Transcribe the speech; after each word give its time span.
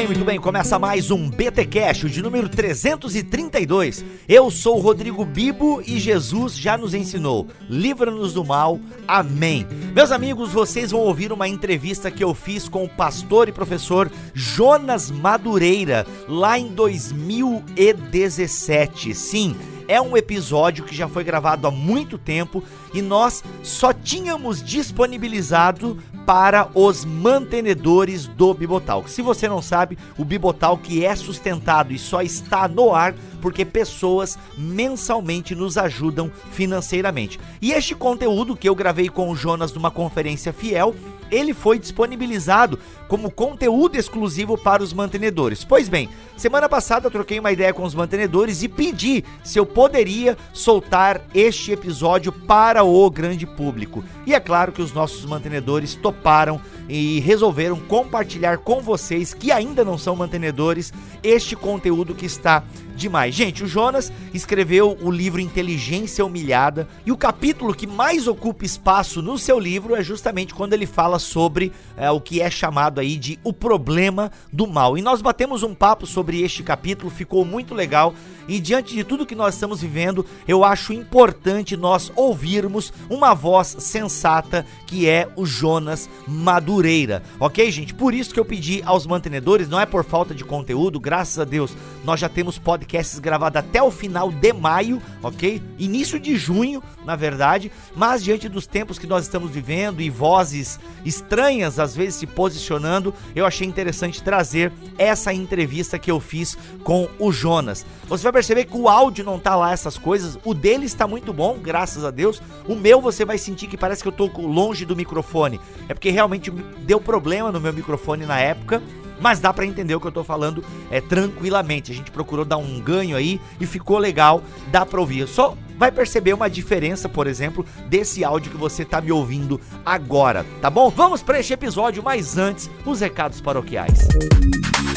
bem, 0.00 0.06
muito 0.06 0.24
bem. 0.24 0.40
Começa 0.40 0.78
mais 0.78 1.10
um 1.10 1.28
BT 1.28 1.66
Cash, 1.66 2.10
de 2.10 2.22
número 2.22 2.48
332. 2.48 4.02
Eu 4.26 4.50
sou 4.50 4.78
o 4.78 4.80
Rodrigo 4.80 5.26
Bibo 5.26 5.82
e 5.86 6.00
Jesus 6.00 6.56
já 6.56 6.78
nos 6.78 6.94
ensinou: 6.94 7.48
livra-nos 7.68 8.32
do 8.32 8.42
mal. 8.42 8.80
Amém. 9.06 9.66
Meus 9.94 10.10
amigos, 10.10 10.52
vocês 10.52 10.92
vão 10.92 11.00
ouvir 11.00 11.32
uma 11.32 11.46
entrevista 11.46 12.10
que 12.10 12.24
eu 12.24 12.32
fiz 12.32 12.66
com 12.66 12.82
o 12.82 12.88
pastor 12.88 13.50
e 13.50 13.52
professor 13.52 14.10
Jonas 14.32 15.10
Madureira 15.10 16.06
lá 16.26 16.58
em 16.58 16.68
2017. 16.68 19.14
Sim, 19.14 19.54
é 19.90 20.00
um 20.00 20.16
episódio 20.16 20.84
que 20.84 20.94
já 20.94 21.08
foi 21.08 21.24
gravado 21.24 21.66
há 21.66 21.70
muito 21.70 22.16
tempo 22.16 22.62
e 22.94 23.02
nós 23.02 23.42
só 23.60 23.92
tínhamos 23.92 24.62
disponibilizado 24.62 25.98
para 26.24 26.68
os 26.76 27.04
mantenedores 27.04 28.28
do 28.28 28.54
Bibotalk. 28.54 29.10
Se 29.10 29.20
você 29.20 29.48
não 29.48 29.60
sabe, 29.60 29.98
o 30.16 30.24
Bibotalk 30.24 31.04
é 31.04 31.16
sustentado 31.16 31.92
e 31.92 31.98
só 31.98 32.22
está 32.22 32.68
no 32.68 32.94
ar 32.94 33.16
porque 33.42 33.64
pessoas 33.64 34.38
mensalmente 34.56 35.56
nos 35.56 35.76
ajudam 35.76 36.30
financeiramente. 36.52 37.40
E 37.60 37.72
este 37.72 37.96
conteúdo 37.96 38.54
que 38.54 38.68
eu 38.68 38.76
gravei 38.76 39.08
com 39.08 39.28
o 39.28 39.34
Jonas 39.34 39.72
numa 39.72 39.90
conferência 39.90 40.52
fiel, 40.52 40.94
ele 41.32 41.52
foi 41.52 41.80
disponibilizado 41.80 42.78
como 43.10 43.28
conteúdo 43.28 43.96
exclusivo 43.96 44.56
para 44.56 44.84
os 44.84 44.92
mantenedores. 44.92 45.64
Pois 45.64 45.88
bem, 45.88 46.08
semana 46.36 46.68
passada 46.68 47.08
eu 47.08 47.10
troquei 47.10 47.40
uma 47.40 47.50
ideia 47.50 47.74
com 47.74 47.82
os 47.82 47.92
mantenedores 47.92 48.62
e 48.62 48.68
pedi 48.68 49.24
se 49.42 49.58
eu 49.58 49.66
poderia 49.66 50.38
soltar 50.52 51.20
este 51.34 51.72
episódio 51.72 52.30
para 52.30 52.84
o 52.84 53.10
grande 53.10 53.44
público. 53.44 54.04
E 54.24 54.32
é 54.32 54.38
claro 54.38 54.70
que 54.70 54.80
os 54.80 54.92
nossos 54.92 55.26
mantenedores 55.26 55.96
toparam 55.96 56.60
e 56.88 57.18
resolveram 57.18 57.80
compartilhar 57.80 58.58
com 58.58 58.80
vocês 58.80 59.34
que 59.34 59.50
ainda 59.50 59.84
não 59.84 59.98
são 59.98 60.14
mantenedores 60.14 60.92
este 61.20 61.56
conteúdo 61.56 62.14
que 62.14 62.26
está 62.26 62.62
demais. 62.94 63.34
Gente, 63.34 63.64
o 63.64 63.66
Jonas 63.66 64.12
escreveu 64.32 64.96
o 65.00 65.10
livro 65.10 65.40
Inteligência 65.40 66.24
Humilhada 66.24 66.86
e 67.04 67.10
o 67.10 67.16
capítulo 67.16 67.74
que 67.74 67.86
mais 67.86 68.28
ocupa 68.28 68.64
espaço 68.64 69.22
no 69.22 69.38
seu 69.38 69.58
livro 69.58 69.96
é 69.96 70.02
justamente 70.02 70.54
quando 70.54 70.74
ele 70.74 70.86
fala 70.86 71.18
sobre 71.18 71.72
é, 71.96 72.10
o 72.10 72.20
que 72.20 72.40
é 72.40 72.50
chamado 72.50 72.99
aí 73.00 73.16
de 73.16 73.38
o 73.42 73.52
problema 73.52 74.30
do 74.52 74.66
mal. 74.66 74.96
E 74.96 75.02
nós 75.02 75.20
batemos 75.20 75.62
um 75.62 75.74
papo 75.74 76.06
sobre 76.06 76.42
este 76.42 76.62
capítulo, 76.62 77.10
ficou 77.10 77.44
muito 77.44 77.74
legal. 77.74 78.14
E 78.46 78.58
diante 78.58 78.94
de 78.94 79.04
tudo 79.04 79.26
que 79.26 79.34
nós 79.34 79.54
estamos 79.54 79.80
vivendo, 79.80 80.26
eu 80.46 80.64
acho 80.64 80.92
importante 80.92 81.76
nós 81.76 82.10
ouvirmos 82.16 82.92
uma 83.08 83.32
voz 83.32 83.76
sensata 83.78 84.66
que 84.86 85.08
é 85.08 85.28
o 85.36 85.46
Jonas 85.46 86.08
Madureira, 86.26 87.22
ok, 87.38 87.70
gente? 87.70 87.94
Por 87.94 88.12
isso 88.12 88.34
que 88.34 88.40
eu 88.40 88.44
pedi 88.44 88.82
aos 88.84 89.06
mantenedores, 89.06 89.68
não 89.68 89.80
é 89.80 89.86
por 89.86 90.04
falta 90.04 90.34
de 90.34 90.44
conteúdo, 90.44 90.98
graças 90.98 91.38
a 91.38 91.44
Deus, 91.44 91.76
nós 92.04 92.18
já 92.18 92.28
temos 92.28 92.58
podcasts 92.58 93.18
gravados 93.18 93.58
até 93.58 93.80
o 93.82 93.90
final 93.90 94.32
de 94.32 94.52
maio, 94.52 95.00
ok? 95.22 95.62
Início 95.78 96.18
de 96.18 96.36
junho, 96.36 96.82
na 97.04 97.14
verdade, 97.14 97.70
mas 97.94 98.24
diante 98.24 98.48
dos 98.48 98.66
tempos 98.66 98.98
que 98.98 99.06
nós 99.06 99.24
estamos 99.24 99.50
vivendo 99.50 100.00
e 100.00 100.10
vozes 100.10 100.80
estranhas 101.04 101.78
às 101.78 101.94
vezes 101.94 102.16
se 102.16 102.26
posicionando, 102.26 102.89
eu 103.34 103.46
achei 103.46 103.66
interessante 103.66 104.22
trazer 104.22 104.72
essa 104.98 105.32
entrevista 105.32 105.98
que 105.98 106.10
eu 106.10 106.20
fiz 106.20 106.56
com 106.82 107.08
o 107.18 107.30
Jonas. 107.30 107.84
Você 108.08 108.22
vai 108.22 108.32
perceber 108.32 108.64
que 108.64 108.76
o 108.76 108.88
áudio 108.88 109.24
não 109.24 109.38
tá 109.38 109.54
lá 109.54 109.72
essas 109.72 109.96
coisas, 109.96 110.38
o 110.44 110.52
dele 110.54 110.86
está 110.86 111.06
muito 111.06 111.32
bom, 111.32 111.58
graças 111.60 112.04
a 112.04 112.10
Deus. 112.10 112.42
O 112.66 112.74
meu 112.74 113.00
você 113.00 113.24
vai 113.24 113.38
sentir 113.38 113.66
que 113.66 113.76
parece 113.76 114.02
que 114.02 114.08
eu 114.08 114.12
tô 114.12 114.26
longe 114.40 114.84
do 114.84 114.96
microfone. 114.96 115.60
É 115.88 115.94
porque 115.94 116.10
realmente 116.10 116.50
deu 116.50 117.00
problema 117.00 117.52
no 117.52 117.60
meu 117.60 117.72
microfone 117.72 118.26
na 118.26 118.40
época 118.40 118.82
mas 119.20 119.38
dá 119.38 119.52
para 119.52 119.66
entender 119.66 119.94
o 119.94 120.00
que 120.00 120.06
eu 120.06 120.12
tô 120.12 120.24
falando 120.24 120.64
é, 120.90 121.00
tranquilamente. 121.00 121.92
A 121.92 121.94
gente 121.94 122.10
procurou 122.10 122.44
dar 122.44 122.56
um 122.56 122.80
ganho 122.80 123.16
aí 123.16 123.40
e 123.60 123.66
ficou 123.66 123.98
legal, 123.98 124.42
dá 124.70 124.84
pra 124.84 125.00
ouvir. 125.00 125.26
Só 125.28 125.56
vai 125.76 125.90
perceber 125.90 126.34
uma 126.34 126.50
diferença, 126.50 127.08
por 127.08 127.26
exemplo, 127.26 127.64
desse 127.88 128.24
áudio 128.24 128.50
que 128.50 128.58
você 128.58 128.84
tá 128.84 129.00
me 129.00 129.12
ouvindo 129.12 129.60
agora, 129.84 130.44
tá 130.60 130.68
bom? 130.68 130.90
Vamos 130.90 131.22
para 131.22 131.40
este 131.40 131.52
episódio, 131.52 132.02
mas 132.02 132.36
antes, 132.36 132.70
os 132.84 133.00
recados 133.00 133.40
paroquiais. 133.40 134.08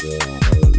Música 0.04 0.73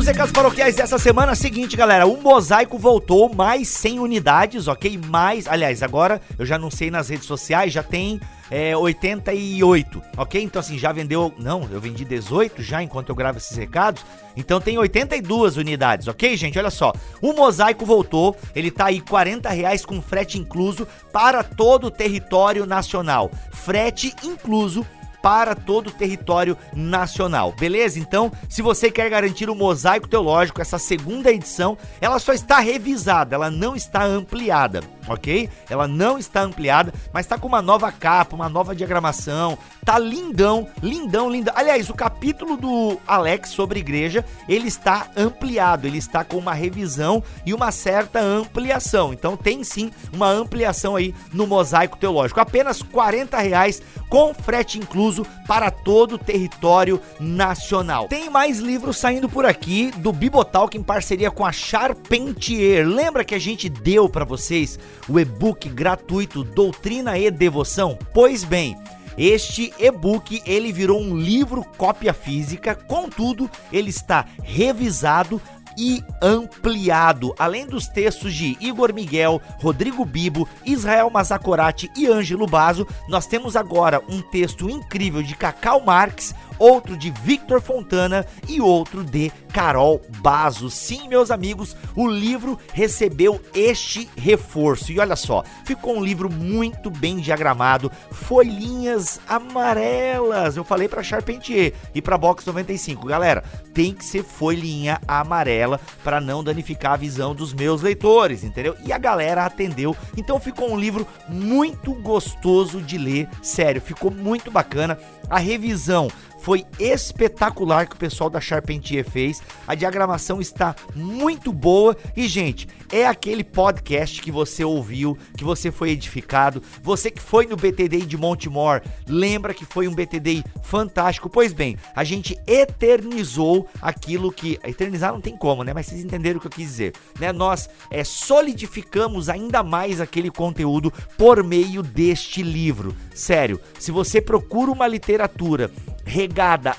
os 0.00 0.06
recados 0.06 0.32
paroquiais 0.32 0.76
dessa 0.76 0.98
semana, 0.98 1.34
seguinte, 1.34 1.76
galera, 1.76 2.06
o 2.06 2.18
Mosaico 2.22 2.78
voltou 2.78 3.34
mais 3.34 3.68
100 3.68 4.00
unidades, 4.00 4.66
ok? 4.66 4.98
Mais, 5.06 5.46
aliás, 5.46 5.82
agora 5.82 6.22
eu 6.38 6.46
já 6.46 6.58
não 6.58 6.70
sei 6.70 6.90
nas 6.90 7.10
redes 7.10 7.26
sociais, 7.26 7.70
já 7.70 7.82
tem 7.82 8.18
é, 8.50 8.74
88, 8.74 10.02
ok? 10.16 10.42
Então 10.42 10.58
assim, 10.58 10.78
já 10.78 10.90
vendeu, 10.90 11.34
não, 11.38 11.68
eu 11.70 11.78
vendi 11.78 12.02
18 12.02 12.62
já 12.62 12.82
enquanto 12.82 13.10
eu 13.10 13.14
gravo 13.14 13.36
esses 13.36 13.54
recados, 13.54 14.02
então 14.34 14.58
tem 14.58 14.78
82 14.78 15.58
unidades, 15.58 16.08
ok, 16.08 16.34
gente? 16.34 16.58
Olha 16.58 16.70
só, 16.70 16.94
o 17.20 17.34
Mosaico 17.34 17.84
voltou, 17.84 18.34
ele 18.56 18.70
tá 18.70 18.86
aí 18.86 19.02
40 19.02 19.50
reais 19.50 19.84
com 19.84 20.00
frete 20.00 20.38
incluso 20.38 20.88
para 21.12 21.42
todo 21.42 21.88
o 21.88 21.90
território 21.90 22.64
nacional, 22.64 23.30
frete 23.52 24.14
incluso 24.24 24.86
para 25.22 25.54
todo 25.54 25.88
o 25.88 25.92
território 25.92 26.56
nacional. 26.74 27.52
Beleza? 27.58 27.98
Então, 27.98 28.32
se 28.48 28.62
você 28.62 28.90
quer 28.90 29.10
garantir 29.10 29.50
o 29.50 29.54
Mosaico 29.54 30.08
Teológico, 30.08 30.60
essa 30.60 30.78
segunda 30.78 31.30
edição, 31.30 31.76
ela 32.00 32.18
só 32.18 32.32
está 32.32 32.58
revisada, 32.58 33.34
ela 33.34 33.50
não 33.50 33.76
está 33.76 34.04
ampliada, 34.04 34.82
ok? 35.08 35.48
Ela 35.68 35.86
não 35.86 36.18
está 36.18 36.42
ampliada, 36.42 36.92
mas 37.12 37.26
está 37.26 37.38
com 37.38 37.48
uma 37.48 37.62
nova 37.62 37.90
capa, 37.92 38.36
uma 38.36 38.48
nova 38.48 38.74
diagramação, 38.74 39.58
tá 39.84 39.98
lindão, 39.98 40.68
lindão, 40.82 41.30
lindão. 41.30 41.54
Aliás, 41.56 41.88
o 41.90 41.94
capítulo 41.94 42.56
do 42.56 42.98
Alex 43.06 43.50
sobre 43.50 43.80
igreja, 43.80 44.24
ele 44.48 44.68
está 44.68 45.08
ampliado, 45.16 45.86
ele 45.86 45.98
está 45.98 46.24
com 46.24 46.36
uma 46.36 46.54
revisão 46.54 47.22
e 47.44 47.52
uma 47.52 47.70
certa 47.72 48.20
ampliação. 48.20 49.12
Então 49.12 49.36
tem 49.36 49.64
sim 49.64 49.90
uma 50.12 50.28
ampliação 50.28 50.96
aí 50.96 51.14
no 51.32 51.46
Mosaico 51.46 51.98
Teológico. 51.98 52.40
Apenas 52.40 52.82
40 52.82 53.38
reais 53.38 53.82
com 54.08 54.34
frete 54.34 54.78
incluso 54.78 55.09
para 55.46 55.70
todo 55.70 56.14
o 56.14 56.18
território 56.18 57.00
nacional. 57.18 58.08
Tem 58.08 58.30
mais 58.30 58.58
livros 58.58 58.96
saindo 58.96 59.28
por 59.28 59.44
aqui 59.44 59.90
do 59.96 60.12
Bibotalk 60.12 60.76
em 60.76 60.82
parceria 60.82 61.30
com 61.30 61.44
a 61.44 61.52
Charpentier. 61.52 62.86
Lembra 62.86 63.24
que 63.24 63.34
a 63.34 63.38
gente 63.38 63.68
deu 63.68 64.08
para 64.08 64.24
vocês 64.24 64.78
o 65.08 65.18
e-book 65.18 65.68
gratuito 65.68 66.44
Doutrina 66.44 67.18
e 67.18 67.30
Devoção? 67.30 67.98
Pois 68.12 68.44
bem, 68.44 68.76
este 69.18 69.72
e-book 69.78 70.42
ele 70.46 70.72
virou 70.72 71.00
um 71.00 71.16
livro 71.16 71.64
cópia 71.76 72.14
física, 72.14 72.74
contudo, 72.74 73.50
ele 73.72 73.90
está 73.90 74.24
revisado, 74.42 75.40
e 75.76 76.02
ampliado. 76.22 77.34
Além 77.38 77.66
dos 77.66 77.86
textos 77.88 78.34
de 78.34 78.56
Igor 78.60 78.92
Miguel, 78.92 79.40
Rodrigo 79.60 80.04
Bibo, 80.04 80.48
Israel 80.64 81.10
Mazacorati 81.10 81.90
e 81.96 82.06
Ângelo 82.06 82.46
Bazo, 82.46 82.86
nós 83.08 83.26
temos 83.26 83.56
agora 83.56 84.02
um 84.08 84.20
texto 84.20 84.68
incrível 84.68 85.22
de 85.22 85.34
Cacau 85.34 85.82
Marx, 85.84 86.34
outro 86.60 86.96
de 86.96 87.10
Victor 87.10 87.60
Fontana 87.60 88.26
e 88.46 88.60
outro 88.60 89.02
de 89.02 89.32
Carol 89.52 90.00
Bazo. 90.18 90.70
Sim, 90.70 91.08
meus 91.08 91.30
amigos, 91.30 91.74
o 91.96 92.06
livro 92.06 92.58
recebeu 92.72 93.40
este 93.54 94.08
reforço. 94.16 94.92
E 94.92 95.00
olha 95.00 95.16
só, 95.16 95.42
ficou 95.64 95.96
um 95.96 96.04
livro 96.04 96.30
muito 96.30 96.90
bem 96.90 97.16
diagramado, 97.16 97.90
folhinhas 98.12 99.20
amarelas. 99.26 100.56
Eu 100.56 100.62
falei 100.62 100.86
para 100.86 101.02
Charpentier 101.02 101.72
e 101.94 102.02
para 102.02 102.18
Box 102.18 102.46
95, 102.46 103.06
galera, 103.06 103.42
tem 103.72 103.94
que 103.94 104.04
ser 104.04 104.22
folhinha 104.22 105.00
amarela 105.08 105.80
para 106.04 106.20
não 106.20 106.44
danificar 106.44 106.92
a 106.92 106.96
visão 106.96 107.34
dos 107.34 107.54
meus 107.54 107.80
leitores, 107.80 108.44
entendeu? 108.44 108.76
E 108.84 108.92
a 108.92 108.98
galera 108.98 109.46
atendeu. 109.46 109.96
Então 110.16 110.38
ficou 110.38 110.70
um 110.70 110.78
livro 110.78 111.06
muito 111.26 111.94
gostoso 111.94 112.82
de 112.82 112.98
ler, 112.98 113.28
sério, 113.42 113.80
ficou 113.80 114.10
muito 114.10 114.50
bacana. 114.50 114.98
A 115.28 115.38
revisão 115.38 116.08
foi 116.40 116.64
espetacular 116.78 117.86
que 117.86 117.94
o 117.94 117.98
pessoal 117.98 118.30
da 118.30 118.40
Charpentier 118.40 119.08
fez. 119.08 119.42
A 119.66 119.74
diagramação 119.74 120.40
está 120.40 120.74
muito 120.94 121.52
boa 121.52 121.96
e, 122.16 122.26
gente, 122.26 122.66
é 122.90 123.06
aquele 123.06 123.44
podcast 123.44 124.20
que 124.20 124.32
você 124.32 124.64
ouviu, 124.64 125.16
que 125.36 125.44
você 125.44 125.70
foi 125.70 125.90
edificado. 125.90 126.62
Você 126.82 127.10
que 127.10 127.20
foi 127.20 127.46
no 127.46 127.56
BTD 127.56 128.00
de 128.00 128.16
Montemor, 128.16 128.82
lembra 129.06 129.54
que 129.54 129.64
foi 129.64 129.86
um 129.86 129.94
BTD 129.94 130.42
fantástico. 130.62 131.28
Pois 131.28 131.52
bem, 131.52 131.76
a 131.94 132.04
gente 132.04 132.38
eternizou 132.46 133.68
aquilo 133.80 134.32
que 134.32 134.58
eternizar 134.64 135.12
não 135.12 135.20
tem 135.20 135.36
como, 135.36 135.62
né? 135.62 135.72
Mas 135.74 135.86
vocês 135.86 136.02
entenderam 136.02 136.38
o 136.38 136.40
que 136.40 136.46
eu 136.46 136.50
quis 136.50 136.66
dizer, 136.66 136.94
né? 137.18 137.32
Nós 137.32 137.68
é, 137.90 138.02
solidificamos 138.02 139.28
ainda 139.28 139.62
mais 139.62 140.00
aquele 140.00 140.30
conteúdo 140.30 140.92
por 141.16 141.44
meio 141.44 141.82
deste 141.82 142.42
livro. 142.42 142.96
Sério, 143.14 143.60
se 143.78 143.90
você 143.92 144.20
procura 144.20 144.70
uma 144.70 144.86
literatura 144.86 145.70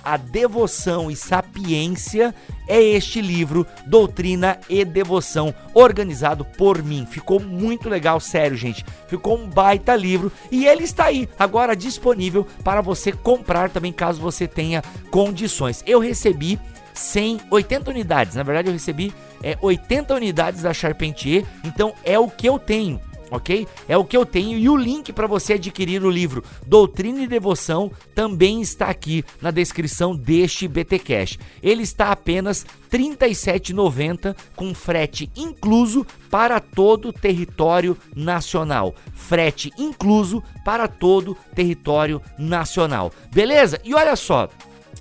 a 0.03 0.17
devoção 0.17 1.11
e 1.11 1.15
sapiência 1.15 2.33
é 2.67 2.81
este 2.81 3.21
livro, 3.21 3.67
Doutrina 3.85 4.57
e 4.69 4.85
Devoção, 4.85 5.53
organizado 5.73 6.45
por 6.45 6.81
mim. 6.81 7.05
Ficou 7.05 7.39
muito 7.39 7.89
legal, 7.89 8.19
sério, 8.19 8.55
gente. 8.55 8.85
Ficou 9.07 9.37
um 9.37 9.47
baita 9.47 9.95
livro 9.95 10.31
e 10.49 10.65
ele 10.65 10.83
está 10.83 11.05
aí, 11.05 11.27
agora 11.37 11.75
disponível 11.75 12.47
para 12.63 12.81
você 12.81 13.11
comprar 13.11 13.69
também, 13.69 13.91
caso 13.91 14.21
você 14.21 14.47
tenha 14.47 14.81
condições. 15.09 15.83
Eu 15.85 15.99
recebi 15.99 16.59
100, 16.93 17.41
80 17.49 17.89
unidades, 17.89 18.35
na 18.35 18.43
verdade 18.43 18.69
eu 18.69 18.73
recebi 18.73 19.13
é, 19.43 19.57
80 19.61 20.13
unidades 20.13 20.61
da 20.61 20.73
Charpentier, 20.73 21.45
então 21.63 21.93
é 22.03 22.17
o 22.17 22.29
que 22.29 22.47
eu 22.47 22.59
tenho 22.59 22.99
ok? 23.31 23.67
É 23.87 23.97
o 23.97 24.03
que 24.03 24.15
eu 24.15 24.25
tenho 24.25 24.57
e 24.57 24.69
o 24.69 24.75
link 24.75 25.11
para 25.13 25.25
você 25.25 25.53
adquirir 25.53 26.03
o 26.03 26.11
livro 26.11 26.43
Doutrina 26.67 27.21
e 27.21 27.27
Devoção 27.27 27.89
também 28.13 28.61
está 28.61 28.87
aqui 28.87 29.23
na 29.41 29.49
descrição 29.49 30.15
deste 30.15 30.67
BT 30.67 30.99
Cash. 30.99 31.39
Ele 31.63 31.81
está 31.81 32.11
apenas 32.11 32.65
R$ 32.91 32.99
37,90 32.99 34.35
com 34.55 34.73
frete 34.75 35.31
incluso 35.35 36.05
para 36.29 36.59
todo 36.59 37.09
o 37.09 37.13
território 37.13 37.97
nacional. 38.15 38.93
Frete 39.13 39.71
incluso 39.77 40.43
para 40.65 40.87
todo 40.87 41.37
território 41.55 42.21
nacional. 42.37 43.11
Beleza? 43.31 43.79
E 43.83 43.95
olha 43.95 44.15
só, 44.15 44.49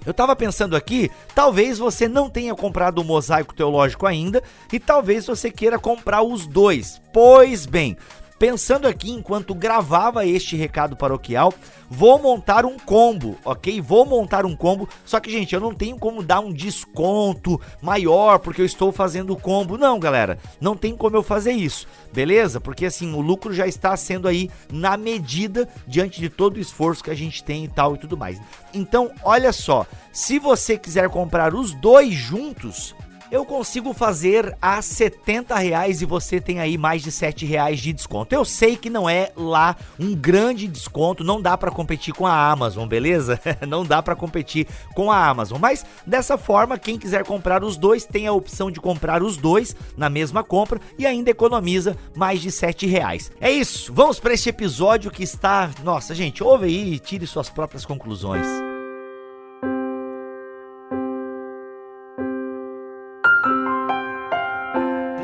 eu 0.04 0.14
tava 0.14 0.34
pensando 0.34 0.76
aqui, 0.76 1.10
talvez 1.34 1.78
você 1.78 2.08
não 2.08 2.30
tenha 2.30 2.54
comprado 2.54 2.98
o 2.98 3.04
mosaico 3.04 3.54
teológico 3.54 4.06
ainda 4.06 4.42
e 4.72 4.80
talvez 4.80 5.26
você 5.26 5.50
queira 5.50 5.78
comprar 5.78 6.22
os 6.22 6.46
dois. 6.46 7.00
Pois 7.12 7.66
bem, 7.66 7.96
Pensando 8.40 8.88
aqui 8.88 9.10
enquanto 9.10 9.54
gravava 9.54 10.24
este 10.24 10.56
recado 10.56 10.96
paroquial, 10.96 11.52
vou 11.90 12.18
montar 12.18 12.64
um 12.64 12.78
combo, 12.78 13.36
ok? 13.44 13.82
Vou 13.82 14.06
montar 14.06 14.46
um 14.46 14.56
combo, 14.56 14.88
só 15.04 15.20
que, 15.20 15.30
gente, 15.30 15.54
eu 15.54 15.60
não 15.60 15.74
tenho 15.74 15.98
como 15.98 16.22
dar 16.22 16.40
um 16.40 16.50
desconto 16.50 17.60
maior 17.82 18.38
porque 18.38 18.62
eu 18.62 18.64
estou 18.64 18.90
fazendo 18.92 19.34
o 19.34 19.38
combo. 19.38 19.76
Não, 19.76 20.00
galera, 20.00 20.38
não 20.58 20.74
tem 20.74 20.96
como 20.96 21.18
eu 21.18 21.22
fazer 21.22 21.52
isso, 21.52 21.86
beleza? 22.14 22.58
Porque 22.58 22.86
assim, 22.86 23.12
o 23.12 23.20
lucro 23.20 23.52
já 23.52 23.66
está 23.66 23.94
sendo 23.94 24.26
aí 24.26 24.50
na 24.72 24.96
medida 24.96 25.68
diante 25.86 26.18
de 26.18 26.30
todo 26.30 26.56
o 26.56 26.60
esforço 26.60 27.04
que 27.04 27.10
a 27.10 27.14
gente 27.14 27.44
tem 27.44 27.64
e 27.64 27.68
tal 27.68 27.94
e 27.94 27.98
tudo 27.98 28.16
mais. 28.16 28.40
Então, 28.72 29.10
olha 29.22 29.52
só, 29.52 29.84
se 30.10 30.38
você 30.38 30.78
quiser 30.78 31.10
comprar 31.10 31.54
os 31.54 31.74
dois 31.74 32.14
juntos, 32.14 32.94
eu 33.30 33.44
consigo 33.44 33.92
fazer 33.92 34.56
a 34.60 34.82
70 34.82 35.56
reais 35.56 36.02
e 36.02 36.04
você 36.04 36.40
tem 36.40 36.58
aí 36.58 36.76
mais 36.76 37.02
de 37.02 37.12
7 37.12 37.46
reais 37.46 37.80
de 37.80 37.92
desconto. 37.92 38.34
Eu 38.34 38.44
sei 38.44 38.76
que 38.76 38.90
não 38.90 39.08
é 39.08 39.30
lá 39.36 39.76
um 39.98 40.14
grande 40.14 40.66
desconto, 40.66 41.22
não 41.22 41.40
dá 41.40 41.56
para 41.56 41.70
competir 41.70 42.12
com 42.12 42.26
a 42.26 42.50
Amazon, 42.50 42.88
beleza? 42.88 43.40
não 43.66 43.84
dá 43.84 44.02
para 44.02 44.16
competir 44.16 44.66
com 44.94 45.10
a 45.12 45.28
Amazon, 45.28 45.58
mas 45.60 45.84
dessa 46.06 46.36
forma, 46.36 46.78
quem 46.78 46.98
quiser 46.98 47.24
comprar 47.24 47.62
os 47.62 47.76
dois 47.76 48.04
tem 48.04 48.26
a 48.26 48.32
opção 48.32 48.70
de 48.70 48.80
comprar 48.80 49.22
os 49.22 49.36
dois 49.36 49.76
na 49.96 50.10
mesma 50.10 50.42
compra 50.42 50.80
e 50.98 51.06
ainda 51.06 51.30
economiza 51.30 51.96
mais 52.16 52.40
de 52.40 52.50
7 52.50 52.86
reais. 52.86 53.30
É 53.40 53.50
isso, 53.50 53.92
vamos 53.92 54.18
para 54.18 54.34
este 54.34 54.48
episódio 54.48 55.10
que 55.10 55.22
está... 55.22 55.70
Nossa, 55.84 56.14
gente, 56.14 56.42
ouve 56.42 56.66
aí 56.66 56.94
e 56.94 56.98
tire 56.98 57.26
suas 57.26 57.48
próprias 57.48 57.84
conclusões. 57.84 58.69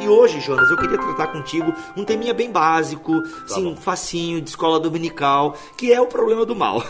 E 0.06 0.08
hoje, 0.08 0.38
Jonas, 0.38 0.70
eu 0.70 0.76
queria 0.76 0.96
tratar 0.96 1.26
contigo 1.26 1.74
um 1.96 2.04
teminha 2.04 2.32
bem 2.32 2.48
básico, 2.48 3.22
tá 3.22 3.56
sim, 3.56 3.74
facinho, 3.74 4.40
de 4.40 4.48
escola 4.48 4.78
dominical, 4.78 5.56
que 5.76 5.92
é 5.92 6.00
o 6.00 6.06
problema 6.06 6.46
do 6.46 6.54
mal. 6.54 6.80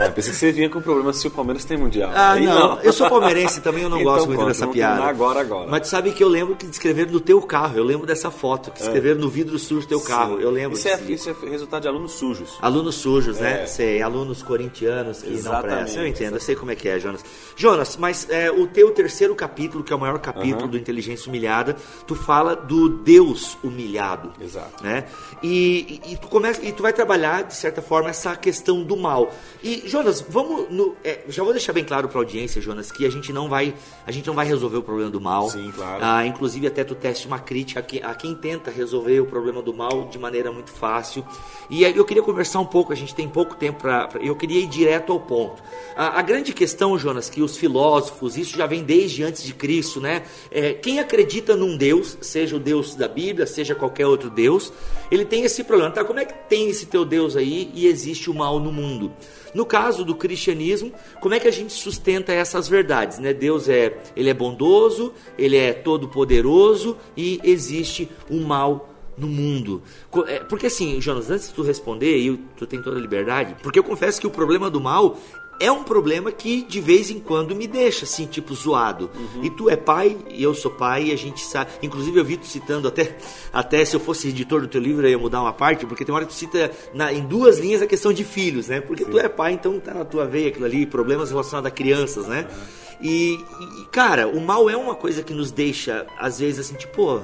É, 0.00 0.08
pensei 0.08 0.32
que 0.32 0.38
você 0.38 0.50
vinha 0.50 0.70
com 0.70 0.78
o 0.78 0.82
problema 0.82 1.12
se 1.12 1.26
o 1.26 1.30
Palmeiras 1.30 1.62
tem 1.62 1.76
mundial. 1.76 2.10
Ah, 2.14 2.34
não. 2.34 2.68
não. 2.70 2.80
Eu 2.80 2.90
sou 2.90 3.06
palmeirense 3.10 3.60
também, 3.60 3.82
eu 3.82 3.90
não 3.90 4.00
então, 4.00 4.14
gosto 4.14 4.28
muito 4.28 4.46
dessa 4.46 4.66
piada. 4.66 5.04
Agora, 5.04 5.42
agora. 5.42 5.70
Mas 5.70 5.88
sabe 5.88 6.12
que 6.12 6.24
eu 6.24 6.28
lembro 6.28 6.56
que 6.56 6.64
escreveram 6.64 7.12
no 7.12 7.20
teu 7.20 7.42
carro. 7.42 7.76
Eu 7.76 7.84
lembro 7.84 8.06
dessa 8.06 8.30
foto, 8.30 8.70
que 8.70 8.82
é. 8.82 8.86
escreveram 8.86 9.20
no 9.20 9.28
vidro 9.28 9.58
sujo 9.58 9.82
do 9.82 9.88
teu 9.88 9.98
Sim. 9.98 10.06
carro. 10.06 10.40
Eu 10.40 10.50
lembro. 10.50 10.78
Isso 10.78 10.88
é, 10.88 10.98
isso 11.06 11.28
é, 11.28 11.50
resultado 11.50 11.82
de 11.82 11.88
alunos 11.88 12.12
sujos. 12.12 12.56
Alunos 12.62 12.94
sujos, 12.94 13.38
né? 13.38 13.50
é. 13.50 13.54
né? 13.58 13.66
Sei, 13.66 14.00
alunos 14.00 14.42
corintianos 14.42 15.22
que 15.22 15.34
Exatamente. 15.34 15.68
não 15.68 15.76
prestam. 15.76 16.02
Eu 16.02 16.08
entendo, 16.08 16.36
eu 16.36 16.40
sei 16.40 16.56
como 16.56 16.70
é 16.70 16.74
que 16.74 16.88
é, 16.88 16.98
Jonas. 16.98 17.22
Jonas, 17.54 17.98
mas 17.98 18.26
é, 18.30 18.50
o 18.50 18.66
teu 18.66 18.90
terceiro 18.92 19.34
capítulo, 19.34 19.84
que 19.84 19.92
é 19.92 19.96
o 19.96 20.00
maior 20.00 20.18
capítulo 20.18 20.66
do 20.66 20.78
Inteligência 20.78 21.28
Humilhada, 21.28 21.76
tu 22.06 22.14
fala 22.40 22.56
do 22.56 22.88
Deus 22.88 23.58
humilhado. 23.62 24.32
Exato. 24.40 24.82
Né? 24.82 25.04
E, 25.42 26.00
e, 26.06 26.12
e 26.12 26.16
tu 26.16 26.26
começa, 26.28 26.64
e 26.64 26.72
tu 26.72 26.82
vai 26.82 26.92
trabalhar, 26.92 27.44
de 27.44 27.54
certa 27.54 27.82
forma, 27.82 28.08
essa 28.08 28.34
questão 28.34 28.82
do 28.82 28.96
mal. 28.96 29.30
E, 29.62 29.82
Jonas, 29.86 30.24
vamos 30.26 30.70
no, 30.70 30.96
é, 31.04 31.20
já 31.28 31.42
vou 31.42 31.52
deixar 31.52 31.74
bem 31.74 31.84
claro 31.84 32.08
para 32.08 32.18
a 32.18 32.22
audiência, 32.22 32.60
Jonas, 32.62 32.90
que 32.90 33.04
a 33.04 33.10
gente 33.10 33.32
não 33.32 33.48
vai 33.48 33.74
a 34.06 34.10
gente 34.10 34.26
não 34.26 34.34
vai 34.34 34.46
resolver 34.46 34.78
o 34.78 34.82
problema 34.82 35.10
do 35.10 35.20
mal. 35.20 35.50
Sim, 35.50 35.70
claro. 35.70 36.02
Ah, 36.02 36.24
inclusive 36.24 36.66
até 36.66 36.82
tu 36.82 36.94
teste 36.94 37.26
uma 37.26 37.38
crítica 37.38 37.84
a 38.02 38.14
quem 38.14 38.34
tenta 38.34 38.70
resolver 38.70 39.20
o 39.20 39.26
problema 39.26 39.60
do 39.60 39.74
mal 39.74 40.08
de 40.08 40.18
maneira 40.18 40.50
muito 40.50 40.70
fácil. 40.70 41.24
E 41.68 41.84
eu 41.84 42.04
queria 42.04 42.22
conversar 42.22 42.60
um 42.60 42.66
pouco. 42.66 42.92
A 42.92 42.96
gente 42.96 43.14
tem 43.14 43.28
pouco 43.28 43.54
tempo 43.54 43.80
para 43.80 44.08
eu 44.20 44.34
queria 44.34 44.60
ir 44.60 44.66
direto 44.66 45.12
ao 45.12 45.20
ponto. 45.20 45.62
A, 45.94 46.18
a, 46.18 46.22
grande 46.22 46.52
questão, 46.52 46.98
Jonas, 46.98 47.28
que 47.28 47.42
os 47.42 47.56
filósofos 47.56 48.36
isso 48.36 48.56
já 48.56 48.66
vem 48.66 48.82
desde 48.82 49.22
antes 49.22 49.42
de 49.42 49.52
Cristo, 49.52 50.00
né? 50.00 50.22
É, 50.50 50.72
quem 50.72 50.98
acredita 50.98 51.54
num 51.54 51.76
Deus, 51.76 52.16
seja 52.30 52.56
o 52.56 52.60
Deus 52.60 52.94
da 52.94 53.08
Bíblia, 53.08 53.46
seja 53.46 53.74
qualquer 53.74 54.06
outro 54.06 54.30
Deus, 54.30 54.72
ele 55.10 55.24
tem 55.24 55.44
esse 55.44 55.64
problema. 55.64 55.90
Tá? 55.90 56.04
Como 56.04 56.20
é 56.20 56.24
que 56.24 56.34
tem 56.48 56.68
esse 56.68 56.86
teu 56.86 57.04
Deus 57.04 57.36
aí 57.36 57.70
e 57.74 57.86
existe 57.86 58.30
o 58.30 58.34
mal 58.34 58.60
no 58.60 58.72
mundo? 58.72 59.12
No 59.52 59.66
caso 59.66 60.04
do 60.04 60.14
cristianismo, 60.14 60.92
como 61.20 61.34
é 61.34 61.40
que 61.40 61.48
a 61.48 61.52
gente 61.52 61.72
sustenta 61.72 62.32
essas 62.32 62.68
verdades? 62.68 63.18
Né? 63.18 63.34
Deus 63.34 63.68
é, 63.68 63.98
ele 64.16 64.30
é 64.30 64.34
bondoso, 64.34 65.12
ele 65.36 65.56
é 65.56 65.72
todo 65.72 66.08
poderoso 66.08 66.96
e 67.16 67.40
existe 67.42 68.08
o 68.30 68.36
mal 68.36 68.88
no 69.20 69.28
mundo. 69.28 69.82
É, 70.26 70.38
porque 70.40 70.66
assim, 70.66 71.00
Jonas, 71.00 71.30
antes 71.30 71.48
de 71.48 71.54
tu 71.54 71.62
responder, 71.62 72.16
e 72.16 72.36
tu 72.56 72.66
tem 72.66 72.80
toda 72.80 72.96
a 72.96 73.00
liberdade, 73.00 73.54
porque 73.62 73.78
eu 73.78 73.84
confesso 73.84 74.20
que 74.20 74.26
o 74.26 74.30
problema 74.30 74.70
do 74.70 74.80
mal 74.80 75.18
é 75.60 75.70
um 75.70 75.84
problema 75.84 76.32
que 76.32 76.62
de 76.62 76.80
vez 76.80 77.10
em 77.10 77.20
quando 77.20 77.54
me 77.54 77.66
deixa 77.66 78.06
assim, 78.06 78.26
tipo, 78.26 78.54
zoado. 78.54 79.10
Uhum. 79.14 79.44
E 79.44 79.50
tu 79.50 79.68
é 79.68 79.76
pai, 79.76 80.16
e 80.30 80.42
eu 80.42 80.54
sou 80.54 80.70
pai, 80.70 81.08
e 81.08 81.12
a 81.12 81.16
gente 81.16 81.44
sabe. 81.44 81.70
Inclusive, 81.82 82.18
eu 82.18 82.24
vi 82.24 82.38
tu 82.38 82.46
citando 82.46 82.88
até, 82.88 83.16
até 83.52 83.84
se 83.84 83.94
eu 83.94 84.00
fosse 84.00 84.28
editor 84.28 84.62
do 84.62 84.68
teu 84.68 84.80
livro, 84.80 85.06
eu 85.06 85.10
ia 85.10 85.18
mudar 85.18 85.42
uma 85.42 85.52
parte, 85.52 85.84
porque 85.84 86.02
tem 86.02 86.12
uma 86.12 86.16
hora 86.16 86.26
que 86.26 86.32
tu 86.32 86.38
cita 86.38 86.70
na, 86.94 87.12
em 87.12 87.26
duas 87.26 87.58
linhas 87.58 87.82
a 87.82 87.86
questão 87.86 88.10
de 88.10 88.24
filhos, 88.24 88.68
né? 88.68 88.80
Porque 88.80 89.04
Sim. 89.04 89.10
tu 89.10 89.18
é 89.18 89.28
pai, 89.28 89.52
então 89.52 89.78
tá 89.78 89.92
na 89.92 90.04
tua 90.04 90.26
veia 90.26 90.48
aquilo 90.48 90.64
ali, 90.64 90.86
problemas 90.86 91.30
relacionados 91.30 91.68
a 91.68 91.70
crianças, 91.70 92.26
né? 92.26 92.46
Uhum. 92.50 92.80
E, 93.02 93.34
e, 93.34 93.86
cara, 93.90 94.28
o 94.28 94.40
mal 94.40 94.68
é 94.68 94.76
uma 94.76 94.94
coisa 94.94 95.22
que 95.22 95.32
nos 95.32 95.50
deixa, 95.50 96.06
às 96.18 96.38
vezes, 96.38 96.66
assim, 96.66 96.74
tipo, 96.74 97.22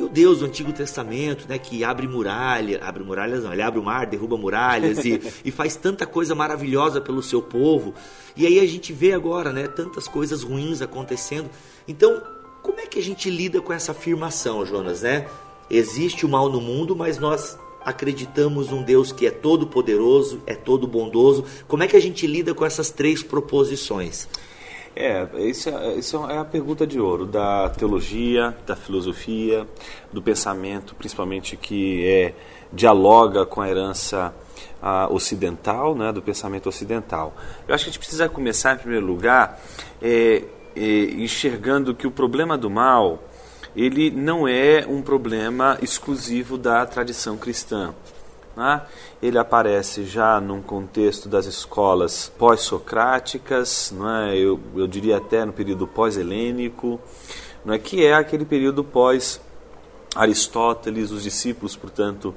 e 0.00 0.02
o 0.02 0.08
Deus 0.08 0.38
do 0.38 0.46
Antigo 0.46 0.72
Testamento, 0.72 1.46
né, 1.46 1.58
que 1.58 1.84
abre 1.84 2.08
muralhas, 2.08 2.80
abre 2.82 3.04
muralhas 3.04 3.44
não, 3.44 3.52
ele 3.52 3.60
abre 3.60 3.78
o 3.78 3.82
mar, 3.82 4.06
derruba 4.06 4.34
muralhas 4.34 5.04
e, 5.04 5.20
e 5.44 5.50
faz 5.50 5.76
tanta 5.76 6.06
coisa 6.06 6.34
maravilhosa 6.34 7.02
pelo 7.02 7.22
seu 7.22 7.42
povo. 7.42 7.94
E 8.34 8.46
aí 8.46 8.58
a 8.58 8.66
gente 8.66 8.94
vê 8.94 9.12
agora, 9.12 9.52
né, 9.52 9.68
tantas 9.68 10.08
coisas 10.08 10.42
ruins 10.42 10.80
acontecendo. 10.80 11.50
Então, 11.86 12.22
como 12.62 12.80
é 12.80 12.86
que 12.86 12.98
a 12.98 13.02
gente 13.02 13.28
lida 13.28 13.60
com 13.60 13.74
essa 13.74 13.92
afirmação, 13.92 14.64
Jonas, 14.64 15.02
né? 15.02 15.26
Existe 15.68 16.24
o 16.24 16.28
mal 16.28 16.48
no 16.48 16.62
mundo, 16.62 16.96
mas 16.96 17.18
nós 17.18 17.58
acreditamos 17.84 18.70
num 18.70 18.82
Deus 18.82 19.12
que 19.12 19.26
é 19.26 19.30
todo 19.30 19.66
poderoso, 19.66 20.40
é 20.46 20.54
todo 20.54 20.86
bondoso. 20.86 21.44
Como 21.68 21.82
é 21.82 21.86
que 21.86 21.96
a 21.96 22.00
gente 22.00 22.26
lida 22.26 22.54
com 22.54 22.64
essas 22.64 22.90
três 22.90 23.22
proposições? 23.22 24.26
É, 25.00 25.28
isso 25.48 25.68
é, 25.68 25.94
isso 25.94 26.30
é 26.30 26.38
a 26.38 26.44
pergunta 26.44 26.86
de 26.86 27.00
ouro 27.00 27.24
da 27.24 27.70
teologia, 27.70 28.54
da 28.66 28.76
filosofia, 28.76 29.66
do 30.12 30.20
pensamento, 30.20 30.94
principalmente 30.94 31.56
que 31.56 32.06
é, 32.06 32.34
dialoga 32.72 33.46
com 33.46 33.60
a 33.60 33.68
herança 33.68 34.34
ocidental, 35.10 35.94
né, 35.94 36.10
do 36.10 36.22
pensamento 36.22 36.68
ocidental. 36.68 37.34
Eu 37.68 37.74
acho 37.74 37.84
que 37.84 37.90
a 37.90 37.92
gente 37.92 37.98
precisa 37.98 38.28
começar, 38.28 38.74
em 38.74 38.78
primeiro 38.78 39.06
lugar, 39.06 39.60
é, 40.00 40.42
é, 40.74 40.82
enxergando 41.18 41.94
que 41.94 42.06
o 42.06 42.10
problema 42.10 42.56
do 42.56 42.70
mal 42.70 43.22
ele 43.74 44.10
não 44.10 44.48
é 44.48 44.84
um 44.88 45.00
problema 45.00 45.78
exclusivo 45.80 46.58
da 46.58 46.84
tradição 46.86 47.36
cristã. 47.36 47.94
Né? 48.56 48.82
Ele 49.22 49.38
aparece 49.38 50.04
já 50.04 50.40
num 50.40 50.60
contexto 50.60 51.28
das 51.28 51.46
escolas 51.46 52.32
pós-socráticas, 52.38 53.94
é? 54.28 54.36
eu, 54.36 54.58
eu 54.76 54.86
diria 54.86 55.16
até 55.18 55.44
no 55.44 55.52
período 55.52 55.86
pós-helênico, 55.86 56.98
é? 57.66 57.78
que 57.78 58.04
é 58.04 58.14
aquele 58.14 58.44
período 58.44 58.82
pós-Aristóteles, 58.82 61.10
os 61.10 61.22
discípulos, 61.22 61.76
portanto, 61.76 62.34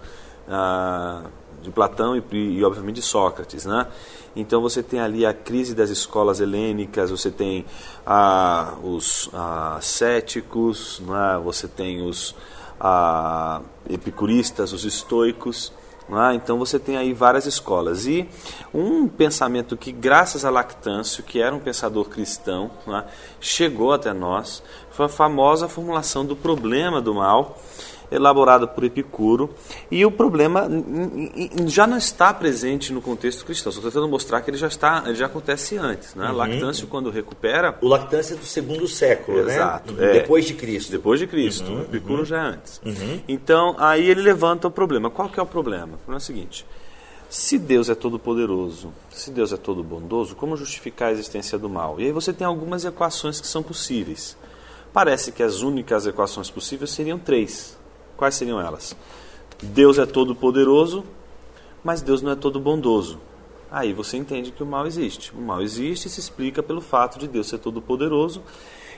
ah, 0.47 1.23
de 1.61 1.71
Platão 1.71 2.15
e, 2.15 2.23
e, 2.31 2.63
obviamente 2.63 2.95
de 2.95 3.01
Sócrates. 3.01 3.65
Né? 3.65 3.87
Então 4.35 4.61
você 4.61 4.83
tem 4.83 4.99
ali 4.99 5.25
a 5.25 5.33
crise 5.33 5.73
das 5.73 5.89
escolas 5.89 6.39
helênicas, 6.39 7.09
você 7.09 7.31
tem 7.31 7.65
ah, 8.05 8.75
os 8.83 9.29
ah, 9.33 9.79
céticos, 9.81 11.01
é? 11.09 11.39
você 11.39 11.67
tem 11.67 12.05
os 12.05 12.35
ah, 12.79 13.61
epicuristas, 13.89 14.73
os 14.73 14.85
estoicos, 14.85 15.73
é? 16.09 16.35
Então 16.35 16.57
você 16.57 16.77
tem 16.77 16.97
aí 16.97 17.13
várias 17.13 17.45
escolas. 17.45 18.05
E 18.05 18.27
um 18.73 19.07
pensamento 19.07 19.77
que, 19.77 19.91
graças 19.91 20.43
a 20.45 20.49
Lactâncio, 20.49 21.23
que 21.23 21.41
era 21.41 21.55
um 21.55 21.59
pensador 21.59 22.05
cristão, 22.05 22.71
é? 22.87 23.03
chegou 23.39 23.93
até 23.93 24.13
nós, 24.13 24.63
foi 24.91 25.05
a 25.05 25.09
famosa 25.09 25.67
formulação 25.67 26.25
do 26.25 26.35
problema 26.35 27.01
do 27.01 27.13
mal, 27.13 27.57
elaborada 28.13 28.67
por 28.67 28.83
Epicuro, 28.83 29.49
e 29.89 30.05
o 30.05 30.11
problema 30.11 30.67
já 31.67 31.87
não 31.87 31.97
está 31.97 32.33
presente 32.33 32.93
no 32.93 33.01
contexto 33.01 33.45
cristão. 33.45 33.71
Estou 33.71 33.89
tentando 33.89 34.07
mostrar 34.07 34.41
que 34.41 34.49
ele 34.49 34.57
já 34.57 34.67
está, 34.67 35.03
ele 35.05 35.15
já 35.15 35.25
acontece 35.25 35.77
antes. 35.77 36.15
Né? 36.15 36.27
Uhum. 36.27 36.35
Lactâncio, 36.35 36.87
quando 36.87 37.09
recupera. 37.09 37.77
O 37.81 37.87
Lactâncio 37.87 38.35
é 38.35 38.37
do 38.37 38.45
segundo 38.45 38.87
século, 38.87 39.39
Exato, 39.39 39.93
né? 39.93 40.09
É. 40.09 40.13
Depois 40.21 40.45
de 40.45 40.53
Cristo. 40.53 40.91
Depois 40.91 41.19
de 41.19 41.27
Cristo. 41.27 41.71
Uhum, 41.71 41.81
Epicuro 41.81 42.19
uhum. 42.19 42.25
já 42.25 42.37
é 42.37 42.45
antes. 42.47 42.81
Uhum. 42.85 43.21
Então, 43.27 43.75
aí 43.77 44.09
ele 44.09 44.21
levanta 44.21 44.67
o 44.67 44.71
problema. 44.71 45.09
Qual 45.09 45.29
que 45.29 45.39
é 45.39 45.43
o 45.43 45.45
problema? 45.45 45.95
O 45.95 45.97
problema 45.97 46.15
é 46.15 46.17
o 46.17 46.21
seguinte. 46.21 46.65
Se 47.29 47.57
Deus 47.57 47.89
é 47.89 47.95
todo 47.95 48.19
poderoso, 48.19 48.93
se 49.09 49.31
Deus 49.31 49.51
é 49.51 49.57
todo 49.57 49.83
bondoso, 49.83 50.35
como 50.35 50.55
justificar 50.55 51.09
a 51.09 51.11
existência 51.11 51.57
do 51.57 51.67
mal? 51.67 51.99
E 51.99 52.05
aí 52.05 52.11
você 52.11 52.31
tem 52.31 52.45
algumas 52.45 52.85
equações 52.85 53.41
que 53.41 53.47
são 53.47 53.63
possíveis. 53.63 54.37
Parece 54.93 55.31
que 55.31 55.41
as 55.41 55.61
únicas 55.61 56.05
equações 56.05 56.51
possíveis 56.51 56.91
seriam 56.91 57.17
três. 57.17 57.75
Quais 58.17 58.35
seriam 58.35 58.59
elas? 58.59 58.95
Deus 59.61 59.97
é 59.97 60.05
todo 60.05 60.35
poderoso, 60.35 61.03
mas 61.83 62.01
Deus 62.01 62.21
não 62.21 62.31
é 62.31 62.35
todo 62.35 62.59
bondoso. 62.59 63.19
Aí 63.71 63.91
você 63.91 64.17
entende 64.17 64.51
que 64.51 64.61
o 64.61 64.65
mal 64.65 64.85
existe. 64.85 65.33
O 65.33 65.41
mal 65.41 65.61
existe 65.61 66.07
e 66.07 66.09
se 66.09 66.19
explica 66.19 66.61
pelo 66.61 66.81
fato 66.81 67.17
de 67.17 67.27
Deus 67.27 67.47
ser 67.47 67.57
todo 67.57 67.81
poderoso 67.81 68.43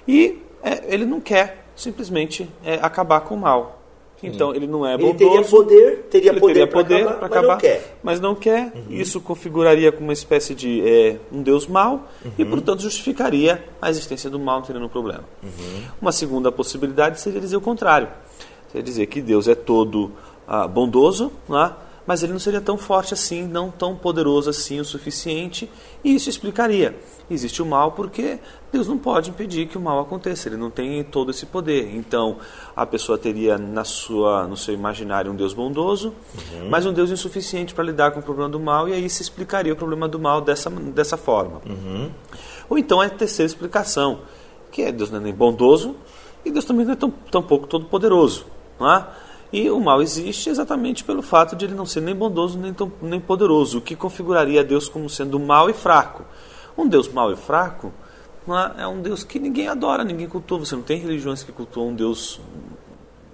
e 0.07 0.41
é, 0.61 0.93
ele 0.93 1.05
não 1.05 1.21
quer 1.21 1.65
simplesmente 1.75 2.49
é, 2.63 2.75
acabar 2.81 3.21
com 3.21 3.35
o 3.35 3.37
mal. 3.37 3.81
Então 4.23 4.55
ele 4.55 4.65
não 4.65 4.85
é 4.85 4.97
bondoso. 4.97 5.23
Ele 5.23 5.29
teria 5.29 5.43
poder, 5.43 5.97
teria 6.09 6.31
ele 6.31 6.39
poder, 6.39 6.53
teria 6.53 6.67
poder 6.67 7.05
para 7.05 7.25
acabar, 7.27 7.41
mas 7.41 7.47
não 7.47 7.57
quer. 7.57 7.97
Mas 8.03 8.19
não 8.19 8.35
quer. 8.35 8.71
Uhum. 8.75 8.85
Isso 8.89 9.21
configuraria 9.21 9.91
como 9.91 10.07
uma 10.07 10.13
espécie 10.13 10.55
de 10.55 10.81
é, 10.87 11.17
um 11.31 11.41
Deus 11.41 11.67
mau 11.67 12.07
uhum. 12.23 12.31
e, 12.37 12.45
portanto, 12.45 12.81
justificaria 12.81 13.63
a 13.81 13.89
existência 13.89 14.29
do 14.29 14.39
mal, 14.39 14.57
não 14.57 14.65
teria 14.65 14.79
nenhum 14.79 14.89
problema. 14.89 15.23
Uhum. 15.43 15.83
Uma 16.01 16.11
segunda 16.11 16.51
possibilidade 16.51 17.19
seria 17.19 17.39
dizer 17.39 17.57
o 17.57 17.61
contrário. 17.61 18.07
Quer 18.75 18.83
dizer 18.83 19.05
que 19.05 19.21
Deus 19.21 19.47
é 19.47 19.55
todo 19.55 20.11
ah, 20.45 20.67
bondoso, 20.67 21.31
é? 21.49 21.71
mas 22.05 22.23
ele 22.23 22.33
não 22.33 22.39
seria 22.39 22.59
tão 22.59 22.77
forte 22.77 23.13
assim, 23.13 23.47
não 23.47 23.71
tão 23.71 23.95
poderoso 23.95 24.49
assim 24.49 24.81
o 24.81 24.83
suficiente, 24.83 25.71
e 26.03 26.13
isso 26.13 26.29
explicaria. 26.29 26.93
Existe 27.31 27.61
o 27.61 27.65
mal 27.65 27.93
porque 27.93 28.37
Deus 28.73 28.85
não 28.85 28.97
pode 28.97 29.29
impedir 29.29 29.67
que 29.67 29.77
o 29.77 29.81
mal 29.81 30.01
aconteça, 30.01 30.49
ele 30.49 30.57
não 30.57 30.69
tem 30.69 31.01
todo 31.05 31.31
esse 31.31 31.45
poder. 31.45 31.95
Então, 31.95 32.35
a 32.75 32.85
pessoa 32.85 33.17
teria 33.17 33.57
na 33.57 33.85
sua, 33.85 34.45
no 34.45 34.57
seu 34.57 34.73
imaginário 34.73 35.31
um 35.31 35.35
Deus 35.37 35.53
bondoso, 35.53 36.09
uhum. 36.09 36.67
mas 36.69 36.85
um 36.85 36.91
Deus 36.91 37.09
insuficiente 37.09 37.73
para 37.73 37.85
lidar 37.85 38.11
com 38.11 38.19
o 38.19 38.23
problema 38.23 38.49
do 38.49 38.59
mal, 38.59 38.89
e 38.89 38.93
aí 38.93 39.09
se 39.09 39.21
explicaria 39.21 39.71
o 39.71 39.77
problema 39.77 40.05
do 40.05 40.19
mal 40.19 40.41
dessa, 40.41 40.69
dessa 40.69 41.15
forma. 41.15 41.61
Uhum. 41.65 42.11
Ou 42.69 42.77
então 42.77 43.01
é 43.01 43.05
a 43.05 43.09
terceira 43.09 43.47
explicação, 43.47 44.19
que 44.69 44.81
é 44.81 44.91
Deus 44.91 45.09
não 45.09 45.19
é 45.19 45.21
nem 45.21 45.33
bondoso, 45.33 45.95
e 46.43 46.51
Deus 46.51 46.65
também 46.65 46.85
não 46.85 46.91
é 46.91 46.97
tão, 46.97 47.09
tão 47.31 47.41
pouco 47.41 47.67
todo 47.67 47.85
poderoso. 47.85 48.53
Não 48.79 48.91
é? 48.91 49.05
E 49.53 49.69
o 49.69 49.79
mal 49.79 50.01
existe 50.01 50.49
exatamente 50.49 51.03
pelo 51.03 51.21
fato 51.21 51.55
de 51.55 51.65
ele 51.65 51.75
não 51.75 51.85
ser 51.85 52.01
nem 52.01 52.15
bondoso 52.15 52.57
nem, 52.57 52.73
tão, 52.73 52.91
nem 53.01 53.19
poderoso, 53.19 53.77
o 53.77 53.81
que 53.81 53.95
configuraria 53.95 54.63
Deus 54.63 54.89
como 54.89 55.09
sendo 55.09 55.39
mal 55.39 55.69
e 55.69 55.73
fraco. 55.73 56.25
Um 56.77 56.87
Deus 56.87 57.07
mal 57.07 57.31
e 57.31 57.35
fraco 57.35 57.93
é? 58.53 58.83
é 58.83 58.87
um 58.87 59.01
Deus 59.01 59.23
que 59.23 59.39
ninguém 59.39 59.67
adora, 59.67 60.03
ninguém 60.03 60.27
cultua. 60.27 60.59
Você 60.59 60.75
não 60.75 60.83
tem 60.83 60.99
religiões 60.99 61.41
que 61.41 61.51
cultuam 61.51 61.89
um 61.89 61.95
Deus. 61.95 62.39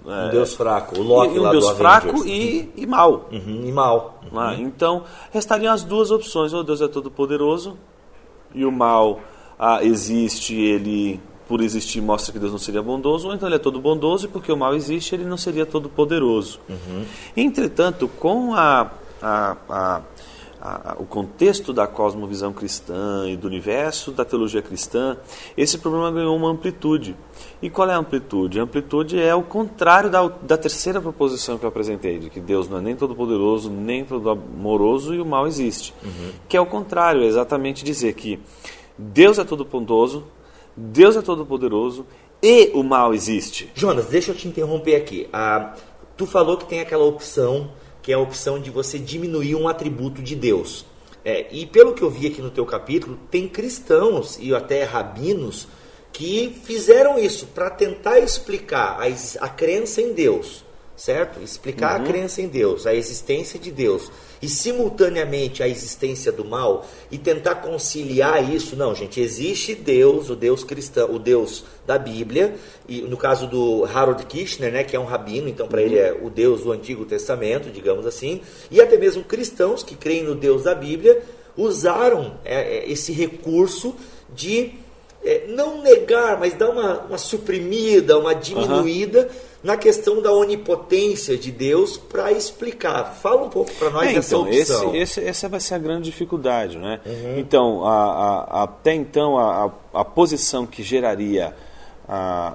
É, 0.06 0.26
um 0.26 0.30
Deus 0.30 0.54
fraco, 0.54 0.98
o 0.98 1.02
Loki 1.02 1.36
e, 1.36 1.40
Um 1.40 1.50
Deus 1.50 1.70
fraco 1.70 2.26
e, 2.26 2.72
e 2.76 2.86
mal. 2.86 3.28
Uhum, 3.30 3.64
e 3.66 3.72
mal. 3.72 4.20
É? 4.24 4.36
Uhum. 4.36 4.52
Então, 4.60 5.04
restariam 5.30 5.72
as 5.72 5.84
duas 5.84 6.10
opções: 6.10 6.52
ou 6.52 6.64
Deus 6.64 6.80
é 6.80 6.88
todo 6.88 7.10
poderoso 7.10 7.76
e 8.54 8.64
o 8.64 8.72
mal 8.72 9.20
ah, 9.58 9.84
existe, 9.84 10.54
ele 10.54 11.20
por 11.52 11.60
existir 11.60 12.00
mostra 12.00 12.32
que 12.32 12.38
Deus 12.38 12.50
não 12.50 12.58
seria 12.58 12.80
bondoso, 12.80 13.28
ou 13.28 13.34
então 13.34 13.46
ele 13.46 13.56
é 13.56 13.58
todo 13.58 13.78
bondoso 13.78 14.24
e 14.24 14.28
porque 14.30 14.50
o 14.50 14.56
mal 14.56 14.74
existe 14.74 15.14
ele 15.14 15.26
não 15.26 15.36
seria 15.36 15.66
todo 15.66 15.86
poderoso. 15.86 16.58
Uhum. 16.66 17.04
Entretanto, 17.36 18.08
com 18.08 18.54
a, 18.54 18.90
a, 19.20 19.56
a, 19.68 20.00
a, 20.62 20.96
o 20.98 21.04
contexto 21.04 21.70
da 21.70 21.86
cosmovisão 21.86 22.54
cristã 22.54 23.28
e 23.28 23.36
do 23.36 23.46
universo 23.46 24.12
da 24.12 24.24
teologia 24.24 24.62
cristã, 24.62 25.18
esse 25.54 25.76
problema 25.76 26.10
ganhou 26.10 26.34
uma 26.34 26.48
amplitude. 26.48 27.14
E 27.60 27.68
qual 27.68 27.90
é 27.90 27.92
a 27.92 27.98
amplitude? 27.98 28.58
A 28.58 28.62
amplitude 28.62 29.20
é 29.20 29.34
o 29.34 29.42
contrário 29.42 30.08
da, 30.08 30.26
da 30.26 30.56
terceira 30.56 31.02
proposição 31.02 31.58
que 31.58 31.66
eu 31.66 31.68
apresentei, 31.68 32.18
de 32.18 32.30
que 32.30 32.40
Deus 32.40 32.66
não 32.66 32.78
é 32.78 32.80
nem 32.80 32.96
todo 32.96 33.14
poderoso, 33.14 33.68
nem 33.68 34.06
todo 34.06 34.30
amoroso 34.30 35.14
e 35.14 35.20
o 35.20 35.26
mal 35.26 35.46
existe. 35.46 35.92
Uhum. 36.02 36.32
Que 36.48 36.56
é 36.56 36.60
o 36.62 36.64
contrário, 36.64 37.22
é 37.22 37.26
exatamente 37.26 37.84
dizer 37.84 38.14
que 38.14 38.40
Deus 38.96 39.38
é 39.38 39.44
todo 39.44 39.66
bondoso, 39.66 40.24
Deus 40.76 41.16
é 41.16 41.22
todo-poderoso 41.22 42.06
e 42.42 42.70
o 42.74 42.82
mal 42.82 43.14
existe. 43.14 43.70
Jonas, 43.74 44.06
deixa 44.06 44.30
eu 44.30 44.34
te 44.34 44.48
interromper 44.48 44.96
aqui. 44.96 45.28
Ah, 45.32 45.74
tu 46.16 46.26
falou 46.26 46.56
que 46.56 46.66
tem 46.66 46.80
aquela 46.80 47.04
opção, 47.04 47.70
que 48.02 48.10
é 48.12 48.14
a 48.14 48.18
opção 48.18 48.60
de 48.60 48.70
você 48.70 48.98
diminuir 48.98 49.54
um 49.54 49.68
atributo 49.68 50.22
de 50.22 50.34
Deus. 50.34 50.84
É, 51.24 51.46
e 51.52 51.66
pelo 51.66 51.94
que 51.94 52.02
eu 52.02 52.10
vi 52.10 52.26
aqui 52.26 52.42
no 52.42 52.50
teu 52.50 52.66
capítulo, 52.66 53.18
tem 53.30 53.48
cristãos 53.48 54.38
e 54.40 54.54
até 54.54 54.82
rabinos 54.82 55.68
que 56.12 56.60
fizeram 56.64 57.18
isso 57.18 57.46
para 57.48 57.70
tentar 57.70 58.18
explicar 58.18 58.98
a, 59.00 59.44
a 59.44 59.48
crença 59.48 60.02
em 60.02 60.12
Deus 60.12 60.61
certo? 60.96 61.40
Explicar 61.42 61.98
uhum. 61.98 62.04
a 62.04 62.08
crença 62.08 62.40
em 62.42 62.48
Deus, 62.48 62.86
a 62.86 62.94
existência 62.94 63.58
de 63.58 63.70
Deus 63.70 64.10
e 64.40 64.48
simultaneamente 64.48 65.62
a 65.62 65.68
existência 65.68 66.32
do 66.32 66.44
mal 66.44 66.86
e 67.10 67.18
tentar 67.18 67.56
conciliar 67.56 68.52
isso. 68.52 68.74
Não, 68.76 68.94
gente, 68.94 69.20
existe 69.20 69.74
Deus, 69.74 70.30
o 70.30 70.36
Deus 70.36 70.64
cristão, 70.64 71.14
o 71.14 71.18
Deus 71.18 71.64
da 71.86 71.98
Bíblia, 71.98 72.56
e 72.88 73.02
no 73.02 73.16
caso 73.16 73.46
do 73.46 73.84
Harold 73.84 74.24
Kirchner, 74.26 74.72
né, 74.72 74.84
que 74.84 74.96
é 74.96 75.00
um 75.00 75.04
rabino, 75.04 75.48
então 75.48 75.68
para 75.68 75.80
uhum. 75.80 75.86
ele 75.86 75.98
é 75.98 76.12
o 76.12 76.28
Deus 76.28 76.62
do 76.62 76.72
Antigo 76.72 77.04
Testamento, 77.04 77.70
digamos 77.70 78.06
assim, 78.06 78.40
e 78.70 78.80
até 78.80 78.96
mesmo 78.96 79.22
cristãos 79.22 79.82
que 79.82 79.94
creem 79.94 80.24
no 80.24 80.34
Deus 80.34 80.64
da 80.64 80.74
Bíblia 80.74 81.22
usaram 81.56 82.38
é, 82.44 82.78
é 82.78 82.90
esse 82.90 83.12
recurso 83.12 83.94
de 84.34 84.74
é, 85.24 85.46
não 85.48 85.82
negar, 85.82 86.38
mas 86.38 86.54
dar 86.54 86.70
uma, 86.70 87.00
uma 87.00 87.18
suprimida, 87.18 88.18
uma 88.18 88.34
diminuída. 88.34 89.22
Uhum 89.22 89.52
na 89.62 89.76
questão 89.76 90.20
da 90.20 90.32
onipotência 90.32 91.38
de 91.38 91.52
Deus 91.52 91.96
para 91.96 92.32
explicar. 92.32 93.04
Fala 93.22 93.44
um 93.44 93.48
pouco 93.48 93.70
para 93.74 93.90
nós 93.90 94.10
é, 94.10 94.14
dessa 94.14 94.34
então, 94.34 94.48
opção. 94.48 94.88
Esse, 94.88 95.20
esse, 95.20 95.24
essa 95.24 95.48
vai 95.48 95.60
ser 95.60 95.74
a 95.74 95.78
grande 95.78 96.04
dificuldade. 96.06 96.76
Né? 96.76 97.00
Uhum. 97.06 97.38
Então, 97.38 97.86
a, 97.86 97.94
a, 97.94 98.62
até 98.64 98.92
então, 98.92 99.38
a, 99.38 99.70
a 99.94 100.04
posição 100.04 100.66
que 100.66 100.82
geraria 100.82 101.54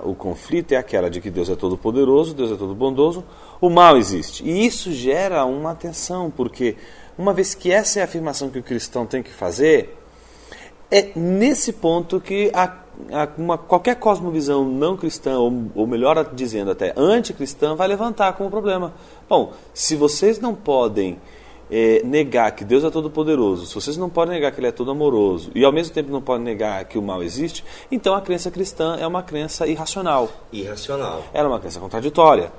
o 0.03 0.13
conflito 0.13 0.73
é 0.73 0.75
aquela 0.75 1.09
de 1.09 1.19
que 1.19 1.31
Deus 1.31 1.49
é 1.49 1.55
todo 1.55 1.77
poderoso, 1.77 2.33
Deus 2.33 2.51
é 2.51 2.55
todo 2.55 2.75
bondoso, 2.75 3.23
o 3.59 3.69
mal 3.69 3.97
existe. 3.97 4.43
E 4.43 4.65
isso 4.65 4.91
gera 4.91 5.45
uma 5.45 5.73
tensão, 5.73 6.29
porque 6.29 6.75
uma 7.17 7.33
vez 7.33 7.55
que 7.55 7.71
essa 7.71 7.99
é 7.99 8.01
a 8.03 8.05
afirmação 8.05 8.49
que 8.49 8.59
o 8.59 8.63
cristão 8.63 9.05
tem 9.05 9.23
que 9.23 9.31
fazer, 9.31 9.97
é 10.89 11.11
nesse 11.15 11.73
ponto 11.73 12.19
que 12.19 12.51
a 12.53 12.87
uma, 13.37 13.57
qualquer 13.57 13.95
cosmovisão 13.95 14.65
não 14.65 14.97
cristã, 14.97 15.37
ou, 15.37 15.53
ou 15.75 15.87
melhor 15.87 16.31
dizendo 16.33 16.71
até 16.71 16.93
anticristã, 16.97 17.75
vai 17.75 17.87
levantar 17.87 18.33
como 18.33 18.49
problema. 18.49 18.93
Bom, 19.29 19.53
se 19.73 19.95
vocês 19.95 20.39
não 20.39 20.55
podem 20.55 21.19
é, 21.69 22.01
negar 22.03 22.51
que 22.51 22.65
Deus 22.65 22.83
é 22.83 22.89
todo 22.89 23.09
poderoso, 23.09 23.65
se 23.65 23.75
vocês 23.75 23.97
não 23.97 24.09
podem 24.09 24.35
negar 24.35 24.51
que 24.51 24.59
Ele 24.59 24.67
é 24.67 24.71
todo 24.71 24.91
amoroso, 24.91 25.51
e 25.53 25.63
ao 25.63 25.71
mesmo 25.71 25.93
tempo 25.93 26.11
não 26.11 26.21
podem 26.21 26.43
negar 26.43 26.83
que 26.85 26.97
o 26.97 27.01
mal 27.01 27.21
existe, 27.21 27.63
então 27.91 28.15
a 28.15 28.21
crença 28.21 28.49
cristã 28.49 28.97
é 28.99 29.05
uma 29.05 29.21
crença 29.21 29.67
irracional. 29.67 30.29
Irracional. 30.51 31.23
Ela 31.33 31.47
é 31.47 31.51
uma 31.51 31.59
crença 31.59 31.79
contraditória. 31.79 32.51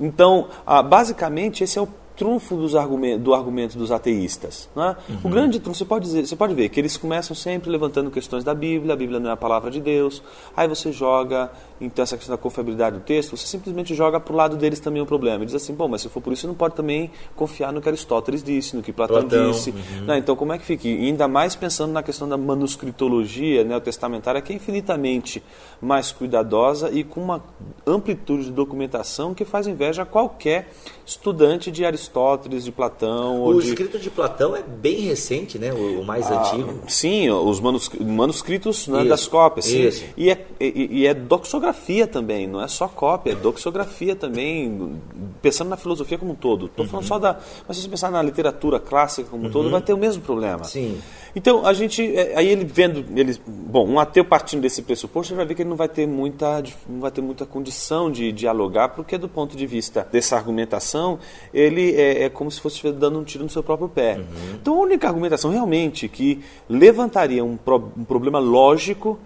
Então, 0.00 0.48
ah, 0.66 0.82
basicamente, 0.82 1.62
esse 1.62 1.78
é 1.78 1.82
o 1.82 1.88
trunfo 2.16 2.56
dos 2.56 2.74
argumentos, 2.74 3.22
do 3.22 3.34
argumento 3.34 3.76
dos 3.76 3.90
ateístas. 3.90 4.68
Né? 4.74 4.96
Uhum. 5.08 5.18
O 5.24 5.28
grande 5.28 5.58
trunfo, 5.58 5.78
você 5.78 5.84
pode, 5.84 6.04
dizer, 6.04 6.26
você 6.26 6.36
pode 6.36 6.54
ver 6.54 6.68
que 6.68 6.80
eles 6.80 6.96
começam 6.96 7.34
sempre 7.34 7.70
levantando 7.70 8.10
questões 8.10 8.44
da 8.44 8.54
Bíblia, 8.54 8.94
a 8.94 8.96
Bíblia 8.96 9.20
não 9.20 9.30
é 9.30 9.32
a 9.32 9.36
palavra 9.36 9.70
de 9.70 9.80
Deus, 9.80 10.22
aí 10.56 10.68
você 10.68 10.92
joga, 10.92 11.50
então 11.80 12.02
essa 12.02 12.16
questão 12.16 12.36
da 12.36 12.40
confiabilidade 12.40 12.98
do 12.98 13.02
texto, 13.02 13.36
você 13.36 13.46
simplesmente 13.46 13.94
joga 13.94 14.20
para 14.20 14.32
o 14.32 14.36
lado 14.36 14.56
deles 14.56 14.78
também 14.78 15.02
o 15.02 15.06
problema. 15.06 15.42
E 15.42 15.46
diz 15.46 15.54
assim, 15.54 15.74
bom, 15.74 15.88
mas 15.88 16.02
se 16.02 16.08
for 16.08 16.20
por 16.20 16.32
isso, 16.32 16.42
você 16.42 16.46
não 16.46 16.54
pode 16.54 16.74
também 16.74 17.10
confiar 17.34 17.72
no 17.72 17.80
que 17.80 17.88
Aristóteles 17.88 18.42
disse, 18.42 18.76
no 18.76 18.82
que 18.82 18.92
Platão, 18.92 19.20
Platão 19.20 19.50
disse. 19.50 19.70
Uhum. 19.70 20.06
Né? 20.06 20.18
Então, 20.18 20.36
como 20.36 20.52
é 20.52 20.58
que 20.58 20.64
fica? 20.64 20.86
E 20.86 21.06
ainda 21.06 21.26
mais 21.26 21.56
pensando 21.56 21.92
na 21.92 22.02
questão 22.02 22.28
da 22.28 22.36
manuscritologia 22.36 23.64
neotestamentária, 23.64 24.40
que 24.40 24.52
é 24.52 24.56
infinitamente 24.56 25.42
mais 25.80 26.12
cuidadosa 26.12 26.90
e 26.92 27.02
com 27.02 27.20
uma 27.20 27.42
amplitude 27.86 28.44
de 28.44 28.52
documentação 28.52 29.34
que 29.34 29.44
faz 29.44 29.66
inveja 29.66 30.02
a 30.02 30.06
qualquer 30.06 30.70
estudante 31.04 31.70
de 31.70 31.84
Aristóteles 31.84 32.64
de 32.64 32.72
Platão. 32.72 33.44
O 33.44 33.60
de... 33.60 33.68
escrito 33.68 33.98
de 33.98 34.10
Platão 34.10 34.54
é 34.54 34.62
bem 34.62 35.00
recente, 35.00 35.58
né? 35.58 35.72
O, 35.72 36.00
o 36.00 36.04
mais 36.04 36.30
ah, 36.30 36.40
antigo. 36.40 36.80
Sim, 36.86 37.30
os 37.30 37.60
manuscritos 37.60 38.86
né, 38.88 39.04
das 39.04 39.26
cópias. 39.26 39.66
Sim. 39.66 39.90
E, 40.16 40.30
é, 40.30 40.46
e, 40.60 41.00
e, 41.00 41.06
é 41.06 41.12
doxografia 41.12 41.63
também, 42.10 42.46
não 42.46 42.60
é 42.60 42.68
só 42.68 42.88
cópia, 42.88 43.32
é 43.32 43.34
doxografia 43.34 44.14
também, 44.14 45.00
pensando 45.40 45.68
na 45.68 45.76
filosofia 45.76 46.18
como 46.18 46.32
um 46.32 46.34
todo. 46.34 46.66
Estou 46.66 46.84
uhum. 46.84 46.90
falando 46.90 47.06
só 47.06 47.18
da. 47.18 47.38
Mas 47.66 47.76
se 47.76 47.82
você 47.82 47.88
pensar 47.88 48.10
na 48.10 48.22
literatura 48.22 48.78
clássica 48.78 49.28
como 49.30 49.44
um 49.44 49.46
uhum. 49.46 49.52
todo, 49.52 49.70
vai 49.70 49.80
ter 49.80 49.92
o 49.92 49.96
mesmo 49.96 50.22
problema. 50.22 50.64
Sim. 50.64 51.00
Então, 51.36 51.66
a 51.66 51.72
gente. 51.72 52.16
É, 52.16 52.36
aí 52.36 52.48
ele 52.48 52.64
vendo. 52.64 53.04
Ele, 53.18 53.38
bom, 53.46 53.88
um 53.88 53.98
ateu 53.98 54.24
partindo 54.24 54.60
desse 54.60 54.82
pressuposto, 54.82 55.32
ele 55.32 55.38
vai 55.38 55.46
ver 55.46 55.54
que 55.54 55.62
ele 55.62 55.68
não 55.68 55.76
vai 55.76 55.88
ter 55.88 56.06
muita, 56.06 56.62
não 56.88 57.00
vai 57.00 57.10
ter 57.10 57.20
muita 57.20 57.46
condição 57.46 58.10
de 58.10 58.32
dialogar, 58.32 58.90
porque 58.90 59.16
do 59.16 59.28
ponto 59.28 59.56
de 59.56 59.66
vista 59.66 60.06
dessa 60.10 60.36
argumentação, 60.36 61.18
ele 61.52 61.94
é, 61.94 62.24
é 62.24 62.28
como 62.28 62.50
se 62.50 62.60
fosse 62.60 62.90
dando 62.92 63.18
um 63.18 63.24
tiro 63.24 63.44
no 63.44 63.50
seu 63.50 63.62
próprio 63.62 63.88
pé. 63.88 64.16
Uhum. 64.16 64.54
Então, 64.54 64.74
a 64.74 64.80
única 64.80 65.08
argumentação 65.08 65.50
realmente 65.50 66.08
que 66.08 66.42
levantaria 66.68 67.44
um, 67.44 67.56
pro, 67.56 67.92
um 67.96 68.04
problema 68.04 68.38
lógico 68.38 69.18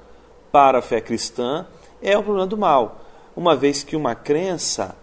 para 0.50 0.78
a 0.78 0.83
fé 0.83 1.00
cristã 1.00 1.66
é 2.02 2.17
o 2.17 2.23
problema 2.23 2.47
do 2.47 2.57
mal. 2.57 3.00
Uma 3.37 3.55
vez 3.55 3.83
que 3.83 3.97
uma 3.97 4.14
crença 4.14 4.97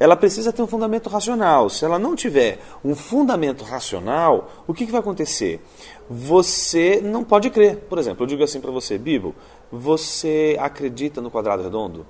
ela 0.00 0.16
precisa 0.16 0.50
ter 0.50 0.62
um 0.62 0.66
fundamento 0.66 1.10
racional. 1.10 1.68
Se 1.68 1.84
ela 1.84 1.98
não 1.98 2.16
tiver 2.16 2.58
um 2.82 2.94
fundamento 2.94 3.62
racional, 3.64 4.50
o 4.66 4.72
que, 4.72 4.86
que 4.86 4.92
vai 4.92 5.00
acontecer? 5.00 5.62
Você 6.08 7.02
não 7.04 7.22
pode 7.22 7.50
crer. 7.50 7.76
Por 7.88 7.98
exemplo, 7.98 8.22
eu 8.22 8.26
digo 8.26 8.42
assim 8.42 8.62
para 8.62 8.70
você, 8.70 8.96
Bibo, 8.96 9.34
você 9.70 10.56
acredita 10.58 11.20
no 11.20 11.30
quadrado 11.30 11.62
redondo? 11.62 12.06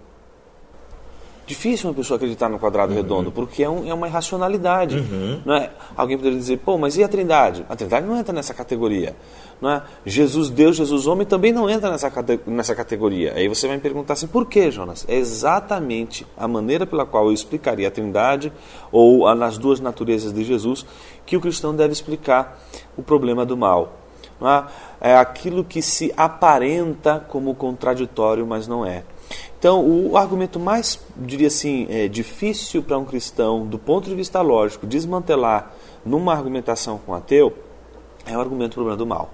Difícil 1.51 1.91
uma 1.91 1.97
pessoa 1.97 2.15
acreditar 2.15 2.49
no 2.49 2.61
quadrado 2.61 2.93
uhum. 2.93 2.97
redondo, 2.97 3.33
porque 3.33 3.65
é, 3.65 3.69
um, 3.69 3.85
é 3.85 3.93
uma 3.93 4.07
irracionalidade. 4.07 4.99
Uhum. 4.99 5.43
Não 5.45 5.55
é? 5.57 5.71
Alguém 5.97 6.17
poderia 6.17 6.39
dizer, 6.39 6.59
pô, 6.59 6.79
mas 6.79 6.97
e 6.97 7.03
a 7.03 7.09
trindade? 7.09 7.67
A 7.69 7.75
trindade 7.75 8.07
não 8.07 8.17
entra 8.17 8.33
nessa 8.33 8.55
categoria. 8.55 9.17
Não 9.61 9.69
é? 9.69 9.83
Jesus 10.07 10.49
Deus, 10.49 10.77
Jesus 10.77 11.09
homem 11.09 11.27
também 11.27 11.53
não 11.53 11.69
entra 11.69 11.91
nessa, 11.91 12.09
nessa 12.47 12.73
categoria. 12.73 13.33
Aí 13.35 13.49
você 13.49 13.67
vai 13.67 13.75
me 13.75 13.83
perguntar 13.83 14.13
assim, 14.13 14.29
por 14.29 14.47
que, 14.47 14.71
Jonas? 14.71 15.05
É 15.09 15.17
exatamente 15.17 16.25
a 16.39 16.47
maneira 16.47 16.87
pela 16.87 17.05
qual 17.05 17.27
eu 17.27 17.33
explicaria 17.33 17.89
a 17.89 17.91
trindade 17.91 18.53
ou 18.93 19.27
a, 19.27 19.35
nas 19.35 19.59
duas 19.59 19.81
naturezas 19.81 20.33
de 20.33 20.45
Jesus 20.45 20.87
que 21.27 21.37
o 21.37 21.41
cristão 21.41 21.75
deve 21.75 21.93
explicar 21.93 22.63
o 22.97 23.03
problema 23.03 23.45
do 23.45 23.57
mal. 23.57 23.97
É? 25.01 25.11
é 25.11 25.17
aquilo 25.17 25.65
que 25.65 25.83
se 25.83 26.15
aparenta 26.17 27.19
como 27.29 27.57
contraditório, 27.57 28.47
mas 28.47 28.69
não 28.69 28.87
é. 28.87 29.03
Então, 29.61 29.87
o 29.87 30.17
argumento 30.17 30.59
mais, 30.59 30.99
diria 31.19 31.49
assim, 31.49 31.87
é, 31.91 32.09
difícil 32.09 32.83
para 32.83 32.97
um 32.97 33.05
cristão, 33.05 33.67
do 33.67 33.79
ponto 33.79 34.09
de 34.09 34.15
vista 34.15 34.41
lógico, 34.41 34.87
desmantelar 34.87 35.75
numa 36.03 36.33
argumentação 36.33 36.99
com 37.05 37.13
ateu, 37.13 37.53
é 38.25 38.35
o 38.35 38.41
argumento 38.41 38.71
do 38.71 38.75
problema 38.77 38.97
do 38.97 39.05
mal. 39.05 39.29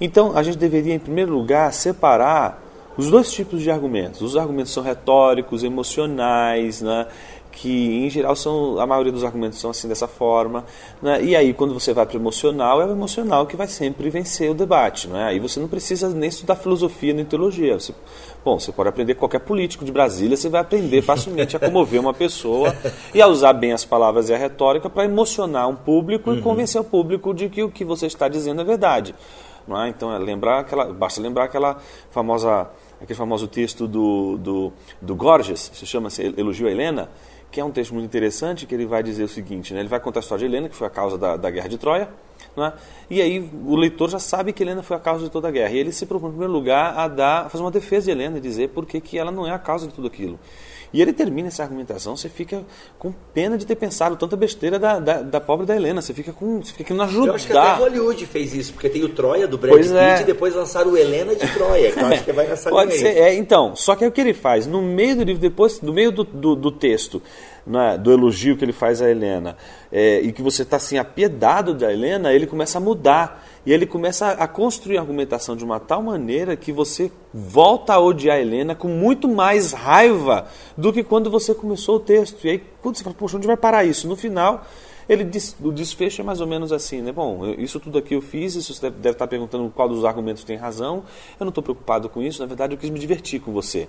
Então, 0.00 0.36
a 0.36 0.42
gente 0.42 0.58
deveria, 0.58 0.92
em 0.92 0.98
primeiro 0.98 1.32
lugar, 1.32 1.72
separar 1.72 2.64
os 2.96 3.08
dois 3.08 3.30
tipos 3.30 3.62
de 3.62 3.70
argumentos. 3.70 4.22
Os 4.22 4.36
argumentos 4.36 4.72
são 4.72 4.82
retóricos, 4.82 5.62
emocionais, 5.62 6.82
né? 6.82 7.06
Que 7.54 8.04
em 8.04 8.10
geral 8.10 8.34
são 8.34 8.80
a 8.80 8.86
maioria 8.86 9.12
dos 9.12 9.22
argumentos 9.22 9.60
são 9.60 9.70
assim 9.70 9.86
dessa 9.86 10.08
forma 10.08 10.64
né? 11.00 11.22
e 11.22 11.36
aí 11.36 11.54
quando 11.54 11.72
você 11.72 11.92
vai 11.92 12.04
para 12.04 12.16
o 12.16 12.20
emocional 12.20 12.82
é 12.82 12.84
o 12.84 12.90
emocional 12.90 13.46
que 13.46 13.56
vai 13.56 13.68
sempre 13.68 14.10
vencer 14.10 14.50
o 14.50 14.54
debate 14.54 15.08
não 15.08 15.16
é 15.16 15.24
aí 15.24 15.38
você 15.38 15.60
não 15.60 15.68
precisa 15.68 16.08
nem 16.08 16.28
estudar 16.28 16.56
filosofia 16.56 17.14
nem 17.14 17.24
teologia 17.24 17.78
você, 17.78 17.94
bom 18.44 18.58
você 18.58 18.72
pode 18.72 18.88
aprender 18.88 19.14
qualquer 19.14 19.38
político 19.38 19.84
de 19.84 19.92
Brasília 19.92 20.36
você 20.36 20.48
vai 20.48 20.60
aprender 20.60 21.00
facilmente 21.02 21.56
a 21.56 21.60
comover 21.60 22.00
uma 22.00 22.12
pessoa 22.12 22.74
e 23.14 23.22
a 23.22 23.26
usar 23.28 23.52
bem 23.52 23.72
as 23.72 23.84
palavras 23.84 24.28
e 24.28 24.34
a 24.34 24.36
retórica 24.36 24.90
para 24.90 25.04
emocionar 25.04 25.68
um 25.68 25.76
público 25.76 26.30
uhum. 26.30 26.38
e 26.38 26.42
convencer 26.42 26.80
o 26.80 26.84
público 26.84 27.32
de 27.32 27.48
que 27.48 27.62
o 27.62 27.70
que 27.70 27.84
você 27.84 28.06
está 28.06 28.26
dizendo 28.26 28.62
é 28.62 28.64
verdade 28.64 29.14
não 29.66 29.80
é? 29.80 29.88
então 29.88 30.12
é 30.12 30.18
lembrar 30.18 30.60
aquela 30.60 30.92
basta 30.92 31.20
lembrar 31.20 31.44
aquela 31.44 31.78
famosa 32.10 32.68
aquele 33.00 33.16
famoso 33.16 33.46
texto 33.46 33.86
do, 33.86 34.38
do, 34.38 34.72
do 35.00 35.14
Gorgias 35.14 35.70
se 35.72 35.86
chama-se 35.86 36.34
Elogio 36.36 36.66
a 36.66 36.70
Helena 36.70 37.08
que 37.54 37.60
é 37.60 37.64
um 37.64 37.70
texto 37.70 37.94
muito 37.94 38.06
interessante, 38.06 38.66
que 38.66 38.74
ele 38.74 38.84
vai 38.84 39.00
dizer 39.00 39.22
o 39.22 39.28
seguinte, 39.28 39.72
né? 39.72 39.78
ele 39.78 39.88
vai 39.88 40.00
contar 40.00 40.18
a 40.18 40.22
história 40.22 40.40
de 40.40 40.52
Helena, 40.52 40.68
que 40.68 40.74
foi 40.74 40.88
a 40.88 40.90
causa 40.90 41.16
da, 41.16 41.36
da 41.36 41.48
guerra 41.48 41.68
de 41.68 41.78
Troia, 41.78 42.08
né? 42.56 42.72
e 43.08 43.22
aí 43.22 43.48
o 43.64 43.76
leitor 43.76 44.10
já 44.10 44.18
sabe 44.18 44.52
que 44.52 44.64
Helena 44.64 44.82
foi 44.82 44.96
a 44.96 44.98
causa 44.98 45.22
de 45.22 45.30
toda 45.30 45.46
a 45.46 45.50
guerra, 45.52 45.72
e 45.72 45.78
ele 45.78 45.92
se 45.92 46.04
propõe, 46.04 46.30
em 46.30 46.32
primeiro 46.32 46.52
lugar, 46.52 46.98
a, 46.98 47.06
dar, 47.06 47.46
a 47.46 47.48
fazer 47.48 47.62
uma 47.62 47.70
defesa 47.70 48.06
de 48.06 48.10
Helena, 48.10 48.38
e 48.38 48.40
dizer 48.40 48.70
por 48.70 48.84
que 48.86 49.16
ela 49.16 49.30
não 49.30 49.46
é 49.46 49.52
a 49.52 49.58
causa 49.58 49.86
de 49.86 49.94
tudo 49.94 50.08
aquilo. 50.08 50.36
E 50.92 51.02
ele 51.02 51.12
termina 51.12 51.48
essa 51.48 51.62
argumentação, 51.62 52.16
você 52.16 52.28
fica 52.28 52.62
com 52.98 53.12
pena 53.32 53.58
de 53.58 53.66
ter 53.66 53.74
pensado 53.74 54.16
tanta 54.16 54.36
besteira 54.36 54.78
da, 54.78 54.98
da, 54.98 55.22
da 55.22 55.40
pobre 55.40 55.66
da 55.66 55.74
Helena. 55.74 56.00
Você 56.00 56.14
fica 56.14 56.32
com. 56.32 56.62
Você 56.62 56.72
fica 56.72 56.84
querendo 56.84 57.02
ajudar. 57.02 57.26
Eu 57.28 57.34
acho 57.34 57.46
que 57.46 57.56
até 57.56 57.80
Hollywood 57.80 58.26
fez 58.26 58.54
isso, 58.54 58.72
porque 58.72 58.88
tem 58.88 59.02
o 59.04 59.08
Troia 59.08 59.46
do 59.46 59.58
Brad 59.58 59.72
pois 59.72 59.86
Pitt 59.88 59.98
é. 59.98 60.20
e 60.20 60.24
depois 60.24 60.54
lançaram 60.54 60.92
o 60.92 60.96
Helena 60.96 61.34
de 61.34 61.46
Troia. 61.52 61.92
Que 61.92 62.00
eu 62.00 62.06
acho 62.06 62.24
que 62.24 62.32
vai 62.32 62.46
nessa 62.46 62.70
Pode 62.70 62.94
ser, 62.94 63.16
é, 63.16 63.34
então. 63.34 63.74
Só 63.76 63.94
que 63.94 64.04
é 64.04 64.08
o 64.08 64.12
que 64.12 64.20
ele 64.20 64.34
faz. 64.34 64.66
No 64.66 64.82
meio 64.82 65.16
do 65.16 65.24
livro, 65.24 65.40
depois, 65.40 65.80
no 65.80 65.92
meio 65.92 66.10
do, 66.12 66.24
do, 66.24 66.54
do 66.54 66.70
texto, 66.70 67.22
é, 67.66 67.98
do 67.98 68.12
elogio 68.12 68.56
que 68.56 68.64
ele 68.64 68.72
faz 68.72 69.00
a 69.00 69.10
Helena, 69.10 69.56
é, 69.90 70.20
e 70.20 70.32
que 70.32 70.42
você 70.42 70.62
está 70.62 70.76
assim, 70.76 70.98
apiedado 70.98 71.74
da 71.74 71.92
Helena, 71.92 72.32
ele 72.32 72.46
começa 72.46 72.78
a 72.78 72.80
mudar. 72.80 73.44
E 73.66 73.72
ele 73.72 73.86
começa 73.86 74.30
a 74.30 74.46
construir 74.46 74.98
a 74.98 75.00
argumentação 75.00 75.56
de 75.56 75.64
uma 75.64 75.80
tal 75.80 76.02
maneira 76.02 76.54
que 76.56 76.70
você 76.70 77.10
volta 77.32 77.94
a 77.94 77.98
odiar 77.98 78.36
a 78.36 78.40
Helena 78.40 78.74
com 78.74 78.88
muito 78.88 79.26
mais 79.26 79.72
raiva 79.72 80.46
do 80.76 80.92
que 80.92 81.02
quando 81.02 81.30
você 81.30 81.54
começou 81.54 81.96
o 81.96 82.00
texto. 82.00 82.44
E 82.46 82.50
aí, 82.50 82.62
quando 82.82 82.96
você 82.96 83.04
fala, 83.04 83.16
poxa, 83.18 83.38
onde 83.38 83.46
vai 83.46 83.56
parar 83.56 83.84
isso? 83.84 84.06
No 84.06 84.16
final, 84.16 84.66
ele 85.08 85.28
o 85.62 85.72
desfecho 85.72 86.20
é 86.20 86.24
mais 86.24 86.40
ou 86.40 86.46
menos 86.46 86.72
assim, 86.72 87.02
né? 87.02 87.12
Bom, 87.12 87.54
isso 87.58 87.78
tudo 87.78 87.98
aqui 87.98 88.14
eu 88.14 88.20
fiz, 88.20 88.54
isso 88.54 88.72
você 88.72 88.82
deve, 88.82 88.96
deve 88.96 89.14
estar 89.14 89.26
perguntando 89.26 89.70
qual 89.74 89.88
dos 89.88 90.04
argumentos 90.04 90.44
tem 90.44 90.56
razão. 90.56 91.04
Eu 91.38 91.44
não 91.44 91.48
estou 91.48 91.62
preocupado 91.62 92.08
com 92.08 92.22
isso, 92.22 92.40
na 92.40 92.46
verdade 92.46 92.74
eu 92.74 92.78
quis 92.78 92.90
me 92.90 92.98
divertir 92.98 93.40
com 93.40 93.52
você. 93.52 93.88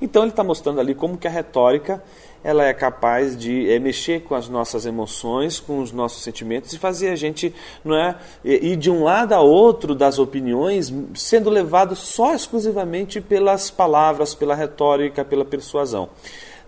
Então 0.00 0.22
ele 0.22 0.30
está 0.30 0.42
mostrando 0.42 0.80
ali 0.80 0.94
como 0.94 1.16
que 1.16 1.26
a 1.26 1.30
retórica 1.30 2.02
ela 2.46 2.64
é 2.64 2.72
capaz 2.72 3.36
de 3.36 3.68
é, 3.68 3.78
mexer 3.78 4.22
com 4.22 4.34
as 4.34 4.48
nossas 4.48 4.86
emoções, 4.86 5.58
com 5.58 5.80
os 5.80 5.90
nossos 5.90 6.22
sentimentos 6.22 6.72
e 6.72 6.78
fazer 6.78 7.10
a 7.10 7.16
gente 7.16 7.52
não 7.84 7.96
é, 7.96 8.16
ir 8.44 8.76
de 8.76 8.88
um 8.88 9.02
lado 9.02 9.32
a 9.32 9.40
outro 9.40 9.96
das 9.96 10.18
opiniões, 10.18 10.92
sendo 11.14 11.50
levado 11.50 11.96
só 11.96 12.34
exclusivamente 12.34 13.20
pelas 13.20 13.68
palavras, 13.68 14.32
pela 14.32 14.54
retórica, 14.54 15.24
pela 15.24 15.44
persuasão. 15.44 16.08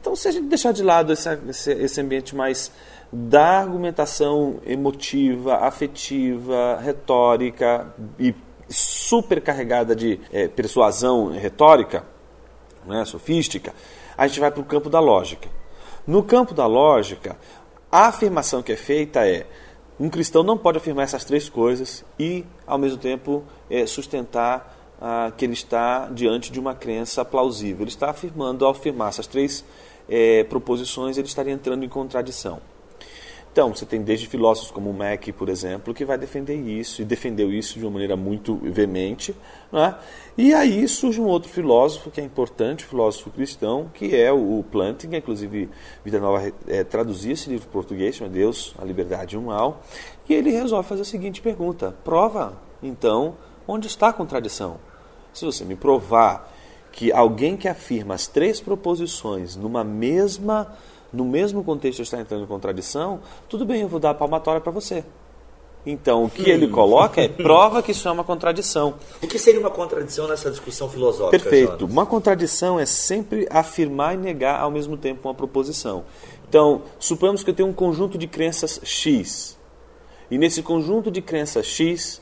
Então, 0.00 0.16
se 0.16 0.28
a 0.28 0.30
gente 0.32 0.46
deixar 0.46 0.72
de 0.72 0.82
lado 0.82 1.12
esse, 1.12 1.28
esse, 1.48 1.72
esse 1.72 2.00
ambiente 2.00 2.34
mais 2.34 2.72
da 3.12 3.60
argumentação 3.60 4.60
emotiva, 4.66 5.56
afetiva, 5.56 6.78
retórica 6.82 7.94
e 8.18 8.34
supercarregada 8.68 9.96
de 9.96 10.20
é, 10.30 10.46
persuasão 10.46 11.28
retórica, 11.28 12.04
né, 12.86 13.04
sofística, 13.04 13.74
a 14.16 14.26
gente 14.26 14.40
vai 14.40 14.50
para 14.50 14.60
o 14.60 14.64
campo 14.64 14.90
da 14.90 15.00
lógica. 15.00 15.48
No 16.06 16.22
campo 16.22 16.54
da 16.54 16.66
lógica, 16.66 17.36
a 17.90 18.08
afirmação 18.08 18.62
que 18.62 18.72
é 18.72 18.76
feita 18.76 19.26
é: 19.26 19.46
um 19.98 20.10
cristão 20.10 20.42
não 20.42 20.58
pode 20.58 20.78
afirmar 20.78 21.04
essas 21.04 21.24
três 21.24 21.48
coisas 21.48 22.04
e, 22.18 22.44
ao 22.66 22.78
mesmo 22.78 22.98
tempo, 22.98 23.44
é, 23.70 23.86
sustentar 23.86 24.76
ah, 25.00 25.32
que 25.36 25.44
ele 25.44 25.54
está 25.54 26.08
diante 26.08 26.52
de 26.52 26.60
uma 26.60 26.74
crença 26.74 27.24
plausível. 27.24 27.82
Ele 27.82 27.90
está 27.90 28.10
afirmando, 28.10 28.64
ao 28.64 28.72
afirmar 28.72 29.08
essas 29.08 29.26
três 29.26 29.64
é, 30.08 30.44
proposições, 30.44 31.16
ele 31.16 31.26
estaria 31.26 31.52
entrando 31.52 31.84
em 31.84 31.88
contradição. 31.88 32.60
Então, 33.50 33.74
você 33.74 33.84
tem 33.84 34.02
desde 34.02 34.26
filósofos 34.26 34.70
como 34.70 34.92
Mack, 34.92 35.32
por 35.32 35.48
exemplo, 35.48 35.92
que 35.92 36.04
vai 36.04 36.16
defender 36.16 36.54
isso, 36.54 37.02
e 37.02 37.04
defendeu 37.04 37.52
isso 37.52 37.78
de 37.78 37.84
uma 37.84 37.92
maneira 37.92 38.16
muito 38.16 38.56
veemente. 38.62 39.34
Né? 39.72 39.94
E 40.36 40.54
aí 40.54 40.86
surge 40.86 41.20
um 41.20 41.26
outro 41.26 41.50
filósofo 41.50 42.10
que 42.10 42.20
é 42.20 42.24
importante, 42.24 42.84
o 42.84 42.88
filósofo 42.88 43.30
cristão, 43.30 43.90
que 43.92 44.14
é 44.14 44.30
o 44.30 44.64
Plantinga, 44.70 45.16
inclusive 45.16 45.68
Vida 46.04 46.20
Nova 46.20 46.52
é, 46.68 46.84
traduzia 46.84 47.32
esse 47.32 47.50
livro 47.50 47.66
em 47.68 47.72
português, 47.72 48.14
chama 48.14 48.30
Deus, 48.30 48.74
a 48.78 48.84
Liberdade 48.84 49.34
e 49.34 49.38
o 49.38 49.42
Mal, 49.42 49.82
e 50.28 50.34
ele 50.34 50.50
resolve 50.50 50.88
fazer 50.88 51.02
a 51.02 51.04
seguinte 51.04 51.40
pergunta, 51.40 51.94
prova, 52.04 52.60
então, 52.82 53.36
onde 53.66 53.88
está 53.88 54.08
a 54.08 54.12
contradição? 54.12 54.78
Se 55.32 55.44
você 55.44 55.64
me 55.64 55.74
provar 55.74 56.52
que 56.92 57.12
alguém 57.12 57.56
que 57.56 57.68
afirma 57.68 58.14
as 58.14 58.26
três 58.26 58.60
proposições 58.60 59.56
numa 59.56 59.84
mesma 59.84 60.72
no 61.12 61.24
mesmo 61.24 61.64
contexto 61.64 62.02
está 62.02 62.20
entrando 62.20 62.44
em 62.44 62.46
contradição, 62.46 63.20
tudo 63.48 63.64
bem, 63.64 63.82
eu 63.82 63.88
vou 63.88 64.00
dar 64.00 64.10
a 64.10 64.14
palmatória 64.14 64.60
para 64.60 64.72
você. 64.72 65.04
Então, 65.86 66.24
o 66.24 66.30
que 66.30 66.42
hum. 66.42 66.54
ele 66.54 66.68
coloca 66.68 67.20
é 67.20 67.28
prova 67.28 67.82
que 67.82 67.92
isso 67.92 68.08
é 68.08 68.10
uma 68.10 68.24
contradição. 68.24 68.94
O 69.22 69.26
que 69.26 69.38
seria 69.38 69.60
uma 69.60 69.70
contradição 69.70 70.28
nessa 70.28 70.50
discussão 70.50 70.88
filosófica? 70.88 71.30
Perfeito. 71.30 71.80
Jonas? 71.80 71.92
Uma 71.92 72.04
contradição 72.04 72.78
é 72.78 72.84
sempre 72.84 73.46
afirmar 73.50 74.14
e 74.14 74.18
negar 74.18 74.60
ao 74.60 74.70
mesmo 74.70 74.96
tempo 74.96 75.28
uma 75.28 75.34
proposição. 75.34 76.04
Então, 76.48 76.82
suponhamos 76.98 77.42
que 77.42 77.50
eu 77.50 77.54
tenho 77.54 77.68
um 77.68 77.72
conjunto 77.72 78.18
de 78.18 78.26
crenças 78.26 78.80
X. 78.82 79.56
E 80.30 80.36
nesse 80.36 80.62
conjunto 80.62 81.10
de 81.10 81.22
crenças 81.22 81.66
X, 81.66 82.20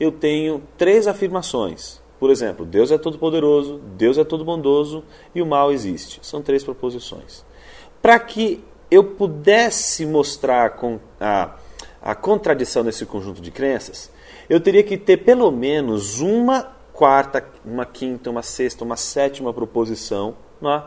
eu 0.00 0.10
tenho 0.10 0.62
três 0.76 1.06
afirmações. 1.06 2.02
Por 2.18 2.30
exemplo, 2.30 2.64
Deus 2.64 2.90
é 2.90 2.98
todo-poderoso, 2.98 3.80
Deus 3.96 4.16
é 4.18 4.24
todo-bondoso 4.24 5.04
e 5.34 5.42
o 5.42 5.46
mal 5.46 5.70
existe. 5.70 6.20
São 6.22 6.40
três 6.42 6.64
proposições. 6.64 7.44
Para 8.04 8.18
que 8.18 8.62
eu 8.90 9.02
pudesse 9.02 10.04
mostrar 10.04 10.78
a, 11.18 11.56
a 12.02 12.14
contradição 12.14 12.84
nesse 12.84 13.06
conjunto 13.06 13.40
de 13.40 13.50
crenças, 13.50 14.10
eu 14.46 14.60
teria 14.60 14.82
que 14.82 14.98
ter 14.98 15.16
pelo 15.16 15.50
menos 15.50 16.20
uma 16.20 16.70
quarta, 16.92 17.42
uma 17.64 17.86
quinta, 17.86 18.28
uma 18.28 18.42
sexta, 18.42 18.84
uma 18.84 18.98
sétima 18.98 19.54
proposição, 19.54 20.36
né? 20.60 20.82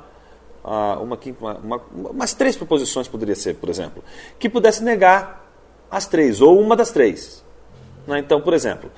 ah, 0.63 0.99
uma 1.01 1.17
quinta, 1.17 1.43
uma, 1.43 1.55
uma, 1.55 1.81
umas 2.11 2.35
três 2.35 2.55
proposições 2.55 3.07
poderia 3.07 3.35
ser, 3.35 3.55
por 3.55 3.67
exemplo, 3.67 4.03
que 4.37 4.47
pudesse 4.47 4.83
negar 4.83 5.43
as 5.89 6.05
três, 6.05 6.39
ou 6.39 6.61
uma 6.61 6.75
das 6.75 6.91
três. 6.91 7.43
Né? 8.05 8.19
Então, 8.19 8.39
por 8.41 8.53
exemplo, 8.53 8.91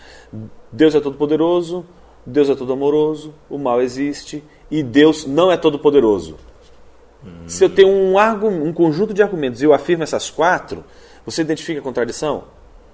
Deus 0.74 0.94
é 0.94 1.00
todo-poderoso, 1.00 1.86
Deus 2.26 2.50
é 2.50 2.56
todo 2.56 2.74
amoroso, 2.74 3.34
o 3.50 3.58
mal 3.58 3.82
existe 3.82 4.44
e 4.70 4.84
Deus 4.84 5.26
não 5.26 5.50
é 5.50 5.56
todo 5.56 5.80
poderoso. 5.80 6.49
Hum. 7.26 7.48
Se 7.48 7.64
eu 7.64 7.70
tenho 7.70 7.90
um, 7.90 8.16
um 8.68 8.74
conjunto 8.74 9.14
de 9.14 9.22
argumentos 9.22 9.62
e 9.62 9.66
eu 9.66 9.74
afirmo 9.74 10.04
essas 10.04 10.30
quatro, 10.30 10.84
você 11.26 11.42
identifica 11.42 11.80
a 11.80 11.84
contradição? 11.84 12.46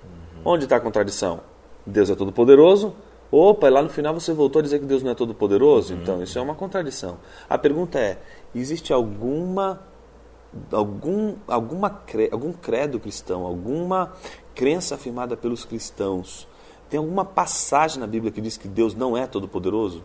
Uhum. 0.04 0.54
Onde 0.54 0.66
está 0.66 0.78
a 0.78 0.80
contradição? 0.80 1.42
Deus 1.86 2.10
é 2.10 2.16
todo 2.16 2.32
poderoso. 2.32 2.96
Opa, 3.32 3.70
lá 3.70 3.82
no 3.82 3.90
final 3.90 4.14
você 4.14 4.34
voltou 4.34 4.60
a 4.60 4.64
dizer 4.64 4.80
que 4.80 4.86
Deus 4.86 5.04
não 5.04 5.12
é 5.12 5.16
todo 5.16 5.34
poderoso. 5.34 5.94
Uhum. 5.94 6.02
Então 6.02 6.24
isso 6.24 6.38
é 6.38 6.42
uma 6.42 6.56
contradição. 6.56 7.18
A 7.50 7.58
pergunta 7.58 8.00
é: 8.00 8.18
existe 8.54 8.94
alguma 8.94 9.82
algum 10.72 11.36
alguma 11.48 12.02
algum 12.32 12.54
credo 12.54 13.00
cristão, 13.00 13.46
alguma 13.46 14.14
crença 14.54 14.96
afirmada 14.96 15.36
pelos 15.36 15.66
cristãos 15.66 16.48
tem 16.90 17.00
alguma 17.00 17.26
passagem 17.26 18.00
na 18.00 18.08
Bíblia 18.08 18.32
que 18.32 18.40
diz 18.40 18.58
que 18.58 18.68
Deus 18.68 18.94
não 18.94 19.18
é 19.18 19.26
todo-poderoso? 19.26 20.04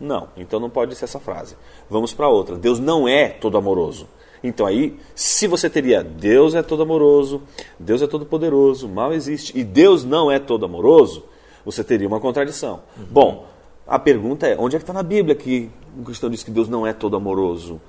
Não, 0.00 0.28
então 0.36 0.60
não 0.60 0.70
pode 0.70 0.94
ser 0.94 1.04
essa 1.04 1.18
frase. 1.18 1.56
Vamos 1.90 2.14
para 2.14 2.28
outra. 2.28 2.56
Deus 2.56 2.78
não 2.78 3.08
é 3.08 3.28
todo 3.28 3.58
amoroso. 3.58 4.06
Então 4.42 4.66
aí, 4.66 4.96
se 5.14 5.46
você 5.46 5.68
teria 5.68 6.02
Deus 6.02 6.54
é 6.54 6.62
todo 6.62 6.82
amoroso, 6.82 7.42
Deus 7.78 8.00
é 8.02 8.06
todo 8.06 8.24
poderoso, 8.24 8.88
mal 8.88 9.12
existe 9.12 9.58
e 9.58 9.64
Deus 9.64 10.04
não 10.04 10.30
é 10.30 10.38
todo 10.38 10.64
amoroso, 10.64 11.24
você 11.64 11.82
teria 11.82 12.06
uma 12.06 12.20
contradição. 12.20 12.80
Uhum. 12.96 13.06
Bom, 13.10 13.46
a 13.86 13.98
pergunta 13.98 14.46
é: 14.46 14.56
onde 14.58 14.76
é 14.76 14.78
que 14.78 14.84
está 14.84 14.92
na 14.92 15.02
Bíblia 15.02 15.34
que 15.34 15.70
o 15.98 16.04
cristão 16.04 16.30
diz 16.30 16.42
que 16.42 16.50
Deus 16.50 16.68
não 16.68 16.86
é 16.86 16.92
todo 16.92 17.16
amoroso? 17.16 17.80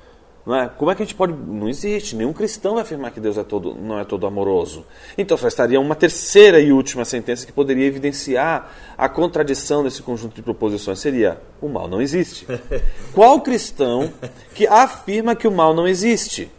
Não 0.46 0.56
é? 0.56 0.70
Como 0.70 0.90
é 0.90 0.96
que 0.96 1.04
a 1.04 1.06
gente 1.06 1.16
pode. 1.16 1.34
Não 1.34 1.68
existe. 1.70 2.16
Nenhum 2.16 2.34
cristão 2.34 2.74
vai 2.74 2.84
afirmar 2.84 3.12
que 3.12 3.20
Deus 3.20 3.38
é 3.38 3.44
todo, 3.44 3.76
não 3.76 4.00
é 4.00 4.06
todo 4.06 4.26
amoroso. 4.26 4.86
Então 5.18 5.38
só 5.38 5.48
estaria 5.48 5.80
uma 5.80 5.96
terceira 5.96 6.60
e 6.60 6.72
última 6.72 7.06
sentença 7.06 7.46
que 7.46 7.52
poderia 7.52 7.86
evidenciar 7.86 8.72
a 8.98 9.08
contradição 9.08 9.84
desse 9.84 10.02
conjunto 10.02 10.36
de 10.36 10.42
proposições. 10.42 11.00
Seria: 11.00 11.40
o 11.62 11.68
mal 11.68 11.88
não 11.88 12.02
existe. 12.02 12.48
Qual 13.14 13.42
cristão 13.42 14.12
que 14.54 14.66
afirma 14.66 15.36
que 15.36 15.48
o 15.48 15.52
mal 15.52 15.74
não 15.74 15.88
existe? 15.88 16.52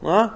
Não 0.00 0.20
é? 0.20 0.30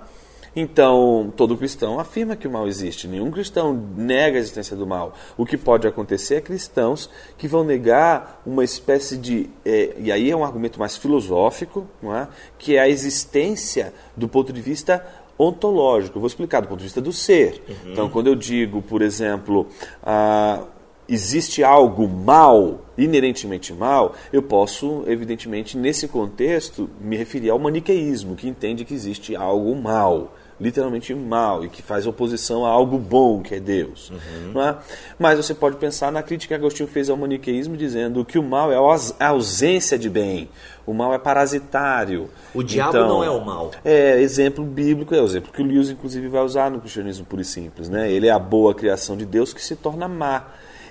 Então, 0.59 1.31
todo 1.37 1.55
cristão 1.55 2.01
afirma 2.01 2.35
que 2.35 2.49
o 2.49 2.51
mal 2.51 2.66
existe. 2.66 3.07
Nenhum 3.07 3.31
cristão 3.31 3.75
nega 3.95 4.38
a 4.38 4.40
existência 4.40 4.75
do 4.75 4.87
mal. 4.87 5.12
O 5.37 5.45
que 5.45 5.59
pode 5.59 5.87
acontecer 5.87 6.37
é 6.37 6.40
cristãos 6.40 7.11
que 7.37 7.47
vão 7.47 7.62
negar 7.62 8.40
uma 8.47 8.64
espécie 8.64 9.19
de. 9.19 9.51
É, 9.62 9.95
e 9.99 10.11
aí 10.11 10.31
é 10.31 10.35
um 10.35 10.42
argumento 10.42 10.79
mais 10.79 10.97
filosófico, 10.97 11.87
não 12.03 12.16
é? 12.16 12.27
que 12.59 12.75
é 12.77 12.81
a 12.81 12.88
existência 12.88 13.92
do 14.16 14.27
ponto 14.27 14.51
de 14.51 14.62
vista 14.62 15.07
ontológico. 15.38 16.16
Eu 16.16 16.21
vou 16.21 16.27
explicar 16.27 16.61
do 16.61 16.69
ponto 16.69 16.79
de 16.79 16.85
vista 16.85 17.03
do 17.03 17.12
ser. 17.12 17.62
Uhum. 17.69 17.92
Então, 17.92 18.09
quando 18.09 18.29
eu 18.29 18.35
digo, 18.35 18.81
por 18.81 19.03
exemplo, 19.03 19.66
ah, 20.03 20.62
existe 21.07 21.62
algo 21.62 22.09
mal, 22.09 22.81
inerentemente 22.97 23.75
mal, 23.75 24.14
eu 24.33 24.42
posso, 24.42 25.05
evidentemente, 25.07 25.77
nesse 25.77 26.09
contexto, 26.09 26.88
me 26.99 27.14
referir 27.14 27.51
ao 27.51 27.59
maniqueísmo, 27.59 28.35
que 28.35 28.49
entende 28.49 28.87
que 28.87 28.95
existe 28.95 29.37
algo 29.37 29.75
mal 29.77 30.33
literalmente 30.61 31.14
mal 31.14 31.64
e 31.64 31.69
que 31.69 31.83
faz 31.83 32.07
oposição 32.07 32.64
a 32.64 32.69
algo 32.69 32.99
bom 32.99 33.42
que 33.42 33.55
é 33.55 33.61
Deus. 33.61 34.11
Uhum. 34.11 34.62
É? 34.62 34.77
Mas 35.19 35.37
você 35.37 35.55
pode 35.55 35.77
pensar 35.77 36.11
na 36.11 36.23
crítica 36.23 36.55
que 36.55 36.61
Agostinho 36.61 36.88
fez 36.88 37.11
ao 37.11 37.16
maniqueísmo, 37.16 37.77
dizendo 37.77 38.25
que 38.25 38.38
o 38.38 38.42
mal 38.42 38.73
é 38.73 38.77
a 39.21 39.29
ausência 39.29 39.99
de 39.99 40.09
bem, 40.09 40.49
o 40.87 40.95
mal 40.95 41.12
é 41.12 41.19
parasitário. 41.19 42.31
O 42.55 42.62
diabo 42.62 42.90
então, 42.90 43.09
não 43.09 43.25
é 43.25 43.31
o 43.31 43.45
mal. 43.45 43.71
É, 43.85 44.21
exemplo 44.21 44.64
bíblico, 44.64 45.14
é 45.14 45.21
o 45.21 45.25
exemplo 45.25 45.53
que 45.53 45.61
o 45.61 45.64
Lewis, 45.64 45.90
inclusive, 45.90 46.29
vai 46.29 46.42
usar 46.42 46.71
no 46.71 46.81
cristianismo 46.81 47.27
puro 47.27 47.42
e 47.42 47.45
simples. 47.45 47.88
Né? 47.88 48.11
Ele 48.11 48.27
é 48.27 48.31
a 48.31 48.38
boa 48.38 48.75
criação 48.75 49.16
de 49.16 49.27
Deus 49.27 49.53
que 49.53 49.62
se 49.62 49.77
torna 49.77 50.09
má. 50.09 50.45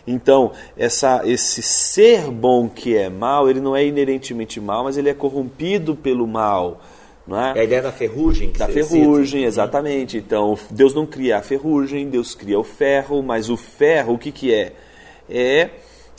Então, 0.08 0.52
essa, 0.78 1.22
esse 1.26 1.64
ser 1.64 2.30
bom 2.30 2.70
que 2.70 2.96
é 2.96 3.10
mal, 3.10 3.50
ele 3.50 3.60
não 3.60 3.76
é 3.76 3.84
inerentemente 3.86 4.62
mal, 4.62 4.84
mas 4.84 4.98
ele 4.98 5.10
é 5.10 5.14
corrompido 5.14 5.96
pelo 5.96 6.28
mal. 6.28 6.80
Não 7.28 7.42
é? 7.42 7.58
é 7.58 7.62
a 7.62 7.64
ideia 7.64 7.82
da 7.82 7.92
ferrugem. 7.92 8.52
da 8.52 8.68
ferrugem, 8.68 9.42
cita. 9.42 9.48
exatamente. 9.48 10.18
Então, 10.18 10.58
Deus 10.70 10.94
não 10.94 11.06
cria 11.06 11.38
a 11.38 11.42
ferrugem, 11.42 12.10
Deus 12.10 12.36
cria 12.36 12.60
o 12.60 12.64
ferro, 12.64 13.22
mas 13.24 13.50
o 13.50 13.58
ferro, 13.58 14.14
o 14.14 14.18
que, 14.18 14.32
que 14.32 14.54
é? 14.54 14.74
É, 15.30 15.70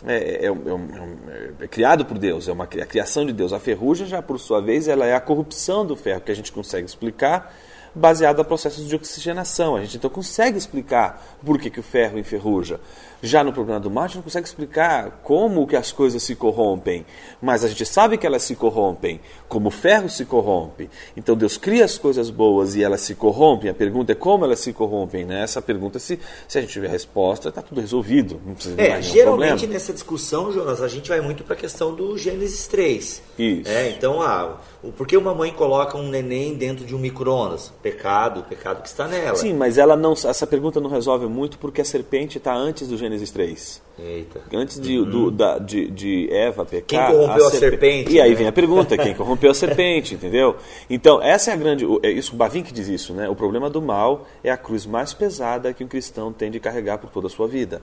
é, 0.04 0.46
é, 0.46 0.46
é, 0.46 1.50
é 1.60 1.68
criado 1.68 2.04
por 2.04 2.18
Deus, 2.18 2.48
é 2.48 2.52
uma 2.52 2.64
a 2.64 2.66
criação 2.66 3.24
de 3.24 3.32
Deus. 3.32 3.52
A 3.52 3.60
ferrugem, 3.60 4.06
já 4.06 4.20
por 4.20 4.38
sua 4.38 4.60
vez, 4.60 4.88
ela 4.88 5.06
é 5.06 5.14
a 5.14 5.20
corrupção 5.20 5.86
do 5.86 5.94
ferro, 5.94 6.20
que 6.20 6.32
a 6.32 6.36
gente 6.36 6.50
consegue 6.50 6.86
explicar 6.86 7.54
baseado 7.96 8.40
a 8.40 8.44
processos 8.44 8.86
de 8.86 8.94
oxigenação. 8.94 9.74
A 9.74 9.80
gente 9.80 9.96
então 9.96 10.10
consegue 10.10 10.58
explicar 10.58 11.38
por 11.44 11.58
que, 11.58 11.70
que 11.70 11.80
o 11.80 11.82
ferro 11.82 12.18
enferruja. 12.18 12.78
Já 13.22 13.42
no 13.42 13.52
problema 13.52 13.80
do 13.80 13.90
mar, 13.90 14.04
a 14.04 14.06
gente 14.08 14.16
não 14.16 14.22
consegue 14.22 14.46
explicar 14.46 15.20
como 15.22 15.66
que 15.66 15.74
as 15.74 15.90
coisas 15.90 16.22
se 16.22 16.36
corrompem, 16.36 17.04
mas 17.40 17.64
a 17.64 17.68
gente 17.68 17.84
sabe 17.86 18.18
que 18.18 18.26
elas 18.26 18.42
se 18.42 18.54
corrompem, 18.54 19.20
como 19.48 19.68
o 19.68 19.70
ferro 19.70 20.08
se 20.08 20.24
corrompe. 20.24 20.90
Então 21.16 21.34
Deus 21.34 21.56
cria 21.56 21.84
as 21.84 21.96
coisas 21.96 22.30
boas 22.30 22.76
e 22.76 22.84
elas 22.84 23.00
se 23.00 23.14
corrompem. 23.14 23.70
A 23.70 23.74
pergunta 23.74 24.12
é 24.12 24.14
como 24.14 24.44
elas 24.44 24.60
se 24.60 24.72
corrompem. 24.72 25.24
Né? 25.24 25.42
Essa 25.42 25.62
pergunta, 25.62 25.98
se, 25.98 26.18
se 26.46 26.58
a 26.58 26.60
gente 26.60 26.72
tiver 26.72 26.88
a 26.88 26.90
resposta, 26.90 27.48
está 27.48 27.62
tudo 27.62 27.80
resolvido. 27.80 28.40
Não 28.44 28.54
precisa 28.54 28.80
é, 28.80 29.00
geralmente 29.00 29.48
problema. 29.48 29.72
nessa 29.72 29.92
discussão, 29.92 30.52
Jonas, 30.52 30.82
a 30.82 30.88
gente 30.88 31.08
vai 31.08 31.20
muito 31.20 31.42
para 31.42 31.54
a 31.54 31.58
questão 31.58 31.94
do 31.94 32.16
Gênesis 32.18 32.66
3. 32.66 33.22
Isso. 33.38 33.70
É, 33.70 33.90
então, 33.90 34.20
ah, 34.20 34.58
por 34.96 35.06
que 35.06 35.16
uma 35.16 35.34
mãe 35.34 35.52
coloca 35.52 35.96
um 35.96 36.08
neném 36.08 36.54
dentro 36.54 36.84
de 36.84 36.94
um 36.94 36.98
micro-ondas? 36.98 37.72
Pecado, 37.82 38.40
o 38.40 38.42
pecado 38.42 38.82
que 38.82 38.88
está 38.88 39.08
nela. 39.08 39.36
Sim, 39.36 39.54
mas 39.54 39.78
ela 39.78 39.96
não, 39.96 40.12
essa 40.12 40.46
pergunta 40.46 40.80
não 40.80 40.90
resolve 40.90 41.26
muito 41.26 41.58
porque 41.58 41.80
a 41.80 41.84
serpente 41.84 42.38
está 42.38 42.54
antes 42.54 42.88
do 42.88 42.96
Gênesis 42.96 43.05
3. 43.32 43.82
Eita. 43.98 44.42
Antes 44.52 44.78
de, 44.80 44.98
uhum. 44.98 45.10
do, 45.10 45.30
da, 45.30 45.58
de, 45.58 45.90
de 45.90 46.28
Eva 46.30 46.64
pecar. 46.66 47.08
Quem 47.08 47.18
corrompeu 47.18 47.44
a, 47.44 47.48
a 47.48 47.50
serpente? 47.50 48.12
E 48.12 48.20
aí 48.20 48.30
né? 48.30 48.36
vem 48.36 48.46
a 48.46 48.52
pergunta: 48.52 48.96
quem 48.96 49.14
corrompeu 49.14 49.50
a 49.50 49.54
serpente, 49.54 50.14
entendeu? 50.14 50.56
Então, 50.90 51.22
essa 51.22 51.50
é 51.50 51.54
a 51.54 51.56
grande. 51.56 51.86
É 52.02 52.10
isso, 52.10 52.34
o 52.34 52.36
Bavin 52.36 52.62
que 52.62 52.72
diz 52.72 52.88
isso, 52.88 53.14
né? 53.14 53.28
O 53.28 53.34
problema 53.34 53.70
do 53.70 53.80
mal 53.80 54.26
é 54.44 54.50
a 54.50 54.56
cruz 54.56 54.84
mais 54.84 55.14
pesada 55.14 55.72
que 55.72 55.82
um 55.82 55.88
cristão 55.88 56.32
tem 56.32 56.50
de 56.50 56.60
carregar 56.60 56.98
por 56.98 57.10
toda 57.10 57.26
a 57.26 57.30
sua 57.30 57.48
vida. 57.48 57.80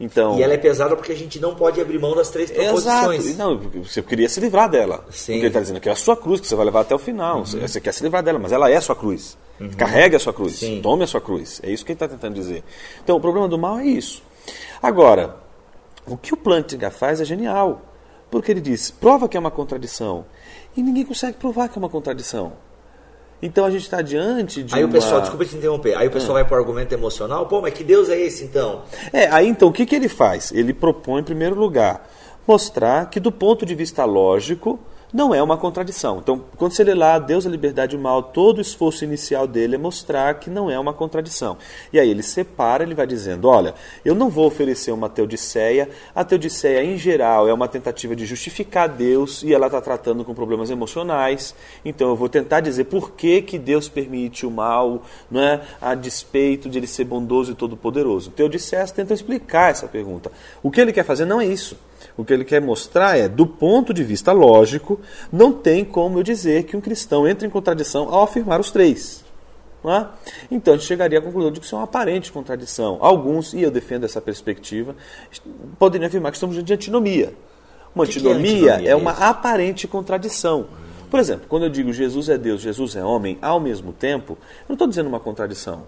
Então, 0.00 0.38
e 0.38 0.42
ela 0.42 0.54
é 0.54 0.56
pesada 0.56 0.94
porque 0.94 1.10
a 1.10 1.16
gente 1.16 1.40
não 1.40 1.54
pode 1.56 1.80
abrir 1.80 1.98
mão 1.98 2.14
das 2.14 2.30
três 2.30 2.50
proposições. 2.50 3.26
Exato. 3.26 3.38
Não, 3.38 3.84
você 3.84 4.00
queria 4.00 4.28
se 4.28 4.38
livrar 4.38 4.70
dela. 4.70 5.04
Sim. 5.10 5.32
Porque 5.32 5.38
ele 5.38 5.46
está 5.48 5.60
dizendo 5.60 5.80
que 5.80 5.88
é 5.88 5.92
a 5.92 5.96
sua 5.96 6.16
cruz 6.16 6.40
que 6.40 6.46
você 6.46 6.54
vai 6.54 6.64
levar 6.64 6.82
até 6.82 6.94
o 6.94 6.98
final. 6.98 7.38
Uhum. 7.38 7.44
Você 7.44 7.80
quer 7.80 7.92
se 7.92 8.02
livrar 8.04 8.22
dela, 8.22 8.38
mas 8.38 8.52
ela 8.52 8.70
é 8.70 8.76
a 8.76 8.80
sua 8.80 8.94
cruz. 8.94 9.36
Uhum. 9.60 9.70
Carregue 9.70 10.14
a 10.14 10.20
sua 10.20 10.32
cruz. 10.32 10.54
Sim. 10.54 10.80
Tome 10.80 11.02
a 11.02 11.06
sua 11.06 11.20
cruz. 11.20 11.60
É 11.64 11.70
isso 11.70 11.84
que 11.84 11.90
ele 11.90 11.96
está 11.96 12.06
tentando 12.06 12.34
dizer. 12.34 12.62
Então, 13.02 13.16
o 13.16 13.20
problema 13.20 13.48
do 13.48 13.58
mal 13.58 13.78
é 13.80 13.86
isso. 13.86 14.22
Agora, 14.82 15.36
o 16.06 16.16
que 16.16 16.32
o 16.32 16.36
Plantinga 16.36 16.90
faz 16.90 17.20
é 17.20 17.24
genial. 17.24 17.82
Porque 18.30 18.50
ele 18.50 18.60
diz, 18.60 18.90
prova 18.90 19.28
que 19.28 19.36
é 19.36 19.40
uma 19.40 19.50
contradição. 19.50 20.26
E 20.76 20.82
ninguém 20.82 21.04
consegue 21.04 21.38
provar 21.38 21.68
que 21.68 21.78
é 21.78 21.80
uma 21.80 21.88
contradição. 21.88 22.52
Então 23.40 23.64
a 23.64 23.70
gente 23.70 23.82
está 23.82 24.02
diante 24.02 24.62
de. 24.62 24.74
Aí 24.74 24.82
uma... 24.82 24.90
o 24.90 24.92
pessoal, 24.92 25.20
desculpa 25.20 25.44
te 25.44 25.56
interromper, 25.56 25.96
aí 25.96 26.08
o 26.08 26.10
pessoal 26.10 26.32
ah. 26.32 26.40
vai 26.40 26.44
para 26.44 26.56
o 26.56 26.60
argumento 26.60 26.92
emocional, 26.92 27.46
pô, 27.46 27.60
mas 27.60 27.72
que 27.72 27.84
Deus 27.84 28.08
é 28.08 28.18
esse 28.20 28.44
então? 28.44 28.82
É, 29.12 29.28
aí 29.28 29.46
então 29.46 29.68
o 29.68 29.72
que, 29.72 29.86
que 29.86 29.94
ele 29.94 30.08
faz? 30.08 30.50
Ele 30.50 30.74
propõe, 30.74 31.20
em 31.20 31.24
primeiro 31.24 31.54
lugar, 31.54 32.08
mostrar 32.46 33.08
que 33.08 33.20
do 33.20 33.30
ponto 33.30 33.64
de 33.64 33.76
vista 33.76 34.04
lógico, 34.04 34.78
não 35.12 35.34
é 35.34 35.42
uma 35.42 35.56
contradição. 35.56 36.18
Então, 36.18 36.42
quando 36.56 36.72
você 36.72 36.84
lê 36.84 36.94
lá 36.94 37.18
Deus, 37.18 37.46
a 37.46 37.50
liberdade 37.50 37.96
e 37.96 37.98
o 37.98 38.02
mal, 38.02 38.22
todo 38.22 38.58
o 38.58 38.60
esforço 38.60 39.04
inicial 39.04 39.46
dele 39.46 39.76
é 39.76 39.78
mostrar 39.78 40.34
que 40.34 40.50
não 40.50 40.70
é 40.70 40.78
uma 40.78 40.92
contradição. 40.92 41.56
E 41.92 41.98
aí 41.98 42.10
ele 42.10 42.22
separa, 42.22 42.82
ele 42.82 42.94
vai 42.94 43.06
dizendo: 43.06 43.48
olha, 43.48 43.74
eu 44.04 44.14
não 44.14 44.28
vou 44.28 44.46
oferecer 44.46 44.92
uma 44.92 45.08
teodiceia. 45.08 45.88
A 46.14 46.24
teodiceia, 46.24 46.82
em 46.84 46.98
geral, 46.98 47.48
é 47.48 47.52
uma 47.52 47.68
tentativa 47.68 48.14
de 48.14 48.26
justificar 48.26 48.88
Deus 48.88 49.42
e 49.42 49.54
ela 49.54 49.66
está 49.66 49.80
tratando 49.80 50.24
com 50.24 50.34
problemas 50.34 50.70
emocionais. 50.70 51.54
Então, 51.84 52.08
eu 52.08 52.16
vou 52.16 52.28
tentar 52.28 52.60
dizer 52.60 52.84
por 52.84 53.12
que, 53.12 53.42
que 53.42 53.58
Deus 53.58 53.88
permite 53.88 54.44
o 54.44 54.50
mal, 54.50 55.02
não 55.30 55.40
é? 55.40 55.60
a 55.80 55.94
despeito 55.94 56.68
de 56.68 56.78
ele 56.78 56.86
ser 56.86 57.04
bondoso 57.04 57.52
e 57.52 57.54
todo-poderoso. 57.54 58.30
Teodiceias 58.30 58.90
tenta 58.90 59.14
explicar 59.14 59.70
essa 59.70 59.86
pergunta. 59.86 60.30
O 60.62 60.70
que 60.70 60.80
ele 60.80 60.92
quer 60.92 61.04
fazer 61.04 61.24
não 61.24 61.40
é 61.40 61.46
isso. 61.46 61.76
O 62.16 62.24
que 62.24 62.32
ele 62.32 62.44
quer 62.44 62.60
mostrar 62.60 63.16
é, 63.16 63.28
do 63.28 63.46
ponto 63.46 63.92
de 63.92 64.02
vista 64.04 64.32
lógico, 64.32 65.00
não 65.32 65.52
tem 65.52 65.84
como 65.84 66.18
eu 66.18 66.22
dizer 66.22 66.64
que 66.64 66.76
um 66.76 66.80
cristão 66.80 67.26
entra 67.26 67.46
em 67.46 67.50
contradição 67.50 68.12
ao 68.12 68.22
afirmar 68.22 68.60
os 68.60 68.70
três. 68.70 69.24
É? 69.84 70.06
Então 70.50 70.74
a 70.74 70.76
gente 70.76 70.86
chegaria 70.86 71.20
à 71.20 71.22
conclusão 71.22 71.52
de 71.52 71.60
que 71.60 71.66
isso 71.66 71.74
é 71.76 71.78
uma 71.78 71.84
aparente 71.84 72.32
contradição. 72.32 72.98
Alguns, 73.00 73.54
e 73.54 73.62
eu 73.62 73.70
defendo 73.70 74.04
essa 74.04 74.20
perspectiva, 74.20 74.96
poderiam 75.78 76.08
afirmar 76.08 76.32
que 76.32 76.36
estamos 76.36 76.54
diante 76.56 76.66
de 76.66 76.74
antinomia. 76.74 77.32
Uma 77.94 78.04
antinomia, 78.04 78.42
que 78.42 78.68
é, 78.68 78.72
antinomia 78.72 78.90
é 78.90 78.96
uma 78.96 79.12
aparente 79.12 79.86
contradição. 79.86 80.66
Por 81.08 81.20
exemplo, 81.20 81.46
quando 81.48 81.62
eu 81.62 81.70
digo 81.70 81.92
Jesus 81.92 82.28
é 82.28 82.36
Deus, 82.36 82.60
Jesus 82.60 82.96
é 82.96 83.04
homem, 83.04 83.38
ao 83.40 83.60
mesmo 83.60 83.92
tempo, 83.92 84.32
eu 84.32 84.64
não 84.70 84.74
estou 84.74 84.88
dizendo 84.88 85.08
uma 85.08 85.20
contradição. 85.20 85.84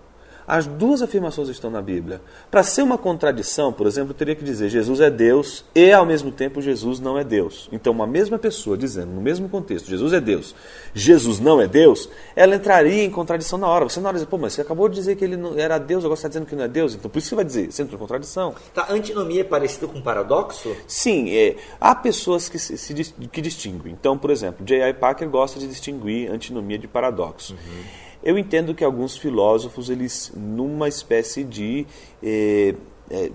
As 0.51 0.67
duas 0.67 1.01
afirmações 1.01 1.49
estão 1.49 1.71
na 1.71 1.81
Bíblia. 1.81 2.21
Para 2.51 2.65
ser 2.65 2.83
uma 2.83 2.99
contradição, 2.99 3.73
por 3.73 3.87
exemplo, 3.87 4.11
eu 4.11 4.17
teria 4.17 4.35
que 4.35 4.43
dizer 4.43 4.69
Jesus 4.69 5.01
é 5.01 5.09
Deus 5.09 5.65
e 5.73 5.93
ao 5.93 6.05
mesmo 6.05 6.33
tempo 6.33 6.61
Jesus 6.61 6.99
não 6.99 7.17
é 7.17 7.23
Deus. 7.23 7.69
Então, 7.71 7.93
uma 7.93 8.05
mesma 8.05 8.37
pessoa 8.37 8.77
dizendo 8.77 9.13
no 9.13 9.21
mesmo 9.21 9.49
contexto 9.49 9.89
Jesus 9.89 10.13
é 10.13 10.21
Deus, 10.21 10.53
Jesus 10.93 11.39
não 11.39 11.61
é 11.61 11.69
Deus, 11.69 12.09
ela 12.35 12.57
entraria 12.57 13.05
em 13.05 13.11
contradição 13.11 13.61
na 13.61 13.69
hora. 13.69 13.89
Você 13.89 14.01
na 14.01 14.09
hora 14.09 14.19
diz, 14.19 14.27
pô, 14.27 14.37
mas 14.39 14.55
você 14.55 14.63
acabou 14.63 14.89
de 14.89 14.97
dizer 14.97 15.15
que 15.15 15.25
ele 15.25 15.37
não 15.37 15.57
era 15.57 15.79
Deus, 15.79 16.05
agora 16.05 16.17
você 16.17 16.27
está 16.27 16.29
dizendo 16.29 16.47
que 16.47 16.57
não 16.57 16.65
é 16.65 16.69
Deus, 16.69 16.97
então 16.97 17.09
por 17.09 17.21
isso 17.21 17.29
você 17.29 17.37
vai 17.37 17.45
dizer, 17.45 17.71
você 17.71 17.83
entra 17.83 17.95
em 17.95 17.99
contradição. 17.99 18.53
Tá, 18.75 18.89
antinomia 18.91 19.43
é 19.43 19.45
parecido 19.45 19.87
com 19.87 20.03
paradoxo? 20.03 20.75
Sim, 20.85 21.31
é, 21.31 21.59
há 21.81 21.95
pessoas 21.95 22.49
que, 22.49 22.59
se, 22.59 22.77
se, 22.77 22.93
que 23.31 23.41
distinguem. 23.41 23.93
Então, 23.93 24.19
por 24.19 24.33
exemplo, 24.33 24.67
J.I. 24.67 24.95
Packer 24.95 25.29
gosta 25.29 25.61
de 25.61 25.69
distinguir 25.69 26.29
antinomia 26.29 26.77
de 26.77 26.89
paradoxo. 26.89 27.53
Uhum. 27.53 28.10
Eu 28.23 28.39
entendo 28.39 28.75
que 28.75 28.85
alguns 28.85 29.17
filósofos, 29.17 29.89
eles, 29.89 30.33
numa 30.37 30.89
espécie 30.89 31.43
de 31.43 31.87
é, 32.23 32.75
é, 33.11 33.31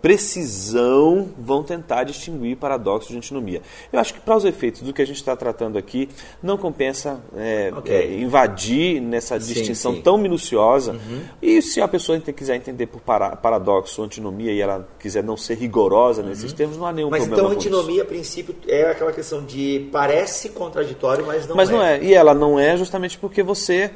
precisão 0.00 1.28
vão 1.38 1.62
tentar 1.62 2.04
distinguir 2.04 2.56
paradoxo 2.56 3.10
de 3.10 3.16
antinomia. 3.16 3.60
Eu 3.92 4.00
acho 4.00 4.14
que 4.14 4.20
para 4.20 4.36
os 4.36 4.44
efeitos 4.44 4.82
do 4.82 4.92
que 4.92 5.02
a 5.02 5.06
gente 5.06 5.16
está 5.16 5.36
tratando 5.36 5.76
aqui, 5.78 6.08
não 6.42 6.56
compensa 6.56 7.20
é, 7.36 7.72
okay. 7.76 7.94
é, 7.94 8.20
invadir 8.20 9.00
nessa 9.00 9.38
sim, 9.38 9.52
distinção 9.52 9.94
sim. 9.94 10.02
tão 10.02 10.16
minuciosa. 10.16 10.92
Uhum. 10.92 11.20
E 11.42 11.60
se 11.60 11.80
a 11.80 11.88
pessoa 11.88 12.18
quiser 12.20 12.56
entender 12.56 12.86
por 12.86 13.00
para, 13.00 13.36
paradoxo 13.36 14.00
ou 14.00 14.06
antinomia 14.06 14.52
e 14.52 14.60
ela 14.60 14.88
quiser 14.98 15.22
não 15.22 15.36
ser 15.36 15.54
rigorosa 15.54 16.22
uhum. 16.22 16.28
nesses 16.28 16.52
termos, 16.52 16.76
não 16.76 16.86
há 16.86 16.92
nenhum 16.92 17.10
mas 17.10 17.24
problema. 17.24 17.48
Mas 17.48 17.56
então 17.56 17.70
antinomia, 17.70 18.02
a 18.02 18.06
princípio, 18.06 18.54
é 18.66 18.90
aquela 18.90 19.12
questão 19.12 19.44
de 19.44 19.88
parece 19.92 20.50
contraditório, 20.50 21.26
mas 21.26 21.46
não 21.46 21.56
mas 21.56 21.68
é. 21.68 21.72
Mas 21.72 21.80
não 21.80 21.86
é. 21.86 22.02
E 22.02 22.14
ela 22.14 22.34
não 22.34 22.58
é 22.58 22.76
justamente 22.76 23.18
porque 23.18 23.42
você 23.42 23.90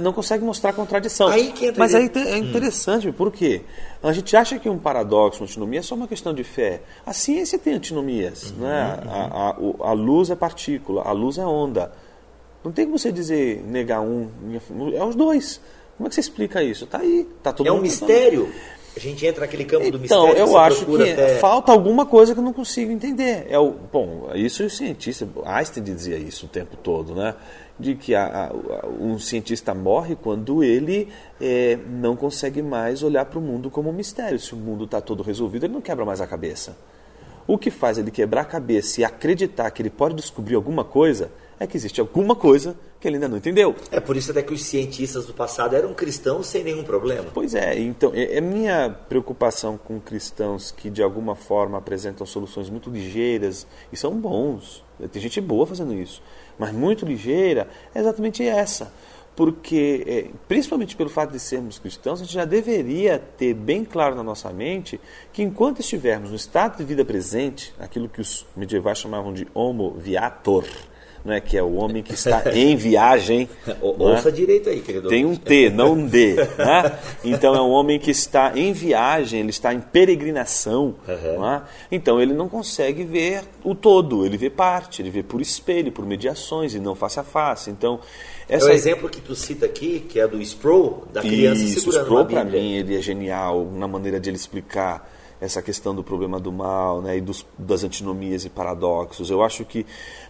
não 0.00 0.12
consegue 0.12 0.44
mostrar 0.44 0.72
contradição. 0.72 1.28
Aí 1.28 1.52
que 1.52 1.66
entra 1.66 1.78
Mas 1.78 1.94
aí 1.94 2.10
é 2.14 2.36
interessante, 2.36 3.08
hum. 3.08 3.12
por 3.12 3.30
quê? 3.30 3.62
A 4.02 4.12
gente 4.12 4.36
acha 4.36 4.58
que 4.58 4.68
um 4.68 4.78
paradoxo, 4.78 5.40
uma 5.40 5.46
antinomia, 5.46 5.78
é 5.78 5.82
só 5.82 5.94
uma 5.94 6.08
questão 6.08 6.34
de 6.34 6.42
fé. 6.42 6.80
A 7.04 7.12
ciência 7.12 7.58
tem 7.58 7.74
antinomias. 7.74 8.50
Uhum, 8.50 8.58
né? 8.58 9.00
Uhum. 9.04 9.10
A, 9.10 9.86
a, 9.86 9.90
a, 9.90 9.92
luz 9.92 10.30
é 10.30 10.34
partícula, 10.34 11.02
a 11.02 11.12
luz 11.12 11.38
é 11.38 11.46
onda. 11.46 11.92
Não 12.64 12.72
tem 12.72 12.84
como 12.84 12.98
você 12.98 13.12
dizer, 13.12 13.62
negar 13.64 14.00
um, 14.00 14.28
é 14.94 15.04
os 15.04 15.14
dois. 15.14 15.60
Como 15.96 16.06
é 16.06 16.08
que 16.08 16.14
você 16.14 16.20
explica 16.20 16.62
isso? 16.62 16.84
Está 16.84 16.98
aí, 16.98 17.26
tá 17.42 17.52
todo 17.52 17.66
É 17.66 17.72
um 17.72 17.80
mistério. 17.80 18.52
A 18.96 18.98
gente 18.98 19.26
entra 19.26 19.42
naquele 19.42 19.64
campo 19.64 19.84
então, 19.84 19.92
do 19.92 20.00
mistério. 20.00 20.30
Então, 20.30 20.46
eu 20.46 20.58
acho 20.58 20.86
que 20.86 21.10
até... 21.10 21.38
falta 21.38 21.70
alguma 21.70 22.06
coisa 22.06 22.32
que 22.32 22.40
eu 22.40 22.44
não 22.44 22.52
consigo 22.52 22.90
entender. 22.90 23.46
É 23.48 23.58
o, 23.58 23.70
bom, 23.70 24.30
isso 24.34 24.64
o 24.64 24.70
cientista, 24.70 25.28
Einstein 25.44 25.84
dizia 25.84 26.16
isso 26.16 26.46
o 26.46 26.48
tempo 26.48 26.76
todo, 26.76 27.14
né? 27.14 27.34
De 27.78 27.94
que 27.94 28.14
a, 28.14 28.46
a, 28.46 28.86
um 28.88 29.18
cientista 29.18 29.74
morre 29.74 30.16
quando 30.16 30.62
ele 30.64 31.08
é, 31.40 31.78
não 31.88 32.16
consegue 32.16 32.62
mais 32.62 33.02
olhar 33.02 33.24
para 33.26 33.38
o 33.38 33.42
mundo 33.42 33.70
como 33.70 33.90
um 33.90 33.92
mistério. 33.92 34.38
Se 34.38 34.54
o 34.54 34.56
mundo 34.56 34.84
está 34.84 35.00
todo 35.00 35.22
resolvido, 35.22 35.66
ele 35.66 35.74
não 35.74 35.80
quebra 35.80 36.04
mais 36.04 36.20
a 36.20 36.26
cabeça. 36.26 36.76
O 37.46 37.56
que 37.56 37.70
faz 37.70 37.98
ele 37.98 38.10
quebrar 38.10 38.42
a 38.42 38.44
cabeça 38.44 39.00
e 39.00 39.04
acreditar 39.04 39.70
que 39.70 39.82
ele 39.82 39.90
pode 39.90 40.14
descobrir 40.14 40.54
alguma 40.56 40.84
coisa 40.84 41.30
é 41.58 41.66
que 41.66 41.76
existe 41.76 42.00
alguma 42.00 42.34
coisa 42.34 42.76
que 43.00 43.06
ele 43.08 43.16
ainda 43.16 43.28
não 43.28 43.36
entendeu. 43.36 43.74
É 43.90 44.00
por 44.00 44.16
isso 44.16 44.30
até 44.30 44.42
que 44.42 44.52
os 44.52 44.64
cientistas 44.64 45.26
do 45.26 45.32
passado 45.32 45.74
eram 45.74 45.94
cristãos 45.94 46.48
sem 46.48 46.64
nenhum 46.64 46.82
problema. 46.82 47.30
Pois 47.32 47.54
é, 47.54 47.78
então 47.78 48.12
é, 48.14 48.36
é 48.36 48.40
minha 48.40 48.90
preocupação 49.08 49.78
com 49.78 50.00
cristãos 50.00 50.70
que 50.70 50.90
de 50.90 51.02
alguma 51.02 51.34
forma 51.34 51.78
apresentam 51.78 52.26
soluções 52.26 52.68
muito 52.68 52.90
ligeiras 52.90 53.66
e 53.92 53.96
são 53.96 54.12
bons. 54.18 54.84
Tem 55.12 55.22
gente 55.22 55.40
boa 55.40 55.66
fazendo 55.66 55.94
isso 55.94 56.22
mas 56.58 56.72
muito 56.72 57.04
ligeira, 57.04 57.68
é 57.94 58.00
exatamente 58.00 58.42
essa. 58.46 58.92
Porque, 59.36 60.02
é, 60.06 60.26
principalmente 60.48 60.96
pelo 60.96 61.10
fato 61.10 61.30
de 61.30 61.38
sermos 61.38 61.78
cristãos, 61.78 62.20
a 62.20 62.24
gente 62.24 62.32
já 62.32 62.46
deveria 62.46 63.18
ter 63.18 63.52
bem 63.52 63.84
claro 63.84 64.14
na 64.14 64.22
nossa 64.22 64.50
mente 64.50 64.98
que 65.30 65.42
enquanto 65.42 65.80
estivermos 65.80 66.30
no 66.30 66.36
estado 66.36 66.78
de 66.78 66.84
vida 66.84 67.04
presente, 67.04 67.74
aquilo 67.78 68.08
que 68.08 68.20
os 68.20 68.46
medievais 68.56 68.98
chamavam 68.98 69.34
de 69.34 69.46
homo 69.52 69.94
viator, 69.98 70.64
né, 71.26 71.40
que 71.40 71.58
é 71.58 71.62
o 71.62 71.74
homem 71.74 72.02
que 72.02 72.14
está 72.14 72.44
em 72.54 72.76
viagem. 72.76 73.48
Ouça 73.82 74.30
né? 74.30 74.36
direito 74.36 74.70
aí, 74.70 74.80
querido. 74.80 75.08
Tem 75.08 75.26
um 75.26 75.34
T, 75.34 75.68
não 75.68 75.92
um 75.92 76.06
D. 76.06 76.34
Né? 76.36 76.98
Então 77.24 77.54
é 77.54 77.60
um 77.60 77.70
homem 77.70 77.98
que 77.98 78.10
está 78.10 78.56
em 78.56 78.72
viagem, 78.72 79.40
ele 79.40 79.50
está 79.50 79.74
em 79.74 79.80
peregrinação. 79.80 80.94
Uhum. 81.06 81.40
Né? 81.40 81.62
Então 81.90 82.22
ele 82.22 82.32
não 82.32 82.48
consegue 82.48 83.04
ver 83.04 83.42
o 83.64 83.74
todo, 83.74 84.24
ele 84.24 84.38
vê 84.38 84.48
parte, 84.48 85.02
ele 85.02 85.10
vê 85.10 85.22
por 85.22 85.42
espelho, 85.42 85.90
por 85.90 86.06
mediações 86.06 86.74
e 86.74 86.78
não 86.78 86.94
face 86.94 87.18
a 87.18 87.24
face. 87.24 87.70
Então, 87.70 88.00
essa... 88.48 88.66
É 88.66 88.70
o 88.70 88.72
exemplo 88.72 89.08
que 89.08 89.20
tu 89.20 89.34
cita 89.34 89.66
aqui, 89.66 90.00
que 90.00 90.20
é 90.20 90.26
do 90.26 90.40
Sproul, 90.40 91.04
da 91.12 91.20
criança 91.20 91.62
Isso, 91.62 91.80
segurando 91.80 92.04
Sproul 92.04 92.26
para 92.26 92.44
mim 92.44 92.74
ele 92.74 92.96
é 92.96 93.02
genial 93.02 93.64
na 93.72 93.88
maneira 93.88 94.20
de 94.20 94.30
ele 94.30 94.36
explicar 94.36 95.12
essa 95.40 95.60
questão 95.60 95.94
do 95.94 96.02
problema 96.02 96.40
do 96.40 96.50
mal 96.50 97.02
né, 97.02 97.18
e 97.18 97.20
dos, 97.20 97.44
das 97.58 97.84
antinomias 97.84 98.44
e 98.44 98.48
paradoxos. 98.48 99.30
Eu 99.30 99.42
acho 99.42 99.64
que 99.64 99.84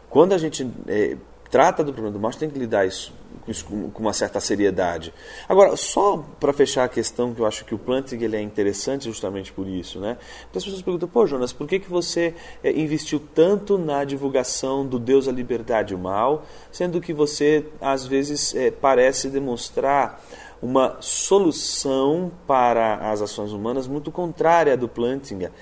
quando 0.09 0.33
a 0.33 0.39
gente 0.39 0.69
é, 0.89 1.17
trata 1.51 1.83
do 1.85 1.93
problema 1.93 2.19
do 2.19 2.25
gente 2.27 2.39
tem 2.39 2.51
que 2.51 2.59
lidar 2.59 2.87
isso, 2.87 3.13
isso 3.47 3.65
com, 3.65 4.03
uma 4.03 4.13
certa 4.13 4.41
seriedade. 4.41 5.13
Agora, 5.49 5.77
só 5.77 6.25
para 6.41 6.53
fechar 6.53 6.85
a 6.85 6.89
questão, 6.89 7.35
que 7.35 7.41
eu 7.41 7.47
acho 7.47 7.65
que 7.65 7.75
o 7.75 7.79
planting 7.79 8.17
ele 8.23 8.37
é 8.37 8.41
interessante 8.41 9.05
justamente 9.05 9.53
por 9.53 9.67
isso. 9.67 9.99
Né? 9.99 10.17
As 10.55 10.65
pessoas 10.65 10.83
perguntam, 10.83 11.09
pô 11.09 11.27
Jonas, 11.27 11.53
por 11.53 11.67
que, 11.67 11.79
que 11.79 11.91
você 11.91 12.35
é, 12.63 12.71
investiu 12.73 13.21
tanto 13.35 13.79
na 13.79 14.05
divulgação 14.05 14.87
do 14.87 14.99
Deus, 14.99 15.29
a 15.29 15.33
liberdade 15.33 15.93
e 15.93 15.97
o 15.97 15.99
mal, 15.99 16.45
sendo 16.71 17.01
que 17.01 17.13
você, 17.13 17.67
às 17.81 18.07
vezes, 18.07 18.55
é, 18.55 18.71
parece 18.71 19.29
demonstrar 19.29 20.23
uma 20.61 20.97
solução 21.01 22.33
para 22.47 22.97
as 23.11 23.21
ações 23.21 23.53
humanas 23.53 23.87
muito 23.87 24.11
contrária 24.11 24.73
à 24.73 24.77
do 24.77 24.89
Plantinga. 24.89 25.53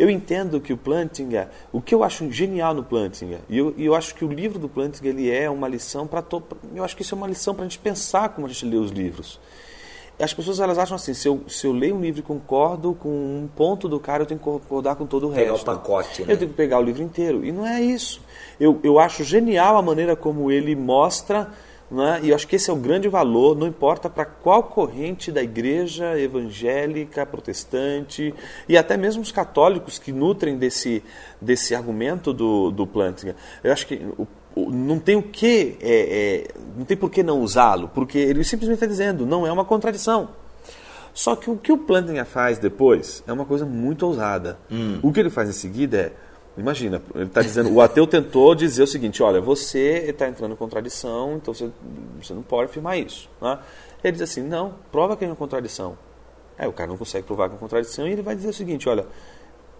Eu 0.00 0.08
entendo 0.08 0.62
que 0.62 0.72
o 0.72 0.78
Plantinga, 0.78 1.50
o 1.70 1.78
que 1.78 1.94
eu 1.94 2.02
acho 2.02 2.32
genial 2.32 2.72
no 2.72 2.82
Plantinga, 2.82 3.40
e 3.50 3.58
eu, 3.58 3.74
eu 3.76 3.94
acho 3.94 4.14
que 4.14 4.24
o 4.24 4.32
livro 4.32 4.58
do 4.58 4.66
Plantinga 4.66 5.10
ele 5.10 5.30
é 5.30 5.50
uma 5.50 5.68
lição 5.68 6.06
para 6.06 6.22
todo. 6.22 6.56
Eu 6.74 6.82
acho 6.82 6.96
que 6.96 7.02
isso 7.02 7.14
é 7.14 7.18
uma 7.18 7.26
lição 7.26 7.54
para 7.54 7.66
a 7.66 7.68
gente 7.68 7.78
pensar 7.78 8.30
como 8.30 8.46
a 8.46 8.50
gente 8.50 8.64
lê 8.64 8.78
os 8.78 8.90
livros. 8.90 9.38
As 10.18 10.32
pessoas 10.32 10.58
elas 10.58 10.78
acham 10.78 10.96
assim, 10.96 11.12
se 11.12 11.28
eu, 11.28 11.42
se 11.46 11.66
eu 11.66 11.72
leio 11.72 11.94
um 11.96 12.00
livro 12.00 12.20
e 12.20 12.22
concordo 12.22 12.94
com 12.94 13.10
um 13.10 13.46
ponto 13.54 13.90
do 13.90 14.00
cara, 14.00 14.22
eu 14.22 14.26
tenho 14.26 14.38
que 14.38 14.44
concordar 14.44 14.96
com 14.96 15.04
todo 15.04 15.26
o 15.26 15.30
resto. 15.30 15.64
Pegar 15.64 15.72
o 15.74 15.76
pacote, 15.76 16.22
né? 16.22 16.32
Eu 16.32 16.38
tenho 16.38 16.50
que 16.50 16.56
pegar 16.56 16.78
o 16.78 16.82
livro 16.82 17.02
inteiro. 17.02 17.44
E 17.44 17.52
não 17.52 17.66
é 17.66 17.82
isso. 17.82 18.22
Eu, 18.58 18.80
eu 18.82 18.98
acho 18.98 19.22
genial 19.22 19.76
a 19.76 19.82
maneira 19.82 20.16
como 20.16 20.50
ele 20.50 20.74
mostra 20.74 21.50
né? 21.90 22.20
E 22.22 22.30
eu 22.30 22.34
acho 22.34 22.46
que 22.46 22.56
esse 22.56 22.70
é 22.70 22.72
o 22.72 22.76
grande 22.76 23.08
valor, 23.08 23.56
não 23.56 23.66
importa 23.66 24.08
para 24.08 24.24
qual 24.24 24.62
corrente 24.62 25.32
da 25.32 25.42
igreja 25.42 26.18
evangélica, 26.18 27.26
protestante 27.26 28.32
e 28.68 28.76
até 28.76 28.96
mesmo 28.96 29.22
os 29.22 29.32
católicos 29.32 29.98
que 29.98 30.12
nutrem 30.12 30.56
desse, 30.56 31.02
desse 31.40 31.74
argumento 31.74 32.32
do, 32.32 32.70
do 32.70 32.86
Plantinga. 32.86 33.34
Eu 33.64 33.72
acho 33.72 33.86
que 33.86 33.96
o, 34.16 34.26
o, 34.54 34.70
não 34.70 34.98
tem 34.98 35.16
o 35.16 35.22
que, 35.22 35.76
é, 35.80 36.46
é, 36.46 36.48
não 36.76 36.84
tem 36.84 36.96
por 36.96 37.10
que 37.10 37.22
não 37.22 37.40
usá-lo, 37.40 37.88
porque 37.88 38.18
ele 38.18 38.44
simplesmente 38.44 38.76
está 38.76 38.86
dizendo, 38.86 39.26
não 39.26 39.46
é 39.46 39.50
uma 39.50 39.64
contradição. 39.64 40.28
Só 41.12 41.34
que 41.34 41.50
o 41.50 41.56
que 41.56 41.72
o 41.72 41.78
Plantinga 41.78 42.24
faz 42.24 42.58
depois 42.58 43.22
é 43.26 43.32
uma 43.32 43.44
coisa 43.44 43.66
muito 43.66 44.06
ousada. 44.06 44.58
Hum. 44.70 45.00
O 45.02 45.12
que 45.12 45.18
ele 45.18 45.30
faz 45.30 45.48
em 45.48 45.52
seguida 45.52 45.96
é 45.96 46.12
Imagina, 46.56 47.00
ele 47.14 47.24
está 47.24 47.42
dizendo, 47.42 47.72
o 47.72 47.80
ateu 47.80 48.06
tentou 48.06 48.54
dizer 48.54 48.82
o 48.82 48.86
seguinte, 48.86 49.22
olha, 49.22 49.40
você 49.40 50.06
está 50.08 50.28
entrando 50.28 50.52
em 50.52 50.56
contradição, 50.56 51.36
então 51.36 51.54
você, 51.54 51.70
você 52.20 52.34
não 52.34 52.42
pode 52.42 52.70
afirmar 52.70 52.98
isso. 52.98 53.30
Né? 53.40 53.58
Ele 54.02 54.12
diz 54.12 54.22
assim, 54.22 54.42
não, 54.42 54.74
prova 54.90 55.16
que 55.16 55.24
é 55.24 55.28
uma 55.28 55.36
contradição. 55.36 55.96
Aí 56.58 56.68
o 56.68 56.72
cara 56.72 56.90
não 56.90 56.96
consegue 56.96 57.26
provar 57.26 57.48
que 57.48 57.52
é 57.52 57.54
uma 57.54 57.60
contradição 57.60 58.06
e 58.06 58.12
ele 58.12 58.22
vai 58.22 58.34
dizer 58.34 58.48
o 58.48 58.52
seguinte, 58.52 58.88
olha, 58.88 59.06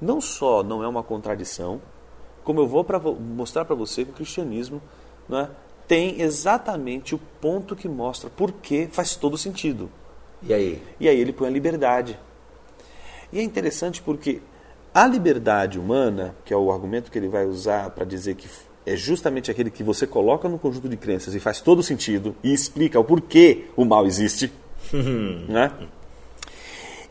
não 0.01 0.21
só 0.21 0.63
não 0.63 0.83
é 0.83 0.89
uma 0.89 1.03
contradição, 1.03 1.81
como 2.45 2.61
eu 2.61 2.67
vou 2.67 2.85
pra, 2.85 2.99
mostrar 2.99 3.65
para 3.65 3.75
você 3.75 4.05
que 4.05 4.13
o 4.13 4.15
cristianismo 4.15 4.81
né, 5.29 5.51
tem 5.87 6.23
exatamente 6.23 7.15
o 7.15 7.19
ponto 7.41 7.77
que 7.77 7.89
mostra 7.89 8.31
por 8.31 8.53
que 8.53 8.87
faz 8.87 9.17
todo 9.17 9.37
sentido. 9.37 9.91
E 10.43 10.55
aí? 10.55 10.83
E 10.99 11.09
aí 11.09 11.21
ele 11.21 11.33
põe 11.33 11.49
a 11.49 11.51
liberdade. 11.51 12.19
E 13.33 13.39
é 13.39 13.43
interessante 13.43 14.01
porque 14.01 14.41
a 14.95 15.07
liberdade 15.07 15.79
humana, 15.79 16.35
que 16.45 16.53
é 16.53 16.57
o 16.57 16.71
argumento 16.71 17.11
que 17.11 17.19
ele 17.19 17.29
vai 17.29 17.47
usar 17.47 17.91
para 17.91 18.05
dizer 18.05 18.35
que 18.35 18.49
é 18.85 18.97
justamente 18.97 19.51
aquele 19.51 19.71
que 19.71 19.83
você 19.83 20.07
coloca 20.07 20.49
no 20.49 20.59
conjunto 20.59 20.89
de 20.89 20.97
crenças 20.97 21.35
e 21.35 21.41
faz 21.41 21.61
todo 21.61 21.83
sentido 21.83 22.35
e 22.43 22.53
explica 22.53 22.99
o 22.99 23.05
porquê 23.05 23.67
o 23.77 23.85
mal 23.85 24.07
existe, 24.07 24.53
né? 25.49 25.71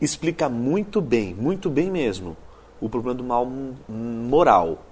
explica 0.00 0.48
muito 0.48 1.00
bem, 1.00 1.34
muito 1.34 1.70
bem 1.70 1.90
mesmo, 1.90 2.36
o 2.80 2.88
problema 2.88 3.16
do 3.16 3.24
mal 3.24 3.46
moral. 3.88 4.84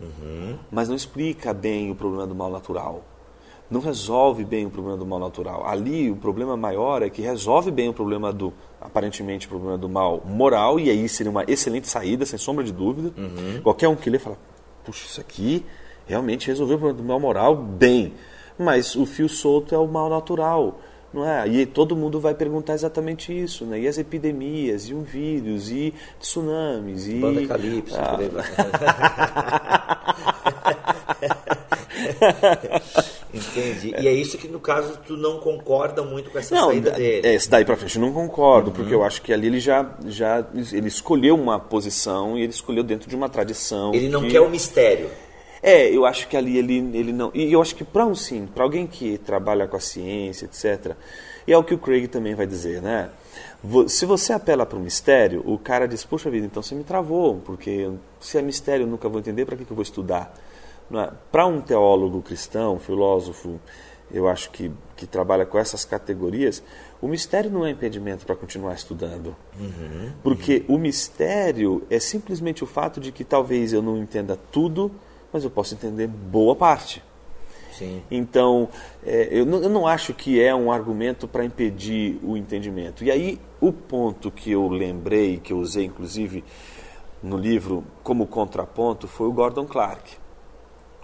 Uhum. 0.00 0.58
Mas 0.70 0.88
não 0.88 0.94
explica 0.94 1.52
bem 1.52 1.90
o 1.90 1.94
problema 1.94 2.26
do 2.26 2.34
mal 2.34 2.50
natural 2.50 3.04
não 3.70 3.80
resolve 3.80 4.44
bem 4.44 4.66
o 4.66 4.70
problema 4.70 4.96
do 4.96 5.04
mal 5.04 5.18
natural. 5.18 5.66
Ali 5.66 6.10
o 6.10 6.16
problema 6.16 6.56
maior 6.56 7.02
é 7.02 7.10
que 7.10 7.20
resolve 7.20 7.70
bem 7.70 7.88
o 7.88 7.92
problema 7.92 8.32
do, 8.32 8.52
aparentemente, 8.80 9.46
o 9.46 9.50
problema 9.50 9.76
do 9.76 9.88
mal 9.88 10.22
moral, 10.24 10.80
e 10.80 10.88
aí 10.88 11.08
seria 11.08 11.30
uma 11.30 11.44
excelente 11.46 11.88
saída, 11.88 12.24
sem 12.24 12.38
sombra 12.38 12.64
de 12.64 12.72
dúvida. 12.72 13.12
Uhum. 13.16 13.60
Qualquer 13.62 13.88
um 13.88 13.96
que 13.96 14.08
lê 14.08 14.18
fala, 14.18 14.38
puxa, 14.84 15.06
isso 15.06 15.20
aqui 15.20 15.64
realmente 16.06 16.46
resolveu 16.46 16.76
o 16.76 16.78
problema 16.78 17.02
do 17.02 17.06
mal 17.06 17.20
moral 17.20 17.54
bem, 17.56 18.14
mas 18.58 18.96
o 18.96 19.04
fio 19.04 19.28
solto 19.28 19.74
é 19.74 19.78
o 19.78 19.86
mal 19.86 20.08
natural. 20.08 20.80
Não 21.12 21.26
é? 21.26 21.48
E 21.48 21.64
todo 21.64 21.96
mundo 21.96 22.20
vai 22.20 22.34
perguntar 22.34 22.74
exatamente 22.74 23.32
isso, 23.32 23.64
né? 23.64 23.80
E 23.80 23.88
as 23.88 23.96
epidemias, 23.96 24.88
e 24.88 24.94
um 24.94 25.02
vírus, 25.02 25.70
e 25.70 25.94
tsunamis, 26.20 27.08
e... 27.08 27.14
Banda 27.14 27.46
Calypso, 27.46 27.96
ah. 27.98 28.08
por 28.10 28.20
aí 28.20 28.30
Entendi. 33.32 33.94
E 33.98 34.08
é 34.08 34.12
isso 34.12 34.38
que, 34.38 34.48
no 34.48 34.58
caso, 34.58 34.98
tu 35.06 35.16
não 35.16 35.38
concorda 35.38 36.02
muito 36.02 36.30
com 36.30 36.38
essa 36.38 36.54
não, 36.54 36.68
saída 36.68 36.92
dele. 36.92 37.26
É, 37.26 37.38
daí 37.48 37.64
pra 37.64 37.76
frente 37.76 37.96
eu 37.96 38.02
não 38.02 38.12
concordo, 38.12 38.70
uhum. 38.70 38.76
porque 38.76 38.94
eu 38.94 39.04
acho 39.04 39.20
que 39.22 39.32
ali 39.32 39.48
ele 39.48 39.60
já, 39.60 39.94
já 40.06 40.46
ele 40.72 40.88
escolheu 40.88 41.34
uma 41.34 41.58
posição 41.58 42.38
e 42.38 42.42
ele 42.42 42.52
escolheu 42.52 42.82
dentro 42.82 43.08
de 43.08 43.14
uma 43.14 43.28
tradição. 43.28 43.94
Ele 43.94 44.08
não 44.08 44.22
que... 44.22 44.30
quer 44.30 44.40
o 44.40 44.48
mistério. 44.48 45.10
É, 45.62 45.88
eu 45.88 46.06
acho 46.06 46.28
que 46.28 46.36
ali 46.36 46.56
ele, 46.56 46.76
ele 46.94 47.12
não. 47.12 47.30
E 47.34 47.52
eu 47.52 47.60
acho 47.60 47.74
que 47.74 47.84
para 47.84 48.06
um 48.06 48.14
sim, 48.14 48.46
para 48.46 48.62
alguém 48.62 48.86
que 48.86 49.18
trabalha 49.18 49.66
com 49.66 49.76
a 49.76 49.80
ciência, 49.80 50.46
etc. 50.46 50.94
E 51.46 51.52
é 51.52 51.58
o 51.58 51.64
que 51.64 51.74
o 51.74 51.78
Craig 51.78 52.06
também 52.06 52.34
vai 52.34 52.46
dizer, 52.46 52.80
né? 52.80 53.10
Se 53.88 54.06
você 54.06 54.32
apela 54.32 54.64
para 54.64 54.78
o 54.78 54.80
mistério, 54.80 55.42
o 55.44 55.58
cara 55.58 55.88
diz: 55.88 56.04
Poxa 56.04 56.30
vida, 56.30 56.46
então 56.46 56.62
você 56.62 56.74
me 56.74 56.84
travou, 56.84 57.40
porque 57.44 57.90
se 58.20 58.38
é 58.38 58.42
mistério 58.42 58.84
eu 58.84 58.86
nunca 58.86 59.08
vou 59.08 59.18
entender, 59.18 59.44
para 59.44 59.56
que, 59.56 59.64
que 59.64 59.70
eu 59.70 59.74
vou 59.74 59.82
estudar? 59.82 60.32
É? 60.94 61.10
Para 61.30 61.46
um 61.46 61.60
teólogo 61.60 62.22
cristão, 62.22 62.78
filósofo, 62.78 63.60
eu 64.10 64.26
acho 64.26 64.50
que, 64.50 64.70
que 64.96 65.06
trabalha 65.06 65.44
com 65.44 65.58
essas 65.58 65.84
categorias, 65.84 66.62
o 67.00 67.06
mistério 67.06 67.50
não 67.50 67.66
é 67.66 67.70
impedimento 67.70 68.24
para 68.24 68.34
continuar 68.34 68.74
estudando. 68.74 69.36
Uhum, 69.58 70.12
porque 70.22 70.64
uhum. 70.68 70.76
o 70.76 70.78
mistério 70.78 71.86
é 71.90 72.00
simplesmente 72.00 72.64
o 72.64 72.66
fato 72.66 73.00
de 73.00 73.12
que 73.12 73.22
talvez 73.22 73.72
eu 73.72 73.82
não 73.82 73.98
entenda 73.98 74.38
tudo 74.50 74.90
mas 75.32 75.44
eu 75.44 75.50
posso 75.50 75.74
entender 75.74 76.06
boa 76.06 76.54
parte. 76.54 77.02
Sim. 77.72 78.02
Então, 78.10 78.68
é, 79.06 79.28
eu, 79.30 79.46
não, 79.46 79.62
eu, 79.62 79.68
não, 79.68 79.86
acho 79.86 80.12
que 80.12 80.42
é 80.42 80.54
um 80.54 80.72
argumento 80.72 81.28
para 81.28 81.44
impedir 81.44 82.18
o 82.24 82.36
entendimento. 82.36 83.04
E 83.04 83.10
aí, 83.10 83.40
o 83.60 83.72
ponto 83.72 84.30
que 84.30 84.50
eu 84.50 84.68
lembrei, 84.68 85.38
que 85.38 85.52
eu 85.52 85.58
usei 85.58 85.84
inclusive 85.84 86.42
no 87.22 87.36
livro 87.36 87.84
como 88.02 88.26
contraponto, 88.26 89.06
foi 89.06 89.28
o 89.28 89.32
Gordon 89.32 89.64
Clark. 89.64 90.16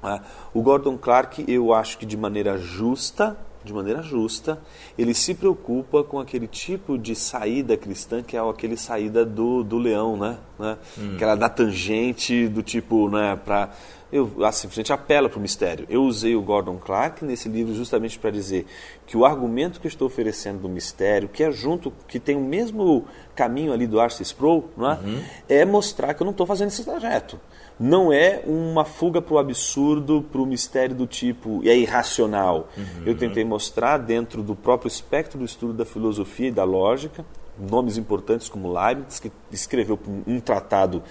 Ah, 0.04 0.20
o 0.52 0.60
Gordon 0.60 0.96
Clark, 0.98 1.44
eu 1.48 1.72
acho 1.72 1.98
que 1.98 2.04
de 2.04 2.16
maneira 2.16 2.58
justa, 2.58 3.36
de 3.64 3.72
maneira 3.72 4.02
justa, 4.02 4.60
ele 4.98 5.14
se 5.14 5.34
preocupa 5.34 6.04
com 6.04 6.20
aquele 6.20 6.46
tipo 6.46 6.98
de 6.98 7.14
saída 7.14 7.76
cristã 7.76 8.22
que 8.22 8.36
é 8.36 8.40
aquele 8.40 8.76
saída 8.76 9.24
do, 9.24 9.64
do 9.64 9.78
leão, 9.78 10.16
né? 10.16 10.36
né? 10.58 10.76
Hum. 10.98 11.14
Aquela 11.14 11.34
da 11.34 11.48
tangente 11.48 12.46
do 12.48 12.62
tipo, 12.62 13.08
né, 13.08 13.38
para 13.42 13.70
eu 14.12 14.44
assim, 14.44 14.62
simplesmente 14.62 14.92
apela 14.92 15.28
para 15.28 15.38
o 15.38 15.42
mistério. 15.42 15.86
Eu 15.88 16.04
usei 16.04 16.36
o 16.36 16.42
Gordon 16.42 16.76
Clark 16.76 17.24
nesse 17.24 17.48
livro 17.48 17.74
justamente 17.74 18.18
para 18.18 18.30
dizer 18.30 18.66
que 19.06 19.16
o 19.16 19.24
argumento 19.24 19.80
que 19.80 19.86
eu 19.86 19.88
estou 19.88 20.06
oferecendo 20.06 20.60
do 20.60 20.68
mistério, 20.68 21.28
que 21.28 21.42
é 21.42 21.50
junto, 21.50 21.92
que 22.06 22.20
tem 22.20 22.36
o 22.36 22.40
mesmo 22.40 23.04
caminho 23.34 23.72
ali 23.72 23.86
do 23.86 23.98
Arce 23.98 24.22
Sproul, 24.22 24.68
não 24.76 24.90
é? 24.90 24.94
Uhum. 24.94 25.22
é 25.48 25.64
mostrar 25.64 26.14
que 26.14 26.22
eu 26.22 26.24
não 26.24 26.30
estou 26.30 26.46
fazendo 26.46 26.68
esse 26.68 26.84
trajeto. 26.84 27.40
Não 27.78 28.12
é 28.12 28.40
uma 28.46 28.84
fuga 28.84 29.20
para 29.20 29.34
o 29.34 29.38
absurdo, 29.38 30.24
para 30.30 30.40
o 30.40 30.46
mistério 30.46 30.94
do 30.94 31.06
tipo, 31.06 31.60
e 31.64 31.68
é 31.68 31.76
irracional. 31.76 32.68
Uhum. 32.76 33.02
Eu 33.04 33.16
tentei 33.16 33.44
mostrar 33.44 33.98
dentro 33.98 34.42
do 34.42 34.54
próprio 34.54 34.86
espectro 34.86 35.38
do 35.38 35.44
estudo 35.44 35.72
da 35.72 35.84
filosofia 35.84 36.48
e 36.48 36.52
da 36.52 36.62
lógica, 36.62 37.24
nomes 37.58 37.96
importantes 37.96 38.48
como 38.48 38.72
Leibniz, 38.72 39.18
que 39.18 39.32
escreveu 39.50 39.98
um 40.26 40.38
tratado 40.38 41.02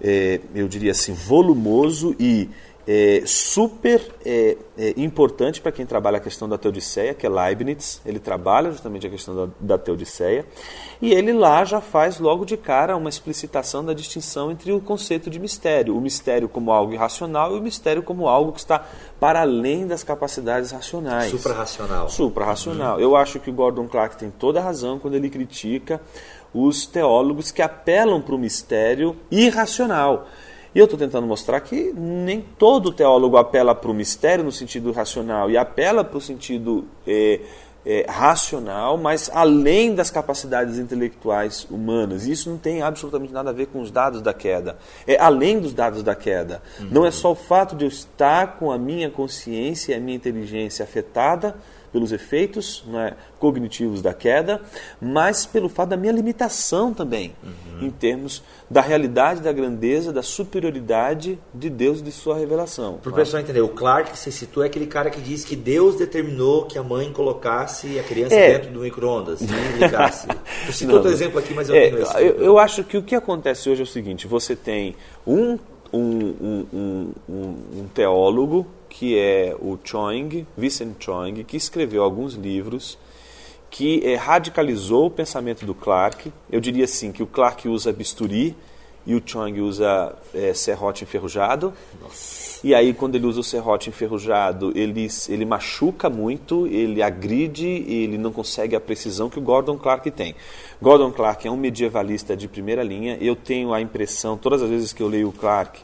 é, 0.00 0.40
eu 0.54 0.68
diria 0.68 0.92
assim, 0.92 1.12
volumoso 1.12 2.14
e 2.18 2.48
é, 2.90 3.22
super 3.26 4.00
é, 4.24 4.56
é, 4.78 4.94
importante 4.96 5.60
para 5.60 5.70
quem 5.70 5.84
trabalha 5.84 6.16
a 6.16 6.20
questão 6.20 6.48
da 6.48 6.56
teodiceia, 6.56 7.12
que 7.12 7.26
é 7.26 7.28
Leibniz. 7.28 8.00
Ele 8.06 8.18
trabalha 8.18 8.70
justamente 8.70 9.06
a 9.06 9.10
questão 9.10 9.36
da, 9.36 9.48
da 9.60 9.78
teodiceia. 9.78 10.46
E 11.00 11.12
ele 11.12 11.34
lá 11.34 11.66
já 11.66 11.82
faz 11.82 12.18
logo 12.18 12.46
de 12.46 12.56
cara 12.56 12.96
uma 12.96 13.10
explicitação 13.10 13.84
da 13.84 13.92
distinção 13.92 14.50
entre 14.50 14.72
o 14.72 14.80
conceito 14.80 15.28
de 15.28 15.38
mistério. 15.38 15.94
O 15.94 16.00
mistério 16.00 16.48
como 16.48 16.72
algo 16.72 16.94
irracional 16.94 17.54
e 17.54 17.58
o 17.58 17.62
mistério 17.62 18.02
como 18.02 18.26
algo 18.26 18.52
que 18.52 18.60
está 18.60 18.82
para 19.20 19.42
além 19.42 19.86
das 19.86 20.02
capacidades 20.02 20.70
racionais. 20.70 21.30
Suprarracional. 21.30 22.08
Suprarracional. 22.08 22.96
Uhum. 22.96 23.02
Eu 23.02 23.16
acho 23.16 23.38
que 23.38 23.50
o 23.50 23.52
Gordon 23.52 23.86
Clark 23.86 24.16
tem 24.16 24.30
toda 24.30 24.60
a 24.60 24.62
razão 24.62 24.98
quando 24.98 25.12
ele 25.12 25.28
critica 25.28 26.00
os 26.52 26.86
teólogos 26.86 27.50
que 27.50 27.62
apelam 27.62 28.20
para 28.20 28.34
o 28.34 28.38
mistério 28.38 29.16
irracional. 29.30 30.26
E 30.74 30.78
eu 30.78 30.84
estou 30.84 30.98
tentando 30.98 31.26
mostrar 31.26 31.60
que 31.60 31.92
nem 31.92 32.40
todo 32.40 32.92
teólogo 32.92 33.36
apela 33.36 33.74
para 33.74 33.90
o 33.90 33.94
mistério 33.94 34.44
no 34.44 34.52
sentido 34.52 34.92
racional 34.92 35.50
e 35.50 35.56
apela 35.56 36.04
para 36.04 36.18
o 36.18 36.20
sentido 36.20 36.84
é, 37.06 37.40
é, 37.86 38.04
racional, 38.06 38.98
mas 38.98 39.30
além 39.32 39.94
das 39.94 40.10
capacidades 40.10 40.78
intelectuais 40.78 41.66
humanas. 41.70 42.26
Isso 42.26 42.50
não 42.50 42.58
tem 42.58 42.82
absolutamente 42.82 43.32
nada 43.32 43.48
a 43.48 43.52
ver 43.52 43.66
com 43.68 43.80
os 43.80 43.90
dados 43.90 44.20
da 44.20 44.34
queda. 44.34 44.76
É 45.06 45.18
além 45.18 45.58
dos 45.58 45.72
dados 45.72 46.02
da 46.02 46.14
queda. 46.14 46.60
Uhum. 46.78 46.88
Não 46.90 47.06
é 47.06 47.10
só 47.10 47.32
o 47.32 47.34
fato 47.34 47.74
de 47.74 47.84
eu 47.84 47.88
estar 47.88 48.58
com 48.58 48.70
a 48.70 48.78
minha 48.78 49.10
consciência 49.10 49.92
e 49.92 49.94
a 49.96 50.00
minha 50.00 50.16
inteligência 50.16 50.84
afetada 50.84 51.56
pelos 51.92 52.12
efeitos 52.12 52.84
né, 52.86 53.14
cognitivos 53.38 54.02
da 54.02 54.12
queda, 54.12 54.60
mas 55.00 55.46
pelo 55.46 55.68
fato 55.68 55.90
da 55.90 55.96
minha 55.96 56.12
limitação 56.12 56.92
também, 56.92 57.34
uhum. 57.42 57.86
em 57.86 57.90
termos 57.90 58.42
da 58.70 58.80
realidade, 58.80 59.40
da 59.40 59.52
grandeza, 59.52 60.12
da 60.12 60.22
superioridade 60.22 61.38
de 61.54 61.70
Deus 61.70 62.00
e 62.00 62.02
de 62.02 62.12
sua 62.12 62.36
revelação. 62.36 62.98
Para 63.02 63.12
o 63.12 63.14
pessoal 63.14 63.42
entender, 63.42 63.60
o 63.60 63.68
Clark 63.68 64.12
que 64.12 64.18
você 64.18 64.30
citou 64.30 64.62
é 64.62 64.66
aquele 64.66 64.86
cara 64.86 65.10
que 65.10 65.20
diz 65.20 65.44
que 65.44 65.56
Deus 65.56 65.96
determinou 65.96 66.66
que 66.66 66.78
a 66.78 66.82
mãe 66.82 67.12
colocasse 67.12 67.98
a 67.98 68.02
criança 68.02 68.34
é. 68.34 68.52
dentro 68.54 68.70
do 68.72 68.80
micro-ondas 68.80 69.40
e 69.40 69.78
ligasse. 69.78 70.28
Eu 70.66 70.72
cito 70.72 70.92
outro 70.92 71.10
exemplo 71.10 71.38
aqui, 71.38 71.54
mas 71.54 71.68
eu 71.68 71.74
é, 71.74 71.90
tenho 71.90 72.02
esse. 72.02 72.16
Eu, 72.18 72.36
eu 72.36 72.58
acho 72.58 72.84
que 72.84 72.96
o 72.96 73.02
que 73.02 73.14
acontece 73.14 73.70
hoje 73.70 73.80
é 73.80 73.84
o 73.84 73.86
seguinte, 73.86 74.26
você 74.26 74.54
tem 74.54 74.94
um 75.26 75.58
um, 75.92 76.66
um, 76.70 77.14
um, 77.28 77.54
um, 77.78 77.88
teólogo 77.94 78.66
que 78.88 79.18
é 79.18 79.54
o 79.58 79.78
Choing, 79.82 80.46
Vincent 80.56 80.94
Choing, 80.98 81.44
que 81.44 81.56
escreveu 81.56 82.02
alguns 82.02 82.34
livros 82.34 82.98
que 83.70 84.02
é, 84.04 84.14
radicalizou 84.14 85.06
o 85.06 85.10
pensamento 85.10 85.66
do 85.66 85.74
Clark. 85.74 86.32
Eu 86.50 86.60
diria 86.60 86.84
assim 86.84 87.12
que 87.12 87.22
o 87.22 87.26
Clark 87.26 87.68
usa 87.68 87.92
bisturi 87.92 88.56
e 89.06 89.14
o 89.14 89.22
Choing 89.24 89.60
usa 89.60 90.14
é, 90.34 90.52
serrote 90.52 91.04
enferrujado. 91.04 91.72
Nossa. 92.00 92.60
E 92.62 92.74
aí, 92.74 92.92
quando 92.92 93.14
ele 93.14 93.24
usa 93.24 93.40
o 93.40 93.44
serrote 93.44 93.88
enferrujado, 93.88 94.72
ele, 94.76 95.06
ele 95.28 95.44
machuca 95.44 96.10
muito, 96.10 96.66
ele 96.66 97.00
agride, 97.00 97.66
ele 97.66 98.18
não 98.18 98.32
consegue 98.32 98.74
a 98.74 98.80
precisão 98.80 99.30
que 99.30 99.38
o 99.38 99.42
Gordon 99.42 99.78
Clark 99.78 100.10
tem. 100.10 100.34
Gordon 100.82 101.12
Clark 101.12 101.46
é 101.46 101.50
um 101.50 101.56
medievalista 101.56 102.36
de 102.36 102.48
primeira 102.48 102.82
linha. 102.82 103.16
Eu 103.20 103.36
tenho 103.36 103.72
a 103.72 103.80
impressão, 103.80 104.36
todas 104.36 104.60
as 104.60 104.68
vezes 104.68 104.92
que 104.92 105.02
eu 105.02 105.08
leio 105.08 105.28
o 105.28 105.32
Clark, 105.32 105.80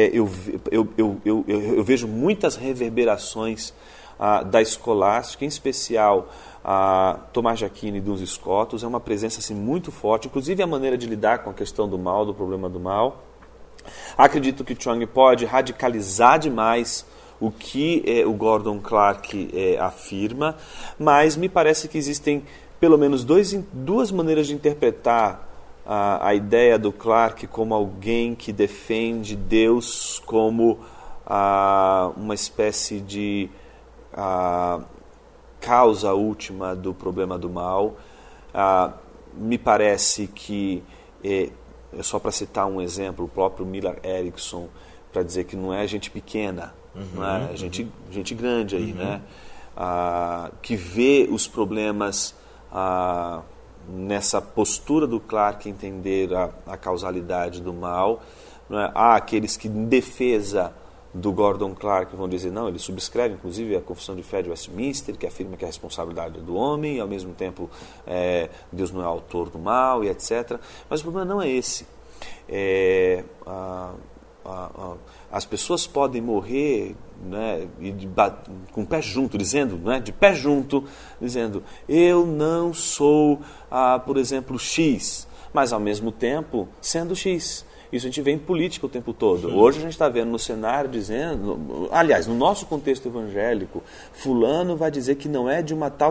eu, 0.00 0.28
eu, 0.70 0.88
eu, 0.96 1.20
eu, 1.24 1.44
eu, 1.46 1.84
vejo 1.84 2.08
muitas 2.08 2.56
reverberações 2.56 3.72
ah, 4.18 4.42
da 4.42 4.60
escolástica, 4.60 5.44
em 5.44 5.48
especial 5.48 6.28
a 6.64 7.18
Tomás 7.32 7.58
de 7.58 7.64
Aquino 7.64 7.98
e 7.98 8.00
dos 8.00 8.20
Escotos, 8.20 8.82
é 8.82 8.86
uma 8.86 9.00
presença 9.00 9.40
assim, 9.40 9.54
muito 9.54 9.92
forte, 9.92 10.28
inclusive 10.28 10.62
a 10.62 10.66
maneira 10.66 10.96
de 10.96 11.06
lidar 11.06 11.44
com 11.44 11.50
a 11.50 11.54
questão 11.54 11.88
do 11.88 11.98
mal, 11.98 12.24
do 12.24 12.34
problema 12.34 12.68
do 12.68 12.80
mal. 12.80 13.22
Acredito 14.16 14.64
que 14.64 14.74
Chuang 14.74 15.04
pode 15.06 15.44
radicalizar 15.44 16.38
demais 16.38 17.04
o 17.38 17.50
que 17.50 18.02
é, 18.06 18.24
o 18.24 18.32
Gordon 18.32 18.80
Clark 18.80 19.50
é, 19.52 19.78
afirma, 19.78 20.56
mas 20.98 21.36
me 21.36 21.48
parece 21.48 21.88
que 21.88 21.98
existem 21.98 22.44
pelo 22.80 22.96
menos 22.98 23.24
dois, 23.24 23.52
duas 23.72 24.10
maneiras 24.10 24.46
de 24.46 24.54
interpretar 24.54 25.53
a, 25.86 26.28
a 26.28 26.34
ideia 26.34 26.78
do 26.78 26.92
Clark 26.92 27.46
como 27.46 27.74
alguém 27.74 28.34
que 28.34 28.52
defende 28.52 29.36
Deus 29.36 30.20
como 30.24 30.78
a, 31.26 32.10
uma 32.16 32.34
espécie 32.34 33.00
de 33.00 33.50
a, 34.12 34.80
causa 35.60 36.12
última 36.12 36.76
do 36.76 36.92
problema 36.92 37.38
do 37.38 37.48
mal. 37.48 37.96
me 39.34 39.56
parece 39.58 40.26
que, 40.26 40.82
é, 41.22 41.48
só 42.02 42.18
para 42.18 42.30
citar 42.30 42.66
um 42.66 42.80
exemplo, 42.80 43.24
o 43.24 43.28
próprio 43.28 43.64
Miller 43.64 43.98
Erickson, 44.04 44.68
para 45.12 45.22
dizer 45.22 45.44
que 45.44 45.56
não 45.56 45.72
é 45.72 45.86
gente 45.86 46.10
pequena, 46.10 46.74
uhum, 46.94 47.06
não 47.14 47.24
é 47.24 47.38
uhum. 47.50 47.56
gente, 47.56 47.88
gente 48.10 48.34
grande 48.34 48.76
aí, 48.76 48.92
uhum. 48.92 48.98
né? 48.98 49.20
que 50.62 50.76
vê 50.76 51.28
os 51.30 51.48
problemas 51.48 52.34
nessa 53.88 54.40
postura 54.40 55.06
do 55.06 55.20
Clark 55.20 55.68
entender 55.68 56.34
a, 56.34 56.50
a 56.66 56.76
causalidade 56.76 57.60
do 57.60 57.72
mal. 57.72 58.22
É? 58.70 58.90
Há 58.94 59.16
aqueles 59.16 59.56
que, 59.56 59.68
em 59.68 59.84
defesa 59.84 60.72
do 61.12 61.30
Gordon 61.32 61.74
Clark, 61.74 62.14
vão 62.16 62.28
dizer 62.28 62.50
não, 62.50 62.66
ele 62.68 62.78
subscreve 62.78 63.34
inclusive 63.34 63.76
a 63.76 63.80
Confissão 63.80 64.16
de 64.16 64.22
Fé 64.22 64.42
de 64.42 64.50
Westminster, 64.50 65.16
que 65.16 65.26
afirma 65.26 65.56
que 65.56 65.64
a 65.64 65.68
responsabilidade 65.68 66.38
é 66.38 66.40
do 66.40 66.56
homem, 66.56 66.96
e 66.96 67.00
ao 67.00 67.06
mesmo 67.06 67.32
tempo 67.34 67.70
é, 68.04 68.50
Deus 68.72 68.90
não 68.90 69.00
é 69.00 69.04
autor 69.04 69.48
do 69.48 69.58
mal 69.58 70.02
e 70.02 70.08
etc. 70.08 70.58
Mas 70.90 71.00
o 71.00 71.04
problema 71.04 71.24
não 71.24 71.40
é 71.40 71.48
esse. 71.48 71.86
É, 72.48 73.22
a, 73.46 73.92
as 75.30 75.44
pessoas 75.44 75.86
podem 75.86 76.20
morrer 76.20 76.94
né, 77.22 77.66
de, 77.78 78.08
com 78.72 78.82
o 78.82 78.86
pé 78.86 79.00
junto, 79.00 79.36
dizendo, 79.38 79.76
né, 79.78 80.00
de 80.00 80.12
pé 80.12 80.34
junto, 80.34 80.84
dizendo, 81.20 81.62
eu 81.88 82.26
não 82.26 82.72
sou, 82.72 83.40
ah, 83.70 83.98
por 83.98 84.16
exemplo, 84.16 84.58
X, 84.58 85.26
mas 85.52 85.72
ao 85.72 85.80
mesmo 85.80 86.10
tempo 86.10 86.68
sendo 86.80 87.14
X. 87.14 87.64
Isso 87.96 88.06
a 88.06 88.10
gente 88.10 88.22
vê 88.22 88.32
em 88.32 88.38
política 88.38 88.86
o 88.86 88.88
tempo 88.88 89.12
todo. 89.12 89.48
Sim. 89.48 89.56
Hoje 89.56 89.78
a 89.78 89.82
gente 89.82 89.92
está 89.92 90.08
vendo 90.08 90.30
no 90.30 90.38
cenário 90.38 90.90
dizendo, 90.90 91.88
aliás, 91.92 92.26
no 92.26 92.34
nosso 92.34 92.66
contexto 92.66 93.06
evangélico, 93.06 93.82
fulano 94.12 94.76
vai 94.76 94.90
dizer 94.90 95.14
que 95.14 95.28
não 95.28 95.48
é 95.48 95.62
de, 95.62 95.72
uma 95.72 95.90
tal, 95.90 96.10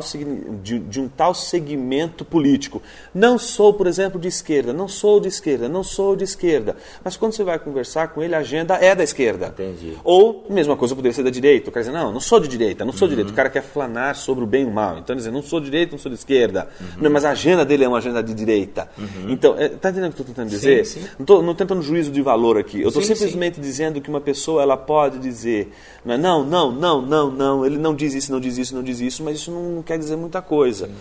de, 0.61 0.79
de 0.79 1.01
um 1.01 1.07
tal 1.07 1.33
segmento 1.33 2.23
político. 2.23 2.81
Não 3.13 3.37
sou, 3.37 3.73
por 3.73 3.87
exemplo, 3.87 4.19
de 4.19 4.27
esquerda, 4.27 4.71
não 4.71 4.87
sou 4.87 5.19
de 5.19 5.27
esquerda, 5.27 5.67
não 5.67 5.83
sou 5.83 6.15
de 6.15 6.23
esquerda. 6.23 6.75
Mas 7.03 7.17
quando 7.17 7.33
você 7.33 7.43
vai 7.43 7.59
conversar 7.59 8.09
com 8.09 8.23
ele, 8.23 8.35
a 8.35 8.39
agenda 8.39 8.75
é 8.75 8.95
da 8.95 9.03
esquerda. 9.03 9.47
Entendi. 9.47 9.97
Ou, 10.03 10.45
mesma 10.49 10.77
coisa, 10.77 10.95
poderia 10.95 11.13
ser 11.13 11.23
da 11.23 11.29
direita. 11.29 11.69
O 11.69 11.73
cara 11.73 11.85
dizer, 11.85 11.97
não, 11.97 12.11
não 12.11 12.19
sou 12.19 12.39
de 12.39 12.47
direita, 12.47 12.85
não 12.85 12.93
sou 12.93 13.05
uhum. 13.05 13.09
de 13.09 13.15
direita. 13.15 13.31
O 13.31 13.35
cara 13.35 13.49
quer 13.49 13.63
flanar 13.63 14.15
sobre 14.15 14.43
o 14.43 14.47
bem 14.47 14.63
e 14.63 14.65
o 14.65 14.71
mal. 14.71 14.97
Então, 14.99 15.15
dizer, 15.15 15.31
não 15.31 15.41
sou 15.41 15.59
de 15.59 15.65
direita, 15.65 15.91
não 15.91 15.99
sou 15.99 16.09
de 16.09 16.17
esquerda. 16.17 16.69
Uhum. 16.79 17.09
Mas 17.09 17.25
a 17.25 17.31
agenda 17.31 17.65
dele 17.65 17.83
é 17.83 17.87
uma 17.87 17.97
agenda 17.97 18.23
de 18.23 18.33
direita. 18.33 18.89
Uhum. 18.97 19.29
Então, 19.29 19.55
é, 19.57 19.69
tá 19.69 19.89
entendendo 19.89 20.11
o 20.11 20.15
que 20.15 20.21
eu 20.21 20.23
estou 20.23 20.35
tentando 20.35 20.49
dizer? 20.49 20.85
Sim, 20.85 21.01
sim. 21.01 21.07
Não, 21.19 21.25
tô, 21.25 21.41
não 21.41 21.53
tentando 21.73 21.81
juízo 21.81 22.11
de 22.11 22.21
valor 22.21 22.57
aqui. 22.57 22.81
Eu 22.81 22.89
estou 22.89 23.03
simplesmente 23.03 23.55
sim. 23.55 23.61
dizendo 23.61 23.99
que 23.99 24.09
uma 24.09 24.21
pessoa 24.21 24.61
ela 24.61 24.77
pode 24.77 25.17
dizer, 25.19 25.73
não, 26.05 26.13
é, 26.13 26.17
não, 26.17 26.43
não, 26.43 26.71
não, 26.71 27.01
não, 27.01 27.31
não, 27.31 27.65
ele 27.65 27.77
não 27.77 27.95
diz 27.95 28.13
isso, 28.13 28.31
não 28.31 28.39
diz 28.39 28.57
isso, 28.57 28.75
não 28.75 28.83
diz 28.83 28.99
isso, 28.99 29.23
mas 29.23 29.37
isso 29.37 29.51
não 29.51 29.81
quer 29.81 29.97
dizer 29.97 30.15
muita 30.15 30.41
coisa. 30.41 30.87
Sim. 30.87 30.93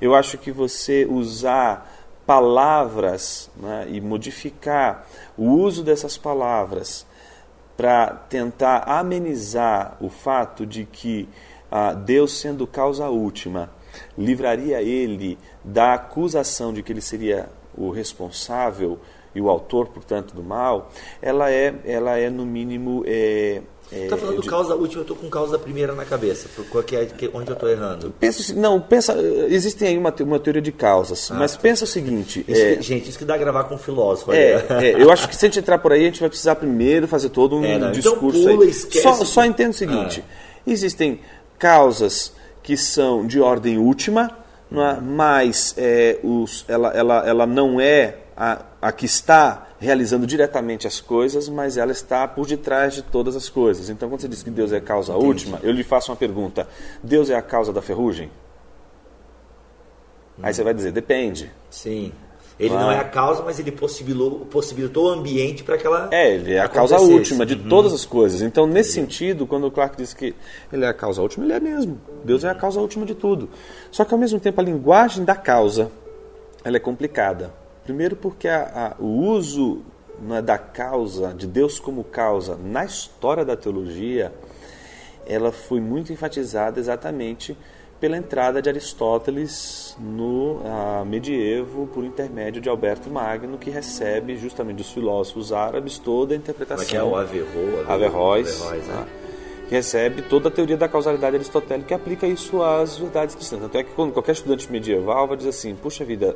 Eu 0.00 0.14
acho 0.14 0.38
que 0.38 0.50
você 0.50 1.06
usar 1.10 1.98
palavras 2.26 3.50
né, 3.56 3.88
e 3.90 4.00
modificar 4.00 5.06
o 5.36 5.48
uso 5.48 5.82
dessas 5.82 6.16
palavras 6.16 7.04
para 7.76 8.08
tentar 8.28 8.84
amenizar 8.86 9.96
o 10.00 10.08
fato 10.08 10.64
de 10.64 10.84
que 10.84 11.28
ah, 11.70 11.92
Deus, 11.92 12.38
sendo 12.38 12.66
causa 12.66 13.08
última, 13.08 13.70
livraria 14.16 14.82
ele 14.82 15.38
da 15.64 15.94
acusação 15.94 16.72
de 16.72 16.82
que 16.82 16.92
ele 16.92 17.00
seria 17.00 17.48
o 17.76 17.90
responsável 17.90 18.98
e 19.34 19.40
o 19.40 19.48
autor, 19.48 19.88
portanto, 19.88 20.34
do 20.34 20.42
mal, 20.42 20.90
ela 21.22 21.50
é, 21.50 21.74
ela 21.84 22.16
é 22.18 22.28
no 22.28 22.44
mínimo. 22.44 23.02
É, 23.06 23.62
é, 23.92 24.06
tá 24.06 24.16
falando 24.16 24.40
de... 24.40 24.48
causa 24.48 24.74
última, 24.74 25.00
eu 25.00 25.02
estou 25.02 25.16
com 25.16 25.28
causa 25.28 25.58
primeira 25.58 25.92
na 25.94 26.04
cabeça. 26.04 26.48
Qual 26.70 26.82
que 26.82 26.94
é, 26.94 27.08
onde 27.34 27.50
eu 27.50 27.54
estou 27.54 27.68
errando? 27.68 28.14
Pensa, 28.20 28.54
não, 28.54 28.80
pensa. 28.80 29.16
Existem 29.48 29.88
aí 29.88 29.98
uma, 29.98 30.14
uma 30.20 30.38
teoria 30.38 30.62
de 30.62 30.70
causas, 30.70 31.30
ah, 31.30 31.34
mas 31.34 31.54
tá. 31.54 31.58
pensa 31.60 31.84
o 31.84 31.86
seguinte. 31.86 32.44
Isso 32.46 32.60
é, 32.60 32.76
que, 32.76 32.82
gente, 32.82 33.08
isso 33.08 33.18
que 33.18 33.24
dá 33.24 33.34
a 33.34 33.38
gravar 33.38 33.64
com 33.64 33.74
um 33.74 33.78
filósofo. 33.78 34.32
É, 34.32 34.64
é, 34.70 35.02
eu 35.02 35.10
acho 35.10 35.28
que 35.28 35.34
se 35.34 35.44
a 35.44 35.48
gente 35.48 35.58
entrar 35.58 35.78
por 35.78 35.92
aí, 35.92 36.02
a 36.02 36.04
gente 36.04 36.20
vai 36.20 36.28
precisar 36.28 36.54
primeiro 36.54 37.08
fazer 37.08 37.30
todo 37.30 37.56
um, 37.56 37.64
é, 37.64 37.76
um 37.76 37.90
discurso. 37.90 38.38
Então 38.38 38.56
pula, 38.56 38.64
aí. 38.64 38.72
Só, 38.72 39.12
só 39.24 39.44
entenda 39.44 39.70
o 39.70 39.74
seguinte: 39.74 40.22
ah. 40.24 40.60
existem 40.66 41.20
causas 41.58 42.32
que 42.62 42.76
são 42.76 43.26
de 43.26 43.40
ordem 43.40 43.76
última, 43.76 44.30
não 44.70 44.86
é? 44.86 45.00
mas 45.00 45.74
é, 45.76 46.18
os, 46.22 46.64
ela, 46.68 46.90
ela, 46.90 47.26
ela 47.26 47.46
não 47.46 47.80
é 47.80 48.14
a, 48.40 48.62
a 48.80 48.90
que 48.90 49.04
está 49.04 49.66
realizando 49.78 50.26
diretamente 50.26 50.86
as 50.86 50.98
coisas, 50.98 51.46
mas 51.46 51.76
ela 51.76 51.92
está 51.92 52.26
por 52.26 52.46
detrás 52.46 52.94
de 52.94 53.02
todas 53.02 53.36
as 53.36 53.50
coisas. 53.50 53.90
Então, 53.90 54.08
quando 54.08 54.22
você 54.22 54.28
diz 54.28 54.42
que 54.42 54.48
Deus 54.48 54.72
é 54.72 54.78
a 54.78 54.80
causa 54.80 55.12
Entendi. 55.12 55.26
última, 55.26 55.60
eu 55.62 55.70
lhe 55.70 55.84
faço 55.84 56.10
uma 56.10 56.16
pergunta: 56.16 56.66
Deus 57.02 57.28
é 57.28 57.34
a 57.34 57.42
causa 57.42 57.70
da 57.70 57.82
ferrugem? 57.82 58.30
Hum. 60.38 60.42
Aí 60.42 60.54
você 60.54 60.64
vai 60.64 60.72
dizer: 60.72 60.90
depende. 60.90 61.52
Sim. 61.68 62.12
Ele 62.58 62.74
não 62.74 62.90
é 62.90 62.98
a 62.98 63.04
causa, 63.04 63.42
mas 63.42 63.58
ele 63.58 63.72
possibilitou, 63.72 64.40
possibilitou 64.46 65.06
o 65.06 65.08
ambiente 65.08 65.62
para 65.62 65.74
aquela. 65.74 66.08
É, 66.10 66.34
ele 66.34 66.54
é 66.54 66.60
a 66.60 66.68
causa 66.68 66.98
última 66.98 67.44
de 67.44 67.54
uhum. 67.54 67.68
todas 67.68 67.92
as 67.92 68.04
coisas. 68.06 68.42
Então, 68.42 68.66
nesse 68.66 68.92
sentido, 68.92 69.46
quando 69.46 69.66
o 69.66 69.70
Clark 69.70 69.96
diz 69.96 70.12
que 70.14 70.34
ele 70.70 70.84
é 70.84 70.88
a 70.88 70.94
causa 70.94 71.22
última, 71.22 71.44
ele 71.44 71.54
é 71.54 71.60
mesmo. 71.60 71.98
Deus 72.22 72.44
é 72.44 72.50
a 72.50 72.54
causa 72.54 72.80
última 72.80 73.06
de 73.06 73.14
tudo. 73.14 73.48
Só 73.90 74.04
que, 74.04 74.12
ao 74.12 74.20
mesmo 74.20 74.38
tempo, 74.38 74.60
a 74.60 74.64
linguagem 74.64 75.24
da 75.24 75.34
causa 75.34 75.90
ela 76.62 76.76
é 76.76 76.80
complicada. 76.80 77.59
Primeiro, 77.84 78.16
porque 78.16 78.48
a, 78.48 78.94
a, 78.98 79.02
o 79.02 79.06
uso 79.06 79.82
né, 80.20 80.42
da 80.42 80.58
causa, 80.58 81.32
de 81.34 81.46
Deus 81.46 81.78
como 81.78 82.04
causa, 82.04 82.56
na 82.56 82.84
história 82.84 83.44
da 83.44 83.56
teologia, 83.56 84.32
ela 85.26 85.52
foi 85.52 85.80
muito 85.80 86.12
enfatizada 86.12 86.78
exatamente 86.78 87.56
pela 88.00 88.16
entrada 88.16 88.62
de 88.62 88.68
Aristóteles 88.68 89.94
no 90.00 90.60
medievo 91.06 91.86
por 91.88 92.02
intermédio 92.02 92.60
de 92.60 92.68
Alberto 92.68 93.10
Magno, 93.10 93.58
que 93.58 93.68
recebe 93.68 94.38
justamente 94.38 94.78
dos 94.78 94.90
filósofos 94.90 95.52
árabes 95.52 95.98
toda 95.98 96.32
a 96.32 96.36
interpretação. 96.36 96.86
Como 96.86 96.88
é 96.88 96.90
que 96.90 96.96
é 96.96 97.02
o 97.02 97.14
Averroes? 97.14 97.88
Averroes. 97.88 98.62
Averroes 98.62 98.86
né? 98.86 99.06
que 99.68 99.76
recebe 99.76 100.22
toda 100.22 100.48
a 100.48 100.50
teoria 100.50 100.76
da 100.76 100.88
causalidade 100.88 101.36
aristotélica 101.36 101.94
e 101.94 101.96
aplica 101.96 102.26
isso 102.26 102.60
às 102.60 102.96
verdades 102.96 103.36
cristãs. 103.36 103.60
Tanto 103.60 103.78
é 103.78 103.84
que 103.84 103.92
quando 103.92 104.12
qualquer 104.12 104.32
estudante 104.32 104.70
medieval 104.72 105.28
vai 105.28 105.36
dizer 105.36 105.50
assim, 105.50 105.76
puxa 105.76 106.04
vida, 106.04 106.34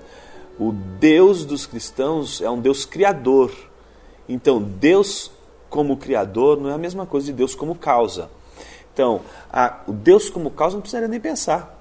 o 0.59 0.73
Deus 0.73 1.45
dos 1.45 1.67
cristãos 1.67 2.41
é 2.41 2.49
um 2.49 2.61
Deus 2.61 2.85
criador. 2.85 3.53
Então, 4.29 4.63
Deus 4.63 5.31
como 5.69 5.97
criador 5.97 6.61
não 6.61 6.71
é 6.71 6.75
a 6.75 6.79
mesma 6.79 7.05
coisa 7.05 7.27
de 7.27 7.33
Deus 7.33 7.55
como 7.55 7.75
causa. 7.75 8.31
Então, 8.93 9.23
a, 9.53 9.81
o 9.89 9.93
Deus 9.93 10.31
como 10.31 10.51
causa 10.51 10.77
não 10.77 10.81
precisaria 10.81 11.09
nem 11.09 11.19
pensar. 11.19 11.77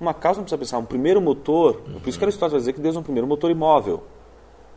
Uma 0.00 0.14
causa 0.14 0.38
não 0.38 0.44
precisa 0.44 0.58
pensar. 0.58 0.78
Um 0.78 0.84
primeiro 0.84 1.20
motor, 1.20 1.82
uhum. 1.86 2.00
por 2.00 2.08
isso 2.08 2.18
que 2.18 2.24
Aristóteles 2.24 2.52
vai 2.52 2.60
dizer 2.60 2.72
que 2.72 2.80
Deus 2.80 2.96
é 2.96 2.98
um 2.98 3.02
primeiro 3.02 3.26
motor 3.26 3.50
imóvel. 3.50 4.02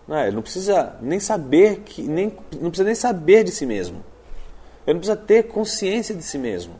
Não 0.07 0.17
é? 0.17 0.27
Ele 0.27 0.35
não 0.35 0.41
precisa 0.41 0.97
nem 1.01 1.19
saber 1.19 1.81
que 1.81 2.01
nem 2.01 2.35
não 2.59 2.69
precisa 2.69 2.83
nem 2.83 2.95
saber 2.95 3.43
de 3.43 3.51
si 3.51 3.65
mesmo. 3.65 4.03
Ele 4.85 4.95
não 4.95 4.99
precisa 4.99 5.15
ter 5.15 5.43
consciência 5.43 6.15
de 6.15 6.23
si 6.23 6.37
mesmo. 6.37 6.73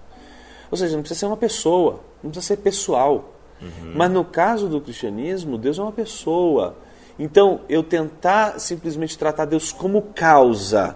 Ou 0.72 0.78
seja, 0.78 0.96
não 0.96 1.02
precisa 1.02 1.22
ser 1.22 1.26
uma 1.28 1.38
pessoa, 1.38 2.00
não 2.24 2.32
precisa 2.32 2.56
ser 2.56 2.58
pessoal. 2.58 3.36
Uhum. 3.62 3.94
Mas 3.96 4.12
no 4.12 4.24
caso 4.24 4.68
do 4.68 4.80
cristianismo, 4.80 5.58
Deus 5.58 5.78
é 5.78 5.82
uma 5.82 5.92
pessoa. 5.92 6.76
Então, 7.18 7.62
eu 7.68 7.84
tentar 7.84 8.60
simplesmente 8.60 9.18
tratar 9.18 9.46
Deus 9.46 9.74
como 9.74 10.02
causa, 10.16 10.96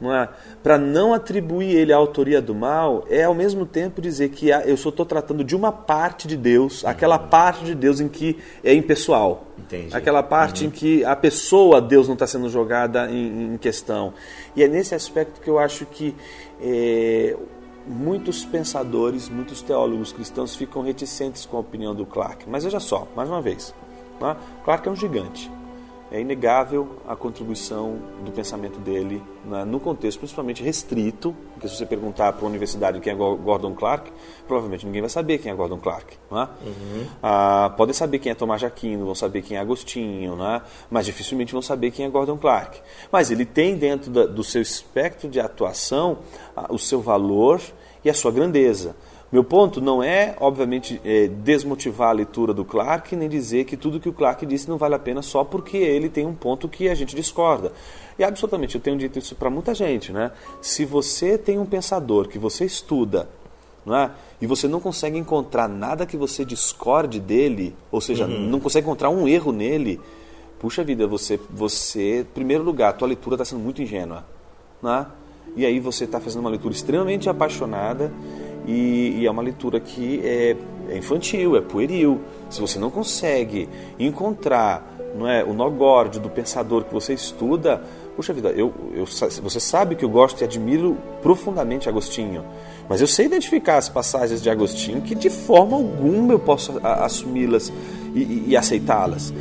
não 0.00 0.12
é? 0.12 0.28
para 0.62 0.76
não 0.76 1.14
atribuir 1.14 1.74
ele 1.76 1.92
a 1.92 1.96
autoria 1.96 2.42
do 2.42 2.52
mal, 2.52 3.04
é 3.08 3.22
ao 3.22 3.34
mesmo 3.34 3.64
tempo 3.64 4.02
dizer 4.02 4.30
que 4.30 4.48
eu 4.48 4.76
só 4.76 4.88
estou 4.88 5.06
tratando 5.06 5.44
de 5.44 5.54
uma 5.54 5.70
parte 5.70 6.26
de 6.26 6.36
Deus, 6.36 6.82
uhum. 6.82 6.88
aquela 6.88 7.18
parte 7.18 7.64
de 7.64 7.74
Deus 7.76 8.00
em 8.00 8.08
que 8.08 8.36
é 8.64 8.74
impessoal. 8.74 9.44
Entendi. 9.56 9.96
Aquela 9.96 10.22
parte 10.22 10.62
uhum. 10.64 10.68
em 10.68 10.70
que 10.72 11.04
a 11.04 11.14
pessoa, 11.14 11.80
Deus, 11.80 12.08
não 12.08 12.14
está 12.14 12.26
sendo 12.26 12.48
jogada 12.48 13.08
em, 13.08 13.54
em, 13.54 13.56
questão. 13.56 14.12
E 14.56 14.64
é 14.64 14.68
nesse 14.68 14.94
aspecto 14.94 15.40
que 15.40 15.48
eu 15.48 15.58
acho 15.58 15.86
que 15.86 16.14
é, 16.60 17.36
muitos 17.86 18.44
pensadores, 18.44 19.28
muitos 19.28 19.62
teólogos 19.62 20.12
cristãos 20.12 20.56
ficam 20.56 20.82
reticentes 20.82 21.46
com 21.46 21.56
a 21.56 21.60
opinião 21.60 21.94
do 21.94 22.04
Clark. 22.04 22.48
Mas 22.48 22.64
veja 22.64 22.80
só, 22.80 23.06
mais 23.14 23.28
uma 23.28 23.40
vez, 23.40 23.74
né? 24.20 24.36
Clark 24.64 24.88
é 24.88 24.90
um 24.90 24.96
gigante. 24.96 25.50
É 26.10 26.20
inegável 26.20 26.98
a 27.06 27.16
contribuição 27.16 27.98
do 28.24 28.30
pensamento 28.30 28.78
dele 28.78 29.20
né, 29.44 29.64
no 29.64 29.80
contexto 29.80 30.18
principalmente 30.18 30.62
restrito, 30.62 31.34
porque 31.52 31.68
se 31.68 31.76
você 31.76 31.84
perguntar 31.84 32.32
para 32.32 32.44
a 32.44 32.48
universidade 32.48 33.00
quem 33.00 33.12
é 33.12 33.16
Gordon 33.16 33.74
Clark, 33.74 34.12
provavelmente 34.46 34.86
ninguém 34.86 35.00
vai 35.00 35.10
saber 35.10 35.38
quem 35.38 35.50
é 35.50 35.54
Gordon 35.54 35.78
Clark. 35.78 36.16
Né? 36.30 36.48
Uhum. 36.64 37.06
Ah, 37.22 37.74
podem 37.76 37.92
saber 37.92 38.18
quem 38.20 38.30
é 38.30 38.34
Tomás 38.34 38.62
Aquino, 38.62 39.04
vão 39.04 39.14
saber 39.14 39.42
quem 39.42 39.56
é 39.56 39.60
Agostinho, 39.60 40.36
né? 40.36 40.62
mas 40.90 41.06
dificilmente 41.06 41.52
vão 41.52 41.62
saber 41.62 41.90
quem 41.90 42.06
é 42.06 42.08
Gordon 42.08 42.36
Clark. 42.36 42.80
Mas 43.10 43.30
ele 43.30 43.44
tem 43.44 43.76
dentro 43.76 44.10
da, 44.10 44.26
do 44.26 44.44
seu 44.44 44.62
espectro 44.62 45.28
de 45.28 45.40
atuação 45.40 46.18
ah, 46.56 46.66
o 46.70 46.78
seu 46.78 47.00
valor 47.00 47.60
e 48.04 48.10
a 48.10 48.14
sua 48.14 48.30
grandeza. 48.30 48.94
Meu 49.30 49.42
ponto 49.42 49.80
não 49.80 50.02
é, 50.02 50.36
obviamente, 50.40 51.00
é, 51.04 51.26
desmotivar 51.26 52.10
a 52.10 52.12
leitura 52.12 52.54
do 52.54 52.64
Clark, 52.64 53.14
nem 53.16 53.28
dizer 53.28 53.64
que 53.64 53.76
tudo 53.76 53.98
que 53.98 54.08
o 54.08 54.12
Clark 54.12 54.46
disse 54.46 54.68
não 54.68 54.78
vale 54.78 54.94
a 54.94 54.98
pena 54.98 55.20
só 55.20 55.42
porque 55.42 55.76
ele 55.76 56.08
tem 56.08 56.24
um 56.24 56.34
ponto 56.34 56.68
que 56.68 56.88
a 56.88 56.94
gente 56.94 57.16
discorda. 57.16 57.72
E 58.18 58.22
absolutamente, 58.22 58.76
eu 58.76 58.80
tenho 58.80 58.96
dito 58.96 59.18
isso 59.18 59.34
para 59.34 59.50
muita 59.50 59.74
gente, 59.74 60.12
né? 60.12 60.30
Se 60.62 60.84
você 60.84 61.36
tem 61.36 61.58
um 61.58 61.66
pensador 61.66 62.28
que 62.28 62.38
você 62.38 62.64
estuda, 62.64 63.28
não 63.84 63.96
é? 63.96 64.10
e 64.40 64.46
você 64.46 64.68
não 64.68 64.80
consegue 64.80 65.18
encontrar 65.18 65.68
nada 65.68 66.06
que 66.06 66.16
você 66.16 66.44
discorde 66.44 67.18
dele, 67.18 67.74
ou 67.90 68.00
seja, 68.00 68.26
uhum. 68.26 68.48
não 68.48 68.60
consegue 68.60 68.86
encontrar 68.86 69.10
um 69.10 69.26
erro 69.26 69.52
nele, 69.52 70.00
puxa 70.58 70.84
vida, 70.84 71.06
você, 71.06 71.40
você, 71.50 72.20
em 72.20 72.24
primeiro 72.24 72.62
lugar, 72.62 72.90
a 72.90 72.92
tua 72.92 73.08
leitura 73.08 73.34
está 73.34 73.44
sendo 73.44 73.60
muito 73.60 73.82
ingênua, 73.82 74.24
né? 74.82 75.06
E 75.56 75.64
aí 75.64 75.80
você 75.80 76.04
está 76.04 76.20
fazendo 76.20 76.40
uma 76.40 76.50
leitura 76.50 76.74
extremamente 76.74 77.30
apaixonada 77.30 78.12
e, 78.66 79.18
e 79.20 79.26
é 79.26 79.30
uma 79.30 79.42
leitura 79.42 79.78
que 79.78 80.20
é, 80.24 80.56
é, 80.88 80.98
infantil, 80.98 81.56
é 81.56 81.60
pueril. 81.60 82.20
Se 82.50 82.60
você 82.60 82.78
não 82.78 82.90
consegue 82.90 83.68
encontrar 83.98 84.94
não 85.16 85.26
é, 85.26 85.42
o 85.42 85.54
nó 85.54 85.68
górdio 85.70 86.20
do 86.20 86.28
pensador 86.28 86.84
que 86.84 86.92
você 86.92 87.14
estuda, 87.14 87.82
puxa 88.14 88.32
vida, 88.32 88.50
eu, 88.50 88.72
eu, 88.92 89.06
você 89.06 89.60
sabe 89.60 89.94
que 89.94 90.04
eu 90.04 90.08
gosto 90.08 90.40
e 90.40 90.44
admiro 90.44 90.96
profundamente 91.22 91.88
Agostinho, 91.88 92.44
mas 92.88 93.00
eu 93.00 93.06
sei 93.06 93.26
identificar 93.26 93.78
as 93.78 93.88
passagens 93.88 94.42
de 94.42 94.50
Agostinho 94.50 95.00
que 95.00 95.14
de 95.14 95.30
forma 95.30 95.76
alguma 95.76 96.34
eu 96.34 96.38
posso 96.38 96.78
assumi-las 96.82 97.72
e, 98.14 98.20
e, 98.20 98.44
e 98.48 98.56
aceitá-las. 98.56 99.32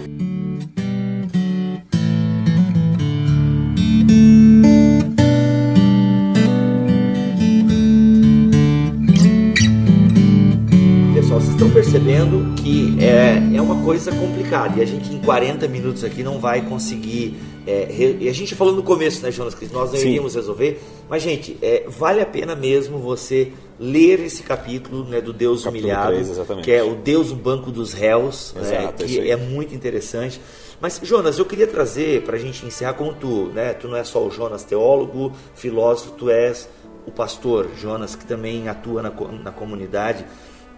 É, 12.99 13.57
é 13.57 13.61
uma 13.61 13.83
coisa 13.83 14.11
complicada 14.11 14.79
e 14.79 14.81
a 14.81 14.85
gente 14.85 15.13
em 15.13 15.19
40 15.19 15.67
minutos 15.67 16.03
aqui 16.03 16.23
não 16.23 16.39
vai 16.39 16.61
conseguir. 16.61 17.35
É, 17.67 17.87
re... 17.89 18.27
a 18.27 18.33
gente 18.33 18.55
falou 18.55 18.73
no 18.73 18.81
começo, 18.81 19.23
né, 19.23 19.31
Jonas, 19.31 19.53
que 19.53 19.65
nós 19.67 19.91
não 19.91 19.99
Sim. 19.99 20.09
iríamos 20.09 20.35
resolver, 20.35 20.81
mas, 21.09 21.21
gente, 21.21 21.57
é, 21.61 21.85
vale 21.87 22.21
a 22.21 22.25
pena 22.25 22.55
mesmo 22.55 22.97
você 22.97 23.51
ler 23.79 24.19
esse 24.19 24.43
capítulo 24.43 25.03
né, 25.03 25.21
do 25.21 25.33
Deus 25.33 25.63
capítulo 25.63 25.91
humilhado, 25.91 26.45
3, 26.45 26.63
que 26.63 26.71
é 26.71 26.83
o 26.83 26.95
Deus 26.95 27.29
no 27.29 27.35
banco 27.35 27.71
dos 27.71 27.93
réus, 27.93 28.53
né, 28.55 28.61
Exato, 28.61 29.03
né, 29.03 29.09
que 29.09 29.31
é 29.31 29.35
muito 29.35 29.73
interessante. 29.75 30.39
Mas, 30.79 30.99
Jonas, 31.03 31.37
eu 31.39 31.45
queria 31.45 31.67
trazer 31.67 32.23
para 32.23 32.35
a 32.35 32.39
gente 32.39 32.65
encerrar 32.65 32.93
como 32.93 33.13
tu, 33.13 33.51
né? 33.53 33.73
Tu 33.73 33.87
não 33.87 33.95
é 33.95 34.03
só 34.03 34.25
o 34.25 34.29
Jonas 34.29 34.63
teólogo, 34.63 35.31
filósofo, 35.55 36.11
tu 36.11 36.29
és 36.29 36.67
o 37.05 37.11
pastor 37.11 37.69
Jonas, 37.77 38.15
que 38.15 38.25
também 38.25 38.67
atua 38.67 39.01
na, 39.01 39.11
na 39.41 39.51
comunidade. 39.51 40.25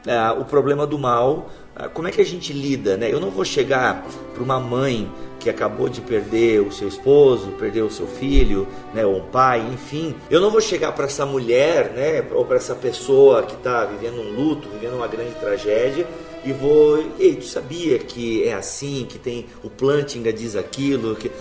Ah, 0.08 0.36
o 0.40 0.46
problema 0.46 0.88
do 0.88 0.98
mal, 0.98 1.50
ah, 1.76 1.90
como 1.90 2.08
é 2.08 2.12
que 2.12 2.22
a 2.22 2.26
gente 2.26 2.54
lida, 2.54 2.98
né? 2.98 3.12
Eu 3.12 3.20
não 3.20 3.30
vou 3.30 3.44
chegar 3.44 4.06
para 4.34 4.44
uma 4.44 4.60
mãe 4.60 5.10
que 5.40 5.50
acabou 5.50 5.88
de 5.88 6.02
perder 6.02 6.62
o 6.62 6.72
seu 6.72 6.88
esposo, 6.88 7.52
perdeu 7.60 7.86
o 7.86 7.92
seu 7.92 8.08
filho, 8.08 8.68
né, 8.94 9.06
ou 9.06 9.18
um 9.18 9.26
pai, 9.26 9.66
enfim. 9.72 10.16
Eu 10.30 10.42
não 10.42 10.50
vou 10.50 10.60
chegar 10.60 10.92
para 10.92 11.06
essa 11.06 11.26
mulher, 11.26 11.92
né, 11.92 12.26
ou 12.34 12.44
para 12.44 12.58
essa 12.58 12.76
pessoa 12.76 13.44
que 13.44 13.54
está 13.54 13.86
vivendo 13.86 14.20
um 14.20 14.34
luto, 14.34 14.68
vivendo 14.68 14.96
uma 14.96 15.08
grande 15.08 15.36
tragédia, 15.36 16.08
e 16.44 16.52
vou, 16.52 17.04
ei, 17.20 17.36
tu 17.36 17.46
sabia 17.46 18.00
que 18.00 18.44
é 18.44 18.54
assim, 18.54 19.06
que 19.08 19.20
tem 19.20 19.46
o 19.64 19.70
Plantinga 19.70 20.34
diz 20.34 20.56
aquilo, 20.56 21.16
que 21.16 21.32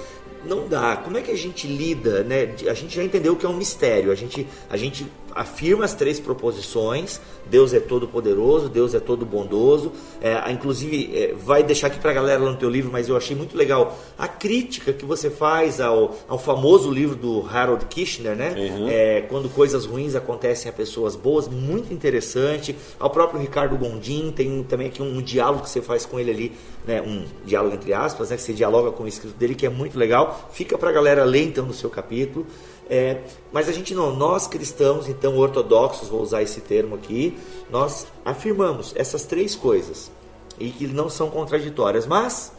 não 0.45 0.69
dá. 0.69 0.97
Como 0.97 1.17
é 1.17 1.23
que 1.23 1.31
a 1.31 1.37
gente 1.37 1.67
lida, 1.67 2.23
né? 2.23 2.55
A 2.69 2.75
gente 2.75 2.95
já 2.95 3.03
entendeu 3.03 3.37
que 3.37 3.45
é 3.45 3.49
um 3.49 3.57
mistério. 3.57 4.13
A 4.13 4.15
gente, 4.15 4.47
a 4.71 4.77
gente 4.77 5.07
afirma 5.37 5.85
as 5.85 5.95
três 5.95 6.19
proposições: 6.19 7.21
Deus 7.49 7.73
é 7.75 7.79
todo 7.79 8.09
poderoso, 8.09 8.69
Deus 8.69 8.95
é 8.95 9.01
todo 9.01 9.25
bondoso. 9.25 9.93
É, 10.21 10.51
inclusive, 10.51 11.11
é, 11.15 11.35
vai 11.35 11.63
deixar 11.63 11.89
aqui 11.89 12.01
para 12.01 12.11
a 12.11 12.15
galera 12.15 12.43
lá 12.43 12.51
no 12.51 12.57
teu 12.57 12.71
livro, 12.71 12.91
mas 12.91 13.09
eu 13.09 13.17
achei 13.17 13.37
muito 13.37 13.57
legal 13.57 13.97
a 14.19 14.27
crítica 14.27 14.93
que 14.93 15.05
você 15.05 15.31
faz 15.31 15.81
ao, 15.81 16.17
ao 16.27 16.39
famoso 16.39 16.91
livro 16.91 17.15
do 17.15 17.47
Harold 17.47 17.85
Kirchner, 17.87 18.35
né? 18.35 18.55
Uhum. 18.57 18.89
É, 18.89 19.21
quando 19.23 19.49
coisas 19.49 19.85
ruins 19.85 20.15
acontecem 20.15 20.71
a 20.71 20.73
pessoas 20.73 21.15
boas, 21.15 21.47
muito 21.47 21.93
interessante. 21.93 22.75
Ao 22.99 23.11
próprio 23.11 23.41
Ricardo 23.41 23.77
Gondim, 23.77 24.33
tem 24.35 24.63
também 24.65 24.89
aqui 24.89 25.03
um, 25.03 25.19
um 25.19 25.23
diálogo 25.23 25.63
que 25.63 25.71
você 25.71 25.83
faz 25.83 26.07
com 26.07 26.19
ele 26.19 26.31
ali, 26.31 26.53
né? 26.87 27.03
Um 27.03 27.25
diálogo 27.45 27.75
entre 27.75 27.93
aspas, 27.93 28.31
né? 28.31 28.37
Que 28.37 28.43
você 28.43 28.53
dialoga 28.53 28.91
com 28.91 29.05
o 29.05 29.09
escrito 29.09 29.37
dele, 29.37 29.55
que 29.55 29.67
é 29.67 29.71
muito 29.71 29.99
legal. 29.99 30.51
Fica 30.53 30.79
para 30.79 30.89
a 30.89 30.93
galera 30.93 31.25
ler 31.25 31.45
então 31.45 31.67
no 31.67 31.75
seu 31.75 31.91
capítulo. 31.91 32.47
É, 32.89 33.23
mas 33.53 33.69
a 33.69 33.73
gente 33.73 33.95
não, 33.95 34.15
nós 34.15 34.47
cristãos, 34.47 35.09
então 35.09 35.37
ortodoxos, 35.37 36.09
vou 36.09 36.23
usar 36.23 36.43
esse 36.43 36.61
termo 36.61 36.95
aqui, 36.95 37.37
nós 37.69 38.07
afirmamos 38.25 38.93
essas 38.97 39.25
três 39.25 39.57
coisas 39.57 40.11
e 40.59 40.71
que 40.71 40.87
não 40.87 41.11
são 41.11 41.29
contraditórias, 41.29 42.07
mas 42.07 42.53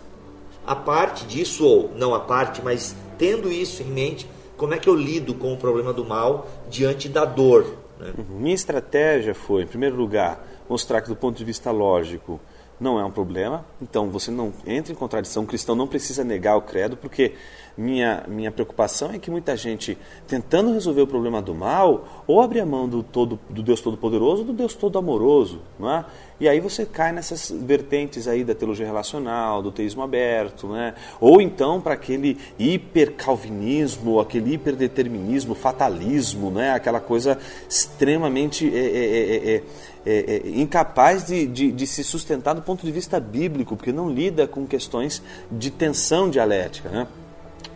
a 0.66 0.76
parte 0.76 1.26
disso, 1.26 1.66
ou 1.66 1.92
não 1.96 2.14
a 2.14 2.20
parte, 2.20 2.62
mas 2.62 2.94
tendo 3.18 3.50
isso 3.50 3.82
em 3.82 3.86
mente, 3.86 4.30
como 4.58 4.74
é 4.74 4.78
que 4.78 4.90
eu 4.90 4.96
lido 4.96 5.34
com 5.34 5.54
o 5.54 5.58
problema 5.58 5.94
do 5.94 6.04
mal 6.04 6.48
diante 6.70 7.08
da 7.08 7.24
dor? 7.24 7.78
Né? 7.98 8.14
Uhum. 8.18 8.40
Minha 8.40 8.56
estratégia 8.56 9.34
foi, 9.34 9.64
em 9.64 9.68
primeiro 9.68 9.96
lugar, 9.96 10.46
mostrar 10.68 11.02
que 11.02 11.08
do 11.08 11.16
ponto 11.16 11.38
de 11.38 11.46
vista 11.46 11.72
lógico 11.72 12.40
não 12.80 13.00
é 13.00 13.06
um 13.06 13.12
problema, 13.12 13.66
então 13.82 14.10
você 14.10 14.30
não 14.30 14.54
entra 14.66 14.92
em 14.92 14.96
contradição, 14.96 15.44
o 15.44 15.48
cristão 15.48 15.76
não 15.76 15.88
precisa 15.88 16.24
negar 16.24 16.58
o 16.58 16.62
credo, 16.62 16.96
porque 16.96 17.34
minha, 17.78 18.24
minha 18.28 18.52
preocupação 18.52 19.12
é 19.12 19.20
que 19.20 19.30
muita 19.30 19.56
gente, 19.56 19.98
tentando 20.28 20.74
resolver 20.74 21.02
o 21.02 21.08
problema 21.08 21.42
do 21.42 21.54
mal, 21.54 22.24
ou 22.26 22.42
abre 22.42 22.60
a 22.60 22.66
mão 22.66 22.90
do, 22.90 23.04
todo, 23.04 23.40
do 23.50 23.62
Deus 23.62 23.82
Todo-Poderoso 23.82 24.42
ou 24.42 24.48
do 24.48 24.54
Deus 24.54 24.74
Todo-Amoroso. 24.74 25.62
Não 25.80 25.92
é? 25.92 26.06
E 26.40 26.48
aí 26.48 26.60
você 26.60 26.86
cai 26.86 27.12
nessas 27.12 27.52
vertentes 27.52 28.28
aí 28.28 28.44
da 28.44 28.54
teologia 28.54 28.86
relacional, 28.86 29.62
do 29.62 29.72
teísmo 29.72 30.04
aberto, 30.04 30.68
né? 30.68 30.94
ou 31.20 31.42
então 31.42 31.82
para 31.82 31.96
aquele 31.96 32.38
hipercalvinismo, 32.60 34.20
aquele 34.20 34.54
hiperdeterminismo, 34.54 35.56
fatalismo, 35.56 36.52
né? 36.52 36.74
aquela 36.74 37.00
coisa 37.00 37.40
extremamente 37.68 38.72
é, 38.72 38.80
é, 38.80 39.64
é, 40.06 40.12
é, 40.36 40.50
incapaz 40.50 41.26
de, 41.26 41.48
de, 41.48 41.72
de, 41.72 41.88
se 41.88 42.04
sustentar 42.04 42.54
do 42.54 42.62
ponto 42.62 42.86
de 42.86 42.92
vista 42.92 43.20
bíblico, 43.20 43.76
porque 43.76 43.92
não 43.92 44.08
lida 44.08 44.48
com 44.48 44.68
questões 44.68 45.24
de 45.52 45.72
tensão 45.72 46.30
dialética. 46.30 46.90
Né? 46.90 47.08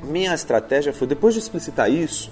Minha 0.03 0.33
estratégia 0.33 0.93
foi, 0.93 1.07
depois 1.07 1.33
de 1.33 1.39
explicitar 1.39 1.91
isso, 1.91 2.31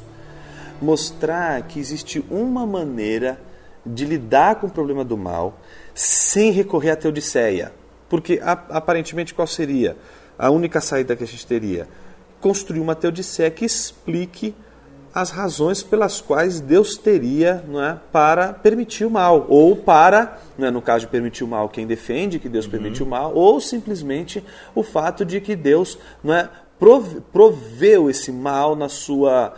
mostrar 0.82 1.62
que 1.64 1.80
existe 1.80 2.24
uma 2.30 2.66
maneira 2.66 3.39
de 3.86 4.06
lidar 4.06 4.56
com 4.56 4.68
o 4.68 4.72
problema 4.72 5.04
do 5.04 5.18
mal 5.18 5.60
sem 5.93 6.52
recorrer 6.52 6.91
à 6.91 6.95
teodiceia. 6.95 7.72
Porque 8.08 8.39
aparentemente 8.41 9.34
qual 9.34 9.47
seria 9.47 9.95
a 10.38 10.50
única 10.50 10.82
saída 10.82 11.16
que 11.16 11.24
a 11.24 11.28
gente 11.28 11.45
teria? 11.45 11.88
Construir 12.41 12.80
uma 12.80 12.95
teodiceia 12.95 13.52
que 13.52 13.66
explique 13.66 14.56
as 15.14 15.32
razões 15.32 15.82
pelas 15.84 16.22
quais 16.22 16.60
Deus 16.60 16.95
teria 16.97 17.64
não 17.68 17.84
é, 17.84 18.00
para 18.12 18.54
permitir 18.54 19.06
o 19.06 19.10
mal, 19.10 19.45
ou 19.50 19.76
para, 19.76 20.39
não 20.58 20.68
é, 20.68 20.72
no 20.72 20.82
caso 20.82 21.06
de 21.06 21.12
permitir 21.12 21.43
o 21.43 21.47
mal, 21.47 21.68
quem 21.68 21.88
defende 21.88 22.39
que 22.39 22.47
Deus 22.47 22.66
uhum. 22.66 22.72
permite 22.72 23.04
o 23.04 23.06
mal, 23.06 23.34
ou 23.34 23.60
simplesmente 23.60 24.43
o 24.76 24.84
fato 24.84 25.26
de 25.26 25.41
que 25.41 25.56
Deus 25.56 25.97
não 26.24 26.34
é, 26.34 26.50
proveu 26.80 28.09
esse 28.09 28.32
mal 28.32 28.75
na 28.75 28.89
sua 28.89 29.53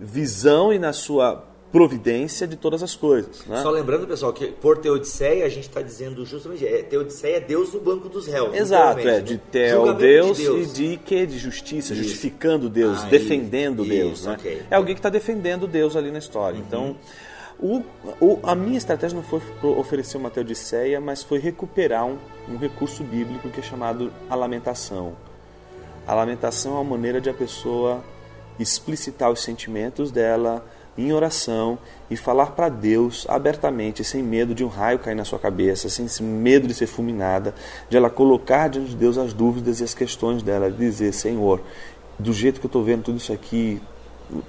visão 0.00 0.72
e 0.72 0.78
na 0.78 0.92
sua 0.92 1.50
providência 1.70 2.46
de 2.46 2.56
todas 2.56 2.82
as 2.82 2.94
coisas. 2.94 3.44
Né? 3.46 3.62
Só 3.62 3.70
lembrando, 3.70 4.06
pessoal, 4.06 4.32
que 4.32 4.48
por 4.48 4.78
Teodiceia 4.78 5.46
a 5.46 5.48
gente 5.48 5.68
está 5.68 5.80
dizendo 5.80 6.26
justamente, 6.26 6.66
é, 6.66 6.82
Teodiceia 6.82 7.36
é 7.36 7.40
Deus 7.40 7.70
do 7.70 7.80
banco 7.80 8.08
dos 8.08 8.26
réus. 8.26 8.54
Exato, 8.54 9.00
é, 9.00 9.20
de 9.20 9.38
Teo, 9.38 9.94
Deus, 9.94 10.36
de 10.36 10.44
Deus, 10.44 10.70
e 10.70 10.74
de 10.74 10.96
que? 10.96 11.26
De 11.26 11.38
justiça, 11.38 11.92
isso. 11.92 12.02
justificando 12.02 12.68
Deus, 12.68 13.04
ah, 13.04 13.06
defendendo 13.06 13.82
isso, 13.84 13.90
Deus. 13.92 14.26
Né? 14.26 14.34
Okay. 14.34 14.62
É 14.70 14.74
alguém 14.74 14.94
que 14.94 14.98
está 14.98 15.08
defendendo 15.08 15.66
Deus 15.66 15.94
ali 15.94 16.10
na 16.10 16.18
história. 16.18 16.58
Uhum. 16.58 16.64
Então, 16.66 16.96
o, 17.58 17.82
o, 18.20 18.40
a 18.42 18.54
minha 18.54 18.78
estratégia 18.78 19.14
não 19.14 19.22
foi 19.22 19.40
oferecer 19.62 20.16
uma 20.16 20.30
Teodiceia, 20.30 21.00
mas 21.00 21.22
foi 21.22 21.38
recuperar 21.38 22.04
um, 22.04 22.18
um 22.48 22.56
recurso 22.56 23.04
bíblico 23.04 23.48
que 23.48 23.60
é 23.60 23.62
chamado 23.62 24.12
a 24.28 24.34
lamentação. 24.34 25.14
A 26.06 26.14
lamentação 26.14 26.72
é 26.72 26.74
uma 26.76 26.84
maneira 26.84 27.20
de 27.20 27.30
a 27.30 27.34
pessoa 27.34 28.02
explicitar 28.58 29.30
os 29.30 29.42
sentimentos 29.42 30.10
dela 30.10 30.64
em 30.98 31.12
oração 31.12 31.78
e 32.10 32.16
falar 32.16 32.46
para 32.46 32.68
Deus 32.68 33.26
abertamente, 33.28 34.04
sem 34.04 34.22
medo 34.22 34.54
de 34.54 34.64
um 34.64 34.68
raio 34.68 34.98
cair 34.98 35.14
na 35.14 35.24
sua 35.24 35.38
cabeça, 35.38 35.88
sem 35.88 36.06
medo 36.22 36.66
de 36.66 36.74
ser 36.74 36.86
fulminada, 36.86 37.54
de 37.88 37.96
ela 37.96 38.10
colocar 38.10 38.68
diante 38.68 38.90
de 38.90 38.96
Deus 38.96 39.16
as 39.16 39.32
dúvidas 39.32 39.80
e 39.80 39.84
as 39.84 39.94
questões 39.94 40.42
dela, 40.42 40.70
de 40.70 40.76
dizer: 40.76 41.12
Senhor, 41.12 41.60
do 42.18 42.32
jeito 42.32 42.60
que 42.60 42.66
eu 42.66 42.68
estou 42.68 42.84
vendo 42.84 43.04
tudo 43.04 43.18
isso 43.18 43.32
aqui, 43.32 43.80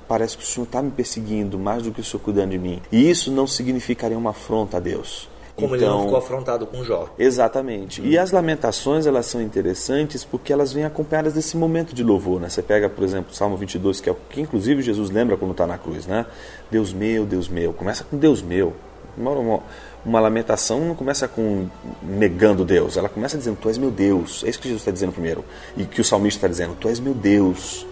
parece 0.07 0.37
que 0.37 0.43
o 0.43 0.45
Senhor 0.45 0.65
está 0.65 0.81
me 0.81 0.91
perseguindo 0.91 1.57
mais 1.57 1.83
do 1.83 1.91
que 1.91 2.01
o 2.01 2.03
Senhor 2.03 2.21
cuidando 2.21 2.51
de 2.51 2.57
mim. 2.57 2.81
E 2.91 3.09
isso 3.09 3.31
não 3.31 3.47
significaria 3.47 4.17
uma 4.17 4.31
afronta 4.31 4.77
a 4.77 4.79
Deus. 4.79 5.30
Como 5.55 5.75
então, 5.75 5.77
ele 5.77 5.85
não 5.85 5.93
então, 5.93 6.03
ficou 6.03 6.17
afrontado 6.17 6.65
com 6.65 6.83
Jó. 6.83 7.09
Exatamente. 7.17 8.01
Hum. 8.01 8.05
E 8.05 8.17
as 8.17 8.31
lamentações, 8.31 9.05
elas 9.05 9.25
são 9.25 9.41
interessantes 9.41 10.23
porque 10.23 10.51
elas 10.51 10.71
vêm 10.71 10.85
acompanhadas 10.85 11.33
desse 11.33 11.57
momento 11.57 11.93
de 11.93 12.03
louvor. 12.03 12.39
Né? 12.39 12.49
Você 12.49 12.61
pega, 12.61 12.89
por 12.89 13.03
exemplo, 13.03 13.31
o 13.31 13.35
Salmo 13.35 13.57
22, 13.57 14.01
que 14.01 14.09
é 14.09 14.11
o 14.11 14.17
que 14.29 14.41
inclusive 14.41 14.81
Jesus 14.81 15.09
lembra 15.09 15.37
quando 15.37 15.51
está 15.51 15.67
na 15.67 15.77
cruz. 15.77 16.05
Né? 16.05 16.25
Deus 16.69 16.93
meu, 16.93 17.25
Deus 17.25 17.47
meu. 17.47 17.73
Começa 17.73 18.03
com 18.03 18.17
Deus 18.17 18.41
meu. 18.41 18.73
Uma, 19.17 19.31
uma, 19.31 19.59
uma, 20.05 20.19
lamentação 20.21 20.79
não 20.79 20.95
começa 20.95 21.27
com 21.27 21.67
negando 22.01 22.63
Deus. 22.63 22.95
Ela 22.95 23.09
começa 23.09 23.37
dizendo, 23.37 23.57
Tu 23.61 23.67
és 23.67 23.77
meu 23.77 23.91
Deus. 23.91 24.43
É 24.45 24.49
isso 24.49 24.59
que 24.59 24.67
Jesus 24.67 24.81
está 24.81 24.91
dizendo 24.91 25.11
primeiro. 25.11 25.43
E 25.75 25.85
que 25.85 25.99
o 25.99 26.03
salmista 26.03 26.37
está 26.37 26.47
dizendo, 26.47 26.75
Tu 26.79 26.87
és 26.87 26.99
meu 26.99 27.13
Deus. 27.13 27.85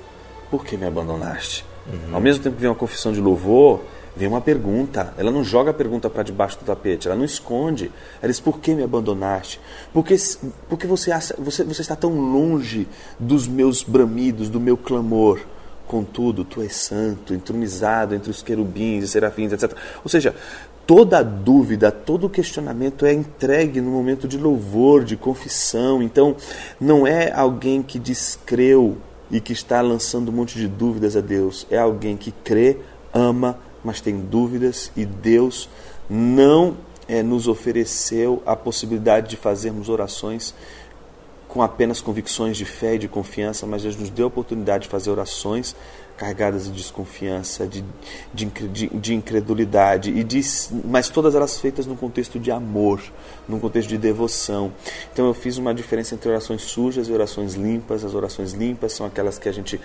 Por 0.49 0.66
que 0.66 0.78
me 0.78 0.86
abandonaste? 0.86 1.66
Uhum. 1.88 2.16
Ao 2.16 2.22
mesmo 2.22 2.43
tempo 2.43 2.55
que 2.55 2.62
vem 2.62 2.70
uma 2.70 2.76
confissão 2.76 3.12
de 3.12 3.20
louvor 3.20 3.82
Vem 4.20 4.28
uma 4.28 4.41
pergunta. 4.41 5.13
Ela 5.17 5.32
não 5.32 5.45
joga 5.45 5.72
a 5.72 5.74
pergunta 5.74 6.09
para 6.09 6.24
debaixo 6.24 6.59
do 6.59 6.65
tapete, 6.65 7.07
ela 7.07 7.15
não 7.15 7.24
esconde. 7.24 7.89
Ela 8.22 8.30
diz: 8.30 8.41
Por 8.41 8.59
que 8.59 8.76
me 8.76 8.84
abandonaste? 8.84 9.61
Porque, 9.93 10.13
porque 10.67 10.86
você, 10.86 11.09
acha, 11.09 11.34
você, 11.39 11.63
você 11.63 11.80
está 11.80 11.95
tão 11.95 12.20
longe 12.20 12.86
dos 13.17 13.47
meus 13.47 13.82
bramidos, 13.82 14.49
do 14.49 14.59
meu 14.59 14.76
clamor. 14.76 15.39
Contudo, 15.88 16.43
tu 16.43 16.61
és 16.61 16.76
santo, 16.76 17.34
entronizado 17.34 18.13
entre 18.13 18.30
os 18.30 18.43
querubins 18.43 19.05
e 19.05 19.07
serafins, 19.07 19.53
etc. 19.53 19.74
Ou 20.03 20.09
seja, 20.09 20.36
toda 20.86 21.24
dúvida, 21.24 21.89
todo 21.89 22.30
questionamento 22.30 23.05
é 23.05 23.13
entregue 23.13 23.80
no 23.80 23.89
momento 23.89 24.28
de 24.28 24.38
louvor, 24.38 25.05
de 25.05 25.15
confissão. 25.15 26.03
Então, 26.03 26.36
não 26.78 27.07
é 27.07 27.32
alguém 27.32 27.82
que 27.82 27.97
descreu 27.97 28.97
e 29.32 29.39
que 29.39 29.53
está 29.53 29.80
lançando 29.80 30.28
um 30.28 30.34
monte 30.34 30.57
de 30.57 30.67
dúvidas 30.67 31.15
a 31.15 31.22
Deus. 31.22 31.65
É 31.72 31.78
alguém 31.78 32.17
que 32.17 32.34
crê, 32.34 32.78
ama, 33.13 33.57
mas 33.84 34.01
tem 34.01 34.19
dúvidas 34.19 34.91
e 34.95 35.05
Deus 35.05 35.69
não 36.09 36.77
é, 37.07 37.23
nos 37.23 37.47
ofereceu 37.47 38.41
a 38.45 38.55
possibilidade 38.55 39.30
de 39.30 39.38
fazermos 39.38 39.89
orações 39.89 40.53
com 41.47 41.63
apenas 41.63 41.99
convicções 41.99 42.55
de 42.55 42.65
fé 42.65 42.95
e 42.95 42.99
de 42.99 43.07
confiança, 43.07 43.65
mas 43.65 43.82
Deus 43.82 43.95
nos 43.95 44.11
deu 44.11 44.25
a 44.25 44.27
oportunidade 44.27 44.84
de 44.84 44.89
fazer 44.89 45.09
orações 45.09 45.75
carregadas 46.20 46.65
de 46.65 46.72
desconfiança, 46.72 47.65
de, 47.65 47.82
de, 48.34 48.45
de, 48.89 49.13
incredulidade, 49.15 50.11
e 50.11 50.22
de, 50.22 50.41
mas 50.84 51.07
todas 51.07 51.34
elas 51.34 51.57
feitas 51.57 51.86
num 51.86 51.95
contexto 51.95 52.38
de 52.38 52.51
amor, 52.51 53.01
num 53.47 53.57
contexto 53.57 53.88
de 53.88 53.97
devoção. 53.97 54.74
Então 55.13 55.28
eu 55.28 55.34
fiz 55.34 55.57
uma 55.57 55.74
diferença 55.74 56.13
entre 56.15 56.30
orações 56.30 56.63
sujas 56.63 57.07
e 57.07 57.13
orações 57.13 57.53
limpas. 57.53 58.03
As 58.03 58.13
orações 58.13 58.51
limpas 58.51 58.91
são 58.91 59.05
aquelas 59.05 59.39
que 59.39 59.47
a 59.47 59.51
gente 59.53 59.80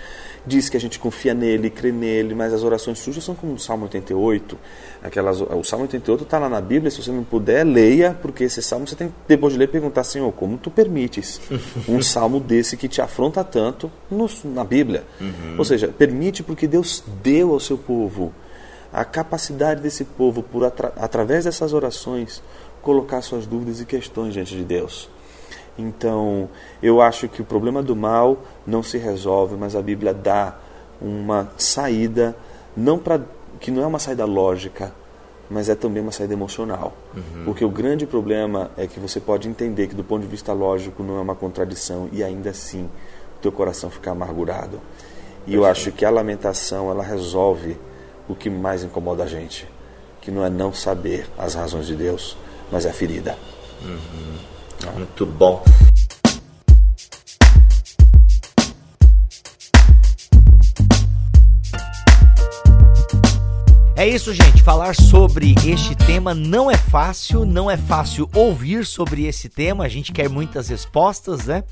diz 0.45 0.67
que 0.67 0.75
a 0.75 0.79
gente 0.79 0.99
confia 0.99 1.33
nele, 1.33 1.69
crê 1.69 1.93
nele, 1.93 2.35
mas 2.35 2.53
as 2.53 2.63
orações 2.63 2.99
sujas 2.99 3.23
são 3.23 3.33
como 3.33 3.53
o 3.53 3.59
Salmo 3.59 3.85
88. 3.85 4.57
Aquelas, 5.01 5.39
o 5.39 5.63
Salmo 5.63 5.83
88 5.83 6.23
está 6.23 6.37
lá 6.37 6.49
na 6.49 6.59
Bíblia, 6.59 6.91
se 6.91 7.01
você 7.01 7.11
não 7.11 7.23
puder, 7.23 7.63
leia, 7.63 8.13
porque 8.21 8.43
esse 8.43 8.61
salmo 8.61 8.85
você 8.85 8.95
tem 8.95 9.07
que, 9.07 9.13
depois 9.25 9.53
de 9.53 9.59
ler, 9.59 9.67
perguntar, 9.67 10.03
Senhor, 10.03 10.29
como 10.33 10.57
tu 10.57 10.69
permites 10.69 11.39
um 11.87 12.01
salmo 12.01 12.41
desse 12.41 12.75
que 12.75 12.89
te 12.89 13.01
afronta 13.01 13.41
tanto 13.41 13.89
no, 14.11 14.29
na 14.43 14.65
Bíblia? 14.65 15.05
Uhum. 15.21 15.55
Ou 15.57 15.63
seja, 15.63 15.87
permite 15.87 16.24
permite 16.25 16.43
porque 16.43 16.67
Deus 16.67 17.03
deu 17.21 17.53
ao 17.53 17.59
seu 17.59 17.77
povo 17.77 18.33
a 18.91 19.05
capacidade 19.05 19.81
desse 19.81 20.03
povo, 20.05 20.41
por 20.41 20.63
atra 20.63 20.93
através 20.95 21.43
dessas 21.43 21.73
orações, 21.73 22.41
colocar 22.81 23.21
suas 23.21 23.45
dúvidas 23.45 23.81
e 23.81 23.85
questões 23.85 24.33
diante 24.33 24.55
de 24.55 24.63
Deus. 24.63 25.09
Então, 25.77 26.49
eu 26.81 27.01
acho 27.01 27.27
que 27.27 27.41
o 27.41 27.45
problema 27.45 27.83
do 27.83 27.95
mal 27.95 28.37
não 28.65 28.81
se 28.81 28.97
resolve, 28.97 29.55
mas 29.55 29.75
a 29.75 29.81
Bíblia 29.81 30.13
dá 30.13 30.55
uma 31.01 31.51
saída, 31.57 32.35
não 32.75 32.97
para 32.97 33.21
que 33.59 33.69
não 33.69 33.83
é 33.83 33.85
uma 33.85 33.99
saída 33.99 34.23
lógica, 34.25 34.93
mas 35.49 35.67
é 35.67 35.75
também 35.75 36.01
uma 36.01 36.13
saída 36.13 36.33
emocional. 36.33 36.93
Uhum. 37.13 37.43
Porque 37.45 37.65
o 37.65 37.69
grande 37.69 38.07
problema 38.07 38.71
é 38.77 38.87
que 38.87 38.99
você 38.99 39.19
pode 39.19 39.49
entender 39.49 39.87
que 39.87 39.95
do 39.95 40.03
ponto 40.03 40.21
de 40.21 40.27
vista 40.27 40.53
lógico 40.53 41.03
não 41.03 41.17
é 41.17 41.21
uma 41.21 41.35
contradição 41.35 42.09
e 42.13 42.23
ainda 42.23 42.51
assim 42.51 42.85
o 43.37 43.41
teu 43.41 43.51
coração 43.51 43.89
fica 43.89 44.11
amargurado. 44.11 44.79
E 45.47 45.53
eu 45.53 45.63
acho 45.63 45.91
que 45.91 46.03
a 46.03 46.09
lamentação 46.09 46.89
ela 46.89 47.03
resolve 47.03 47.77
o 48.27 48.33
que 48.33 48.49
mais 48.49 48.83
incomoda 48.83 49.23
a 49.23 49.27
gente, 49.27 49.67
que 50.19 50.31
não 50.31 50.43
é 50.43 50.49
não 50.49 50.73
saber 50.73 51.27
as 51.37 51.53
razões 51.53 51.85
de 51.85 51.95
Deus, 51.95 52.35
mas 52.71 52.85
é 52.85 52.89
a 52.89 52.93
ferida. 52.93 53.37
Uhum. 53.83 54.95
Muito 54.95 55.25
bom. 55.25 55.63
É 63.95 64.07
isso, 64.07 64.33
gente. 64.33 64.61
Falar 64.61 64.93
sobre 64.93 65.55
este 65.65 65.95
tema 65.95 66.33
não 66.33 66.69
é 66.69 66.75
fácil, 66.75 67.45
não 67.45 67.71
é 67.71 67.77
fácil 67.77 68.29
ouvir 68.33 68.85
sobre 68.85 69.25
esse 69.25 69.47
tema. 69.47 69.85
A 69.85 69.89
gente 69.89 70.11
quer 70.11 70.27
muitas 70.27 70.69
respostas, 70.69 71.45
né? 71.45 71.63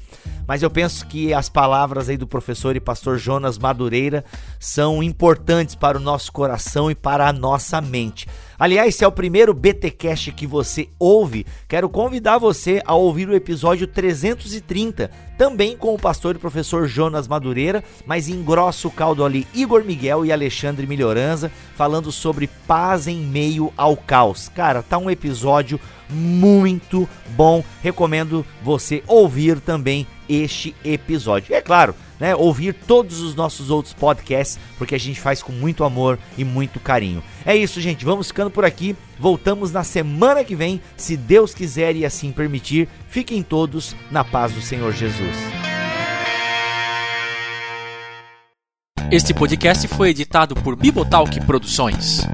Mas 0.48 0.62
eu 0.62 0.70
penso 0.70 1.06
que 1.08 1.34
as 1.34 1.50
palavras 1.50 2.10
aí 2.10 2.18
do 2.18 2.28
professor 2.28 2.76
e 2.76 2.80
pastor 2.80 3.18
Jonas 3.18 3.58
Madureira 3.58 4.24
são 4.60 5.02
importantes 5.02 5.76
para 5.76 5.98
o 5.98 6.02
nosso 6.02 6.32
coração 6.32 6.91
e 6.91 6.96
para 6.96 7.28
a 7.28 7.34
nossa 7.34 7.80
mente. 7.80 8.28
Aliás, 8.58 8.95
se 8.95 9.04
é 9.04 9.08
o 9.08 9.12
primeiro 9.12 9.54
BTcast 9.54 10.32
que 10.32 10.45
você 10.45 10.88
ouve, 10.99 11.45
quero 11.68 11.89
convidar 11.89 12.38
você 12.38 12.82
a 12.86 12.93
ouvir 12.93 13.28
o 13.28 13.36
episódio 13.36 13.88
330, 13.88 15.10
também 15.38 15.76
com 15.76 15.93
o 15.93 15.99
pastor 15.99 16.36
e 16.36 16.39
professor 16.39 16.88
Jonas 16.88 17.28
Madureira, 17.28 17.84
mas 18.06 18.30
engrossa 18.30 18.88
o 18.88 18.91
caldo 18.91 19.26
ali 19.26 19.47
Igor 19.54 19.84
Miguel 19.84 20.26
e 20.26 20.32
Alexandre 20.32 20.86
Melhoranza, 20.86 21.51
falando 21.76 22.12
sobre 22.12 22.47
paz 22.68 23.08
em 23.08 23.18
meio 23.18 23.74
ao 23.76 23.97
caos. 23.97 24.49
Cara, 24.49 24.84
tá 24.84 24.97
um 24.97 25.10
episódio 25.10 25.80
muito 26.10 27.10
bom. 27.30 27.64
Recomendo 27.82 28.45
você 28.62 29.04
ouvir 29.08 29.60
também 29.60 30.06
este 30.30 30.76
episódio. 30.84 31.51
E 31.51 31.56
é 31.56 31.62
claro, 31.62 31.95
né, 32.24 32.34
ouvir 32.34 32.74
todos 32.74 33.19
os 33.19 33.36
nossos 33.36 33.69
outros 33.69 33.93
podcasts, 33.93 34.57
porque 34.78 34.95
a 34.95 34.97
gente 34.97 35.19
faz 35.19 35.43
com 35.43 35.51
muito 35.51 35.84
amor 35.84 36.17
e 36.38 36.45
muito 36.45 36.80
carinho. 36.80 37.21
É 37.45 37.53
isso, 37.53 37.82
gente. 37.82 38.05
Vamos 38.05 38.28
ficando 38.28 38.49
por 38.49 38.63
aqui. 38.63 38.95
Voltamos 39.19 39.74
na 39.74 39.84
semana 39.84 40.41
que 40.41 40.55
vem, 40.55 40.82
se 40.95 41.17
Deus 41.17 41.53
quiser 41.53 41.97
e 41.97 42.05
assim 42.05 42.32
permitir. 42.32 42.88
Fiquem 43.09 43.43
todos 43.43 43.93
na 44.09 44.24
paz 44.24 44.53
do 44.53 44.61
Senhor 44.61 44.93
Jesus. 44.93 45.36
Este 49.11 49.34
podcast 49.34 49.86
foi 49.89 50.11
editado 50.11 50.55
por 50.55 50.78
Bibotalk 50.78 51.45
Produções. 51.45 52.26